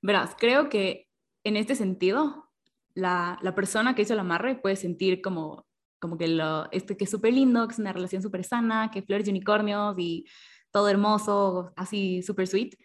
Verás, 0.01 0.35
creo 0.39 0.69
que 0.69 1.09
en 1.43 1.57
este 1.57 1.75
sentido, 1.75 2.49
la, 2.93 3.37
la 3.41 3.53
persona 3.53 3.95
que 3.95 4.03
hizo 4.03 4.13
el 4.13 4.19
amarre 4.19 4.55
puede 4.55 4.75
sentir 4.75 5.21
como, 5.21 5.65
como 6.03 6.17
que, 6.17 6.27
lo, 6.27 6.69
este, 6.73 6.97
que 6.97 7.05
es 7.05 7.09
súper 7.09 7.33
lindo, 7.33 7.65
que 7.65 7.71
es 7.71 7.79
una 7.79 7.93
relación 7.93 8.21
súper 8.21 8.43
sana, 8.43 8.91
que 8.91 9.03
flores 9.03 9.25
y 9.25 9.31
unicornios 9.31 9.95
y 9.97 10.25
todo 10.69 10.89
hermoso, 10.89 11.71
así 11.77 12.21
súper 12.21 12.47
sweet, 12.47 12.75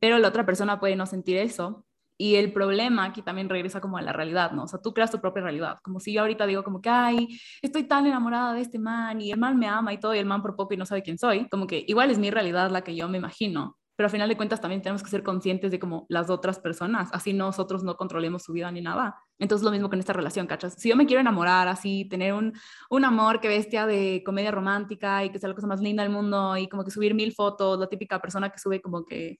pero 0.00 0.18
la 0.18 0.26
otra 0.26 0.44
persona 0.44 0.80
puede 0.80 0.96
no 0.96 1.06
sentir 1.06 1.36
eso. 1.36 1.86
Y 2.18 2.34
el 2.34 2.52
problema 2.52 3.04
aquí 3.04 3.22
también 3.22 3.48
regresa 3.48 3.80
como 3.80 3.98
a 3.98 4.02
la 4.02 4.12
realidad, 4.12 4.50
¿no? 4.50 4.64
O 4.64 4.66
sea, 4.66 4.80
tú 4.80 4.92
creas 4.92 5.12
tu 5.12 5.20
propia 5.20 5.44
realidad. 5.44 5.78
Como 5.80 6.00
si 6.00 6.12
yo 6.12 6.22
ahorita 6.22 6.46
digo 6.46 6.64
como 6.64 6.80
que, 6.80 6.88
ay, 6.88 7.38
estoy 7.62 7.84
tan 7.84 8.06
enamorada 8.06 8.52
de 8.54 8.62
este 8.62 8.80
man 8.80 9.20
y 9.20 9.30
el 9.30 9.38
man 9.38 9.56
me 9.58 9.68
ama 9.68 9.92
y 9.92 10.00
todo 10.00 10.12
y 10.14 10.18
el 10.18 10.26
man 10.26 10.42
por 10.42 10.56
poco 10.56 10.74
y 10.74 10.76
no 10.76 10.86
sabe 10.86 11.02
quién 11.02 11.18
soy. 11.18 11.48
Como 11.48 11.68
que 11.68 11.84
igual 11.86 12.10
es 12.10 12.18
mi 12.18 12.30
realidad 12.32 12.70
la 12.70 12.82
que 12.82 12.96
yo 12.96 13.08
me 13.08 13.18
imagino 13.18 13.76
pero 13.96 14.06
al 14.06 14.10
final 14.10 14.28
de 14.28 14.36
cuentas 14.36 14.60
también 14.60 14.82
tenemos 14.82 15.02
que 15.02 15.08
ser 15.08 15.22
conscientes 15.22 15.70
de 15.70 15.78
como 15.78 16.04
las 16.10 16.28
otras 16.28 16.58
personas, 16.58 17.08
así 17.12 17.32
nosotros 17.32 17.82
no 17.82 17.96
controlemos 17.96 18.42
su 18.42 18.52
vida 18.52 18.70
ni 18.70 18.82
nada. 18.82 19.16
Entonces 19.38 19.64
lo 19.64 19.70
mismo 19.70 19.88
con 19.88 19.98
esta 19.98 20.12
relación, 20.12 20.46
¿cachas? 20.46 20.74
Si 20.74 20.90
yo 20.90 20.96
me 20.96 21.06
quiero 21.06 21.20
enamorar, 21.20 21.66
así, 21.66 22.06
tener 22.08 22.34
un, 22.34 22.52
un 22.90 23.04
amor 23.04 23.40
que 23.40 23.48
bestia 23.48 23.86
de 23.86 24.22
comedia 24.24 24.50
romántica 24.50 25.24
y 25.24 25.30
que 25.30 25.38
sea 25.38 25.48
la 25.48 25.54
cosa 25.54 25.66
más 25.66 25.80
linda 25.80 26.02
del 26.02 26.12
mundo 26.12 26.56
y 26.58 26.68
como 26.68 26.84
que 26.84 26.90
subir 26.90 27.14
mil 27.14 27.32
fotos, 27.32 27.78
la 27.78 27.88
típica 27.88 28.20
persona 28.20 28.50
que 28.50 28.58
sube 28.58 28.82
como 28.82 29.04
que 29.04 29.38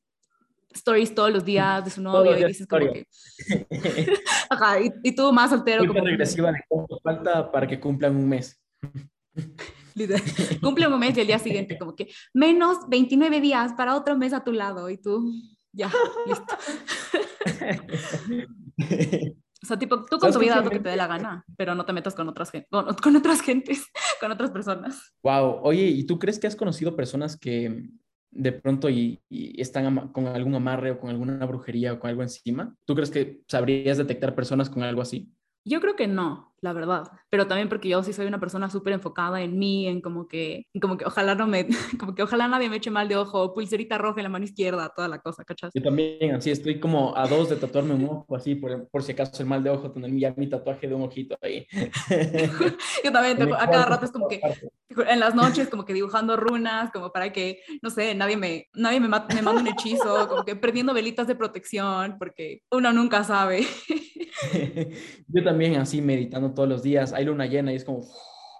stories 0.73 1.15
todos 1.15 1.31
los 1.31 1.45
días 1.45 1.85
de 1.85 1.91
su 1.91 2.03
novio 2.03 2.39
y 2.39 2.45
dices 2.45 2.67
como 2.67 2.93
que... 2.93 3.07
Ajá, 4.51 4.81
y, 4.81 4.91
y, 5.03 5.15
tú 5.15 5.33
más 5.33 5.51
soltero 5.51 5.87
como... 5.87 6.01
regresiva 6.01 6.51
de 6.51 6.61
cuánto 6.69 6.99
falta 7.03 7.51
para 7.51 7.67
que 7.67 7.79
cumplan 7.79 8.17
un 8.17 8.29
mes. 8.29 8.61
Cumple 10.61 10.87
un 10.87 10.99
mes 10.99 11.17
y 11.17 11.21
el 11.21 11.27
día 11.27 11.39
siguiente 11.39 11.79
como 11.79 11.95
que 11.97 12.09
menos 12.35 12.79
29 12.89 13.41
días 13.41 13.73
para 13.75 13.97
otro 13.97 14.17
mes 14.17 14.33
a 14.33 14.45
tu 14.45 14.53
lado 14.53 14.91
y 14.91 14.99
tú 14.99 15.33
ya, 15.77 15.91
listo. 16.27 16.57
o 19.63 19.67
sea, 19.67 19.79
tipo, 19.79 20.05
tú 20.07 20.19
con 20.19 20.33
tu 20.33 20.39
vida 20.39 20.59
haz 20.59 20.65
lo 20.65 20.71
que 20.71 20.81
te 20.81 20.89
dé 20.89 20.97
la 20.97 21.07
gana, 21.07 21.45
pero 21.57 21.75
no 21.75 21.85
te 21.85 21.93
metas 21.93 22.15
con 22.15 22.29
otras, 22.29 22.51
con, 22.71 22.95
con 22.95 23.17
otras 23.17 23.43
gentes, 23.43 23.87
con 24.21 24.33
otras 24.33 24.51
personas. 24.51 25.13
Wow, 25.23 25.61
oye, 25.63 25.85
¿y 25.85 26.05
tú 26.05 26.19
crees 26.19 26.39
que 26.39 26.47
has 26.47 26.57
conocido 26.57 26.97
personas 26.97 27.37
que 27.37 27.91
de 28.31 28.53
pronto 28.53 28.89
y, 28.89 29.21
y 29.29 29.61
están 29.61 30.09
con 30.13 30.27
algún 30.27 30.55
amarre 30.55 30.93
o 30.93 30.99
con 30.99 31.11
alguna 31.11 31.45
brujería 31.45 31.93
o 31.93 31.99
con 31.99 32.09
algo 32.09 32.23
encima? 32.23 32.75
¿Tú 32.87 32.95
crees 32.95 33.11
que 33.11 33.43
sabrías 33.47 33.99
detectar 33.99 34.35
personas 34.35 34.71
con 34.71 34.83
algo 34.83 35.03
así? 35.03 35.31
Yo 35.69 35.81
creo 35.81 35.97
que 35.97 36.07
no, 36.07 36.55
la 36.61 36.73
verdad, 36.73 37.11
pero 37.29 37.49
también 37.49 37.69
porque 37.69 37.89
yo 37.89 38.01
sí 38.05 38.13
soy 38.13 38.27
una 38.27 38.39
persona 38.39 38.71
súper 38.71 38.93
enfocada 38.93 39.43
en 39.43 39.59
mí, 39.59 39.89
en 39.89 40.01
como 40.01 40.29
que, 40.29 40.69
como 40.81 40.97
que 40.97 41.05
ojalá 41.05 41.35
no 41.35 41.49
me, 41.49 41.67
como 41.99 42.15
que 42.15 42.23
ojalá 42.23 42.47
nadie 42.47 42.71
me 42.71 42.77
eche 42.77 42.89
mal 42.89 43.09
de 43.09 43.17
ojo, 43.17 43.53
pulserita 43.53 43.99
roja 43.99 44.21
en 44.21 44.25
la 44.25 44.29
mano 44.29 44.45
izquierda, 44.45 44.93
toda 44.95 45.09
la 45.09 45.19
cosa, 45.19 45.43
¿cachas? 45.43 45.73
Yo 45.75 45.83
también, 45.83 46.37
así 46.37 46.53
estoy 46.53 46.79
como 46.79 47.17
a 47.17 47.27
dos 47.27 47.51
de 47.51 47.57
tatuarme 47.57 47.95
un 47.95 48.05
ojo, 48.05 48.37
así, 48.37 48.55
por, 48.55 48.89
por 48.91 49.03
si 49.03 49.11
acaso 49.11 49.43
el 49.43 49.49
mal 49.49 49.65
de 49.65 49.71
ojo, 49.71 49.91
tener 49.91 50.09
ya 50.17 50.33
mi 50.37 50.49
tatuaje 50.49 50.87
de 50.87 50.95
un 50.95 51.03
ojito 51.03 51.37
ahí. 51.43 51.67
yo 53.05 53.11
también, 53.11 53.37
tengo, 53.39 53.57
a 53.57 53.67
cada 53.69 53.87
rato 53.87 54.05
es 54.05 54.13
como 54.13 54.29
que, 54.29 54.41
en 54.89 55.19
las 55.19 55.35
noches 55.35 55.69
como 55.69 55.85
que 55.85 55.95
dibujando 55.95 56.37
runas, 56.37 56.93
como 56.93 57.11
para 57.11 57.33
que, 57.33 57.59
no 57.83 57.91
sé, 57.91 58.15
nadie 58.15 58.37
me, 58.37 58.69
nadie 58.73 59.01
me, 59.01 59.09
me 59.09 59.43
manda 59.43 59.61
un 59.61 59.67
hechizo, 59.67 60.29
como 60.29 60.45
que 60.45 60.55
perdiendo 60.55 60.95
velitas 60.95 61.27
de 61.27 61.35
protección, 61.35 62.19
porque 62.21 62.61
uno 62.71 62.93
nunca 62.93 63.25
sabe. 63.25 63.67
Yo 65.29 65.45
también 65.45 65.77
así 65.77 66.01
meditando 66.01 66.53
todos 66.53 66.69
los 66.69 66.83
días, 66.83 67.13
hay 67.13 67.25
luna 67.25 67.47
llena 67.47 67.73
y 67.73 67.77
es 67.77 67.85
como, 67.85 68.07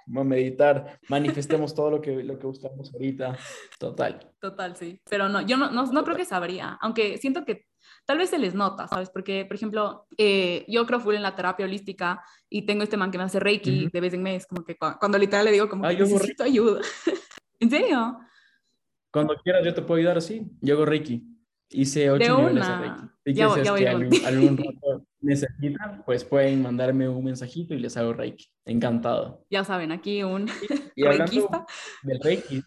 vamos 0.07 0.27
a 0.27 0.29
meditar, 0.29 1.01
manifestemos 1.09 1.75
todo 1.75 1.91
lo 1.91 2.01
que, 2.01 2.23
lo 2.23 2.39
que 2.39 2.47
buscamos 2.47 2.93
ahorita, 2.93 3.37
total. 3.79 4.33
Total, 4.41 4.77
sí, 4.77 5.01
pero 5.09 5.29
no, 5.29 5.41
yo 5.43 5.57
no, 5.57 5.71
no, 5.71 5.87
no 5.87 6.05
creo 6.05 6.17
que 6.17 6.25
sabría, 6.25 6.79
aunque 6.81 7.19
siento 7.19 7.45
que 7.45 7.67
tal 8.05 8.19
vez 8.19 8.31
se 8.31 8.39
les 8.39 8.55
nota, 8.55 8.87
¿sabes? 8.89 9.11
Porque, 9.11 9.45
por 9.45 9.57
ejemplo, 9.57 10.07
eh, 10.17 10.65
yo 10.69 10.87
creo 10.87 11.01
full 11.01 11.15
en 11.15 11.23
la 11.23 11.35
terapia 11.35 11.67
holística 11.67 12.23
y 12.49 12.65
tengo 12.65 12.83
este 12.83 12.97
man 12.97 13.11
que 13.11 13.19
me 13.19 13.25
hace 13.25 13.41
Reiki 13.41 13.71
uh 13.71 13.89
-huh. 13.89 13.93
de 13.93 14.01
vez 14.01 14.15
en 14.15 14.23
mes, 14.23 14.47
como 14.47 14.65
que 14.65 14.77
cuando, 14.77 14.99
cuando 14.99 15.19
literal 15.19 15.45
le 15.45 15.53
digo 15.53 15.69
como 15.69 15.85
ah, 15.85 15.95
que 15.95 16.03
necesito 16.03 16.45
ayuda. 16.45 16.81
¿En 17.61 17.71
serio? 17.71 18.19
Cuando 19.11 19.35
quieras 19.43 19.65
yo 19.65 19.75
te 19.75 19.83
puedo 19.83 19.99
ayudar 19.99 20.19
así, 20.19 20.47
yo 20.61 20.75
hago 20.75 20.85
Reiki. 20.85 21.23
Hice 21.69 22.11
ocho 22.11 22.23
de 22.23 22.43
niveles 22.43 22.65
una. 22.65 22.81
de 22.81 22.89
Reiki. 22.89 23.07
Y 23.25 23.35
ya, 23.35 23.55
que 23.55 23.65
ya 23.65 23.91
algún, 23.91 24.11
algún 24.25 24.57
rato 24.57 25.07
necesitan, 25.27 26.03
pues 26.05 26.25
pueden 26.25 26.63
mandarme 26.63 27.09
un 27.09 27.25
mensajito 27.25 27.75
y 27.75 27.79
les 27.79 27.97
hago 27.97 28.13
Reiki. 28.13 28.47
Encantado. 28.65 29.45
Ya 29.51 29.65
saben, 29.65 29.93
aquí 29.93 30.23
un 30.23 30.49
y 30.95 31.05
hablando 31.07 31.67
del 32.03 32.21
Reiki, 32.21 32.63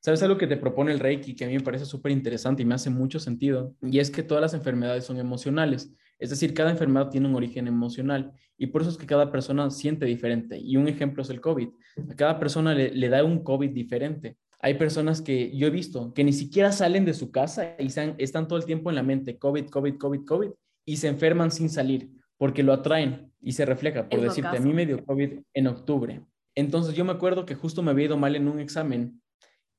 ¿sabes 0.00 0.22
algo 0.22 0.38
que 0.38 0.46
te 0.46 0.56
propone 0.56 0.92
el 0.92 1.00
Reiki 1.00 1.34
que 1.34 1.44
a 1.44 1.48
mí 1.48 1.54
me 1.54 1.60
parece 1.60 1.84
súper 1.84 2.12
interesante 2.12 2.62
y 2.62 2.66
me 2.66 2.74
hace 2.74 2.90
mucho 2.90 3.18
sentido? 3.18 3.74
Y 3.82 3.98
es 3.98 4.10
que 4.10 4.22
todas 4.22 4.42
las 4.42 4.54
enfermedades 4.54 5.04
son 5.04 5.18
emocionales. 5.18 5.92
Es 6.18 6.30
decir, 6.30 6.54
cada 6.54 6.70
enfermedad 6.70 7.08
tiene 7.08 7.28
un 7.28 7.34
origen 7.34 7.66
emocional 7.66 8.32
y 8.56 8.68
por 8.68 8.82
eso 8.82 8.90
es 8.92 8.96
que 8.96 9.06
cada 9.06 9.32
persona 9.32 9.70
siente 9.70 10.06
diferente. 10.06 10.58
Y 10.58 10.76
un 10.76 10.86
ejemplo 10.86 11.22
es 11.22 11.30
el 11.30 11.40
COVID. 11.40 11.68
A 12.10 12.14
cada 12.14 12.38
persona 12.38 12.74
le, 12.74 12.94
le 12.94 13.08
da 13.08 13.24
un 13.24 13.42
COVID 13.42 13.70
diferente. 13.70 14.36
Hay 14.60 14.74
personas 14.74 15.20
que 15.20 15.56
yo 15.56 15.66
he 15.66 15.70
visto 15.70 16.14
que 16.14 16.22
ni 16.22 16.32
siquiera 16.32 16.70
salen 16.70 17.04
de 17.04 17.14
su 17.14 17.32
casa 17.32 17.74
y 17.80 17.86
están, 17.86 18.14
están 18.18 18.46
todo 18.46 18.58
el 18.58 18.64
tiempo 18.64 18.90
en 18.90 18.94
la 18.94 19.02
mente 19.02 19.36
COVID, 19.36 19.66
COVID, 19.68 19.96
COVID, 19.96 20.24
COVID 20.24 20.50
y 20.84 20.96
se 20.96 21.08
enferman 21.08 21.50
sin 21.50 21.70
salir 21.70 22.10
porque 22.36 22.62
lo 22.62 22.72
atraen 22.72 23.32
y 23.40 23.52
se 23.52 23.64
refleja. 23.64 24.08
Por 24.08 24.18
Es 24.18 24.24
decirte, 24.24 24.56
a 24.56 24.60
mí 24.60 24.72
me 24.72 24.86
dio 24.86 25.04
COVID 25.04 25.40
en 25.54 25.66
octubre. 25.66 26.22
Entonces 26.54 26.94
yo 26.94 27.04
me 27.04 27.12
acuerdo 27.12 27.46
que 27.46 27.54
justo 27.54 27.82
me 27.82 27.92
había 27.92 28.06
ido 28.06 28.16
mal 28.16 28.36
en 28.36 28.48
un 28.48 28.60
examen 28.60 29.22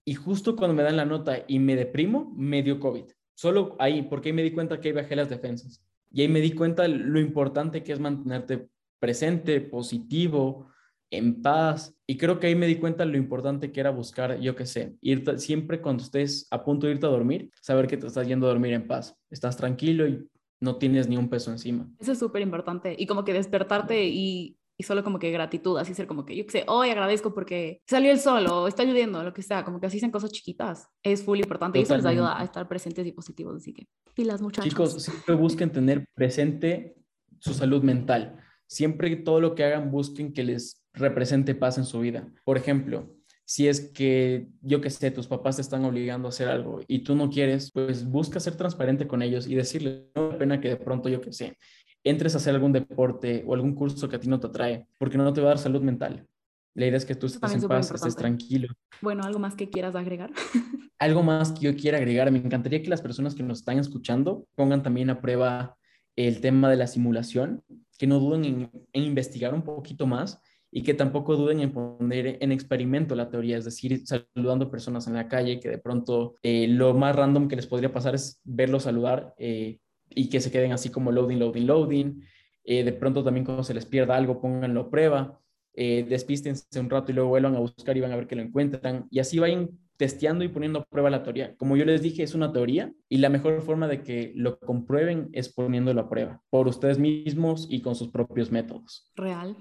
y 0.06 0.16
justo 0.16 0.56
cuando 0.56 0.74
me 0.74 0.84
dan 0.84 0.98
la 0.98 1.06
nota 1.06 1.44
y 1.48 1.60
me 1.60 1.76
deprimo, 1.76 2.34
me 2.36 2.64
dio 2.64 2.80
COVID. 2.80 3.06
Solo 3.36 3.76
ahí, 3.80 4.04
porque 4.04 4.30
ahí 4.30 4.34
me 4.34 4.44
di 4.44 4.52
cuenta 4.52 4.80
que 4.80 4.90
ahí 4.90 4.94
bajé 4.94 5.16
las 5.16 5.30
defensas. 5.30 5.84
Y 6.12 6.22
ahí 6.22 6.28
me 6.28 6.42
di 6.42 6.52
cuenta 6.52 6.88
lo 6.88 7.20
importante 7.20 7.84
que 7.84 7.94
es 7.94 8.00
mantenerte 8.00 8.68
presente, 9.00 9.62
positivo, 9.62 10.68
en 11.10 11.42
paz. 11.42 11.96
Y 12.08 12.18
creo 12.18 12.40
que 12.40 12.48
ahí 12.48 12.56
me 12.56 12.68
di 12.68 12.76
cuenta 12.76 13.06
lo 13.06 13.18
importante 13.18 13.72
que 13.72 13.80
era 13.80 13.92
buscar, 13.92 14.40
yo 14.40 14.56
qué 14.56 14.66
sé, 14.66 14.96
ir 15.02 15.24
siempre 15.40 15.82
cuando 15.82 16.04
estés 16.04 16.48
a 16.52 16.64
punto 16.64 16.88
de 16.88 16.94
irte 16.94 17.06
a 17.06 17.10
dormir, 17.10 17.52
saber 17.62 17.88
que 17.88 17.98
te 17.98 18.08
estás 18.08 18.28
yendo 18.28 18.46
a 18.46 18.50
dormir 18.50 18.74
en 18.74 18.88
paz. 18.88 19.16
Estás 19.30 19.58
tranquilo 19.58 20.08
y 20.08 20.28
no 20.64 20.78
tienes 20.78 21.10
ni 21.10 21.18
un 21.18 21.30
peso 21.30 21.52
encima. 21.52 21.88
Eso 22.00 22.14
es 22.14 22.20
súper 22.20 22.42
importante. 22.42 22.96
Y 22.98 23.06
como 23.06 23.26
que 23.26 23.34
despertarte 23.34 24.06
y, 24.06 24.58
y, 24.78 24.84
solo 24.84 25.04
como 25.04 25.20
que 25.20 25.30
gratitud, 25.30 25.78
así 25.78 25.94
ser 25.94 26.08
como 26.08 26.26
que 26.26 26.38
yo 26.38 26.46
que 26.46 26.52
sé, 26.52 26.64
hoy 26.68 26.90
agradezco 26.90 27.34
porque 27.34 27.82
salió 27.86 28.12
el 28.12 28.20
sol 28.20 28.48
o 28.48 28.68
está 28.70 28.86
lloviendo, 28.86 29.22
lo 29.24 29.34
que 29.34 29.42
sea, 29.42 29.66
como 29.66 29.82
que 29.82 29.88
así 29.88 30.00
sean 30.00 30.12
cosas 30.12 30.32
chiquitas. 30.32 30.88
Es 31.04 31.24
full 31.24 31.40
importante 31.40 31.80
y 31.80 31.82
eso 31.82 31.98
les 31.98 32.06
ayuda 32.06 32.40
a 32.40 32.44
estar 32.46 32.68
presentes 32.70 33.06
y 33.06 33.12
positivos. 33.12 33.58
Así 33.58 33.74
que 33.74 33.88
pilas 34.14 34.42
muchachos. 34.42 34.70
Chicos, 34.70 35.04
siempre 35.04 35.36
busquen 35.36 35.70
tener 35.70 36.06
presente 36.16 36.96
su 37.40 37.54
salud 37.54 37.84
mental. 37.84 38.40
Siempre 38.66 39.14
todo 39.18 39.42
lo 39.42 39.54
que 39.54 39.66
hagan 39.66 39.92
busquen 39.92 40.32
que 40.32 40.44
les 40.44 40.82
represente 40.94 41.56
paz 41.56 41.78
en 41.78 41.84
su 41.84 42.00
vida. 42.00 42.32
Por 42.46 42.56
ejemplo, 42.56 43.18
si 43.54 43.68
es 43.68 43.82
que, 43.92 44.48
yo 44.64 44.82
que 44.82 44.90
sé, 44.90 45.12
tus 45.12 45.28
papás 45.28 45.58
te 45.58 45.62
están 45.62 45.86
obligando 45.86 46.28
a 46.28 46.30
hacer 46.30 46.48
algo 46.48 46.80
y 46.88 47.04
tú 47.04 47.16
no 47.16 47.30
quieres, 47.30 47.70
pues 47.72 48.04
busca 48.04 48.40
ser 48.40 48.56
transparente 48.56 49.06
con 49.06 49.22
ellos 49.22 49.46
y 49.46 49.54
decirles, 49.54 50.06
no 50.16 50.32
me 50.32 50.38
pena 50.40 50.60
que 50.60 50.70
de 50.70 50.76
pronto, 50.76 51.08
yo 51.08 51.22
que 51.22 51.32
sé, 51.32 51.56
entres 52.04 52.34
a 52.34 52.38
hacer 52.40 52.56
algún 52.56 52.72
deporte 52.72 53.44
o 53.46 53.54
algún 53.54 53.76
curso 53.76 54.10
que 54.10 54.16
a 54.16 54.20
ti 54.20 54.28
no 54.28 54.40
te 54.40 54.48
atrae, 54.48 54.88
porque 54.98 55.20
no 55.20 55.32
te 55.32 55.42
va 55.42 55.50
a 55.50 55.50
dar 55.50 55.60
salud 55.60 55.84
mental. 55.84 56.26
La 56.74 56.88
idea 56.88 56.98
es 56.98 57.06
que 57.06 57.14
tú 57.14 57.28
estés 57.28 57.54
en 57.54 57.62
paz, 57.68 57.92
estés 57.92 58.16
tranquilo. 58.16 58.74
Bueno, 59.04 59.22
¿algo 59.24 59.38
más 59.38 59.54
que 59.54 59.70
quieras 59.70 59.94
agregar? 59.94 60.32
algo 60.98 61.22
más 61.22 61.52
que 61.52 61.66
yo 61.66 61.76
quiera 61.76 62.00
agregar. 62.00 62.32
Me 62.32 62.40
encantaría 62.40 62.82
que 62.82 62.90
las 62.90 63.04
personas 63.04 63.36
que 63.36 63.44
nos 63.44 63.60
están 63.60 63.78
escuchando 63.78 64.48
pongan 64.56 64.82
también 64.82 65.12
a 65.12 65.22
prueba 65.22 65.78
el 66.16 66.42
tema 66.42 66.72
de 66.72 66.78
la 66.78 66.88
simulación, 66.88 67.64
que 68.00 68.08
no 68.08 68.18
duden 68.18 68.46
en, 68.46 68.72
en 68.94 69.04
investigar 69.04 69.54
un 69.54 69.62
poquito 69.62 70.08
más 70.08 70.42
y 70.76 70.82
que 70.82 70.96
tampoco 70.96 71.36
duden 71.36 71.60
en 71.60 71.72
poner 71.72 72.40
en 72.42 72.52
experimento 72.52 73.14
la 73.14 73.30
teoría, 73.30 73.58
es 73.58 73.66
decir, 73.66 74.02
saludando 74.08 74.72
personas 74.72 75.06
en 75.06 75.14
la 75.14 75.28
calle, 75.28 75.60
que 75.60 75.70
de 75.70 75.78
pronto 75.78 76.34
eh, 76.42 76.68
lo 76.68 76.96
más 76.96 77.16
random 77.16 77.48
que 77.48 77.56
les 77.56 77.68
podría 77.68 77.94
pasar 77.94 78.16
es 78.16 78.42
verlos 78.44 78.84
saludar 78.84 79.36
eh, 79.38 79.78
y 80.10 80.30
que 80.30 80.42
se 80.42 80.52
queden 80.52 80.72
así 80.72 80.90
como 80.90 81.12
loading, 81.12 81.38
loading, 81.38 81.68
loading. 81.68 82.24
Eh, 82.64 82.84
de 82.84 82.92
pronto 82.92 83.24
también 83.24 83.46
cuando 83.46 83.64
se 83.64 83.76
les 83.76 83.86
pierda 83.86 84.16
algo, 84.16 84.42
pónganlo 84.42 84.82
a 84.82 84.90
prueba, 84.90 85.40
despístense 85.76 86.80
un 86.80 86.90
rato 86.90 87.12
y 87.12 87.16
luego 87.16 87.30
vuelvan 87.30 87.56
a 87.56 87.60
buscar 87.60 87.96
y 87.96 88.02
van 88.02 88.12
a 88.12 88.16
ver 88.16 88.26
que 88.26 88.36
lo 88.36 88.42
encuentran. 88.42 89.06
Y 89.12 89.20
así 89.20 89.38
vayan 89.38 89.70
testeando 89.98 90.44
y 90.44 90.48
poniendo 90.48 90.80
a 90.80 90.86
prueba 90.86 91.12
la 91.12 91.22
teoría. 91.22 91.56
Como 91.56 91.78
yo 91.78 91.86
les 91.86 92.02
dije, 92.02 92.24
es 92.24 92.34
una 92.34 92.52
teoría 92.52 92.92
y 93.10 93.18
la 93.18 93.30
mejor 93.30 93.62
forma 93.62 93.88
de 93.88 94.02
que 94.02 94.34
lo 94.36 94.60
comprueben 94.60 95.30
es 95.34 95.54
poniéndolo 95.54 96.02
a 96.02 96.10
prueba 96.10 96.42
por 96.50 96.68
ustedes 96.68 96.98
mismos 96.98 97.68
y 97.70 97.82
con 97.82 97.94
sus 97.94 98.10
propios 98.10 98.52
métodos. 98.52 99.12
Real 99.16 99.56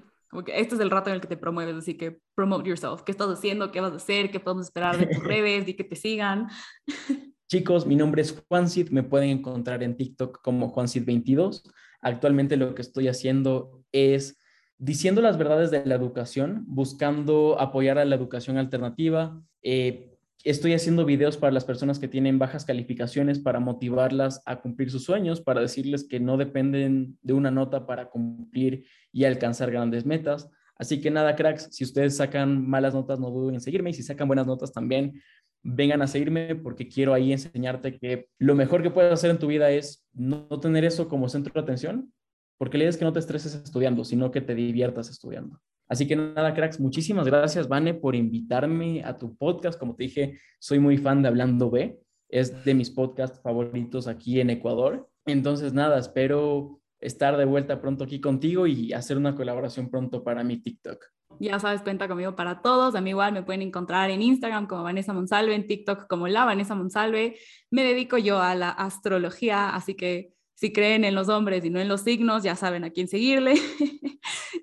este 0.47 0.75
es 0.75 0.81
el 0.81 0.91
rato 0.91 1.11
en 1.11 1.17
el 1.17 1.21
que 1.21 1.29
te 1.29 1.37
promueves, 1.37 1.77
así 1.77 1.95
que 1.95 2.19
promote 2.35 2.69
yourself. 2.69 3.03
¿Qué 3.03 3.13
estás 3.13 3.29
haciendo? 3.29 3.71
¿Qué 3.71 3.81
vas 3.81 3.93
a 3.93 3.97
hacer? 3.97 4.31
¿Qué 4.31 4.41
podemos 4.41 4.67
esperar 4.67 4.97
de 4.99 5.07
tus 5.07 5.23
redes? 5.25 5.69
Y 5.69 5.75
que 5.75 5.85
te 5.85 5.97
sigan. 5.97 6.49
Chicos, 7.49 7.87
mi 7.87 7.97
nombre 7.97 8.23
es 8.23 8.43
Juancid. 8.49 8.91
Me 8.91 9.03
pueden 9.03 9.29
encontrid 9.29 9.83
en 9.83 9.97
TikTok 9.97 10.41
como 10.43 10.75
Juancid22. 10.75 11.71
Actualmente 12.01 12.57
lo 12.57 12.75
que 12.75 12.83
estoy 12.83 13.09
haciendo 13.09 13.85
es 13.93 14.39
diciendo 14.79 15.21
las 15.21 15.39
verdades 15.39 15.71
de 15.71 15.85
la 15.85 15.95
educación, 15.95 16.65
buscando 16.67 17.61
apoyar 17.61 17.99
a 17.99 18.05
la 18.05 18.17
educación 18.17 18.57
alternativa, 18.57 19.41
eh, 19.63 20.12
estoy 20.45 20.75
haciendo 20.75 21.05
videos 21.05 21.37
para 21.37 21.53
las 21.53 21.65
personas 21.65 21.99
que 21.99 22.09
tienen 22.09 22.39
bajas 22.39 22.65
calificaciones 22.65 23.39
para 23.39 23.61
motivarlas 23.61 24.43
a 24.47 24.61
cumplir 24.61 24.91
sus 24.91 25.05
sueños, 25.05 25.41
para 25.41 25.61
decirles 25.61 26.05
que 26.05 26.21
no 26.21 26.37
dependen 26.37 27.19
de 27.23 27.33
una 27.33 27.51
nota 27.51 27.87
para 27.87 28.11
cumplir 28.11 28.85
y 29.13 29.25
alcanzar 29.25 29.71
grandes 29.71 30.05
metas. 30.05 30.51
Así 30.77 31.01
que 31.01 31.11
nada, 31.11 31.37
cracks, 31.37 31.69
si 31.71 31.85
ustedes 31.85 32.17
sacan 32.17 32.69
malas 32.69 32.95
notas, 32.95 33.21
no 33.21 33.31
duden 33.31 33.57
en 33.57 33.61
seguirme 33.61 33.91
y 33.91 33.95
si 33.95 34.03
sacan 34.03 34.27
buenas 34.27 34.47
notas 34.47 34.73
también, 34.73 35.21
vengan 35.63 36.03
a 36.03 36.07
seguirme 36.07 36.57
porque 36.57 36.89
quiero 36.89 37.15
ahí 37.15 37.33
enseñarte 37.33 37.99
que 37.99 38.29
lo 38.39 38.55
mejor 38.55 38.83
que 38.83 38.91
puedes 38.91 39.13
hacer 39.13 39.31
en 39.31 39.39
tu 39.39 39.47
vida 39.47 39.71
es 39.71 40.05
no 40.13 40.49
tener 40.61 40.85
eso 40.85 41.09
como 41.09 41.29
centro 41.29 41.53
de 41.55 41.61
atención, 41.61 42.13
porque 42.59 42.79
la 42.79 42.85
idea 42.85 42.91
es 42.91 42.97
que 42.97 43.05
no 43.05 43.13
te 43.13 43.21
estreses 43.21 43.55
estudiando, 43.55 44.05
sino 44.05 44.31
que 44.31 44.41
te 44.41 44.55
diviertas 44.55 45.09
estudiando. 45.09 45.61
Así 45.93 46.09
que 46.09 46.17
nada, 46.17 46.55
cracks, 46.55 46.81
muchísimas 46.81 47.27
gracias, 47.27 47.69
Vane, 47.69 47.93
por 47.93 48.15
invitarme 48.15 49.05
a 49.05 49.19
tu 49.19 49.37
podcast. 49.37 49.79
Como 49.79 49.95
te 49.95 50.05
dije, 50.05 50.41
soy 50.59 50.79
muy 50.79 50.97
fan 50.97 51.21
de 51.21 51.29
Hablando 51.29 51.71
B. 51.71 52.01
Es 52.31 52.65
de 52.65 52.73
mis 52.73 52.89
podcasts 52.89 53.43
favoritos 53.43 54.09
aquí 54.09 54.41
en 54.41 54.49
Ecuador. 54.49 55.11
Entonces, 55.27 55.75
nada, 55.75 55.99
espero 55.99 56.81
estar 56.99 57.37
de 57.37 57.45
vuelta 57.45 57.83
pronto 57.83 58.05
aquí 58.05 58.23
contigo 58.23 58.67
y 58.67 58.95
hacer 58.95 59.19
una 59.19 59.35
colaboración 59.35 59.91
pronto 59.91 60.25
para 60.25 60.43
mi 60.43 60.63
TikTok. 60.63 61.05
Ya 61.41 61.59
sabes, 61.59 61.83
cuenta 61.83 62.09
conmigo 62.09 62.35
para 62.35 62.63
todos. 62.63 62.95
A 62.95 63.03
mí 63.03 63.11
igual 63.11 63.35
me 63.35 63.43
pueden 63.43 63.61
encontrar 63.61 64.09
en 64.09 64.23
Instagram 64.23 64.67
como 64.67 64.85
Vanessa 64.85 65.13
Monsalve, 65.13 65.55
en 65.55 65.67
TikTok 65.67 66.07
como 66.07 66.27
la 66.27 66.47
Vanessa 66.47 66.75
Monsalve. 66.75 67.37
Me 67.71 67.85
dedico 67.85 68.17
yo 68.17 68.41
a 68.41 68.55
la 68.55 68.71
astrología, 68.71 69.69
así 69.77 69.95
que 69.95 70.33
si 70.55 70.73
creen 70.73 71.05
en 71.05 71.15
los 71.15 71.29
hombres 71.29 71.65
y 71.67 71.71
no 71.71 71.81
en 71.81 71.89
los 71.89 72.01
signos, 72.01 72.45
ya 72.45 72.57
saben 72.57 72.85
a 72.85 72.91
quién 72.91 73.09
seguirle. 73.09 73.57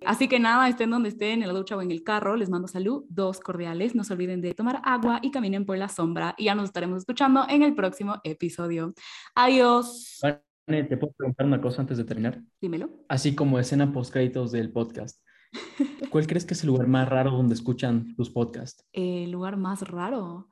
Así 0.09 0.27
que 0.27 0.39
nada, 0.39 0.67
estén 0.67 0.89
donde 0.89 1.09
estén, 1.09 1.43
en 1.43 1.47
la 1.47 1.53
ducha 1.53 1.77
o 1.77 1.83
en 1.83 1.91
el 1.91 2.01
carro, 2.01 2.35
les 2.35 2.49
mando 2.49 2.67
salud, 2.67 3.05
dos 3.09 3.39
cordiales, 3.39 3.93
no 3.93 4.03
se 4.03 4.13
olviden 4.13 4.41
de 4.41 4.55
tomar 4.55 4.81
agua 4.83 5.19
y 5.21 5.29
caminen 5.29 5.67
por 5.67 5.77
la 5.77 5.87
sombra 5.87 6.33
y 6.35 6.45
ya 6.45 6.55
nos 6.55 6.65
estaremos 6.65 6.97
escuchando 6.97 7.45
en 7.47 7.61
el 7.61 7.75
próximo 7.75 8.19
episodio. 8.23 8.95
Adiós. 9.35 10.19
¿te 10.65 10.97
puedo 10.97 11.13
preguntar 11.15 11.45
una 11.45 11.61
cosa 11.61 11.81
antes 11.81 11.99
de 11.99 12.05
terminar? 12.05 12.41
Dímelo. 12.59 12.89
Así 13.07 13.35
como 13.35 13.59
escena 13.59 13.93
post 13.93 14.11
créditos 14.11 14.51
del 14.51 14.71
podcast. 14.71 15.23
¿Cuál 16.09 16.25
crees 16.25 16.43
que 16.43 16.55
es 16.55 16.63
el 16.63 16.69
lugar 16.69 16.87
más 16.87 17.07
raro 17.07 17.29
donde 17.29 17.53
escuchan 17.53 18.15
tus 18.15 18.31
podcasts? 18.31 18.83
El 18.91 19.29
lugar 19.29 19.57
más 19.57 19.87
raro. 19.87 20.49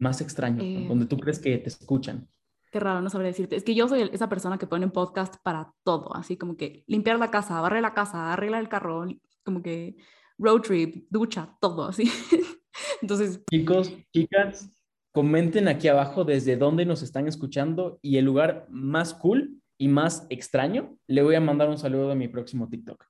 Más 0.00 0.20
extraño, 0.20 0.60
eh, 0.60 0.86
donde 0.88 1.06
tú 1.06 1.18
crees 1.18 1.38
que 1.38 1.56
te 1.58 1.68
escuchan. 1.68 2.28
Qué 2.70 2.80
raro, 2.80 3.00
no 3.00 3.10
sabré 3.10 3.28
decirte. 3.28 3.56
Es 3.56 3.64
que 3.64 3.74
yo 3.74 3.88
soy 3.88 4.10
esa 4.12 4.28
persona 4.28 4.58
que 4.58 4.66
pone 4.66 4.84
un 4.84 4.92
podcast 4.92 5.36
para 5.42 5.72
todo, 5.84 6.14
así 6.14 6.36
como 6.36 6.56
que 6.56 6.84
limpiar 6.86 7.18
la 7.18 7.30
casa, 7.30 7.60
barrer 7.60 7.82
la 7.82 7.94
casa, 7.94 8.32
arreglar 8.32 8.60
el 8.60 8.68
carro, 8.68 9.06
como 9.44 9.62
que 9.62 9.96
road 10.38 10.60
trip, 10.60 11.06
ducha, 11.10 11.56
todo 11.60 11.84
así. 11.84 12.04
Entonces. 13.02 13.42
Chicos, 13.50 13.92
chicas, 14.12 14.70
comenten 15.12 15.68
aquí 15.68 15.88
abajo 15.88 16.24
desde 16.24 16.56
dónde 16.56 16.84
nos 16.84 17.02
están 17.02 17.26
escuchando 17.26 17.98
y 18.02 18.18
el 18.18 18.24
lugar 18.24 18.66
más 18.68 19.14
cool 19.14 19.60
y 19.78 19.88
más 19.88 20.26
extraño. 20.28 20.96
Le 21.06 21.22
voy 21.22 21.36
a 21.36 21.40
mandar 21.40 21.68
un 21.68 21.78
saludo 21.78 22.12
a 22.12 22.14
mi 22.14 22.28
próximo 22.28 22.68
TikTok. 22.68 23.04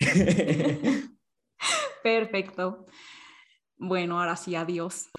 Perfecto. 2.02 2.86
Bueno, 3.76 4.18
ahora 4.18 4.36
sí, 4.36 4.56
adiós. 4.56 5.10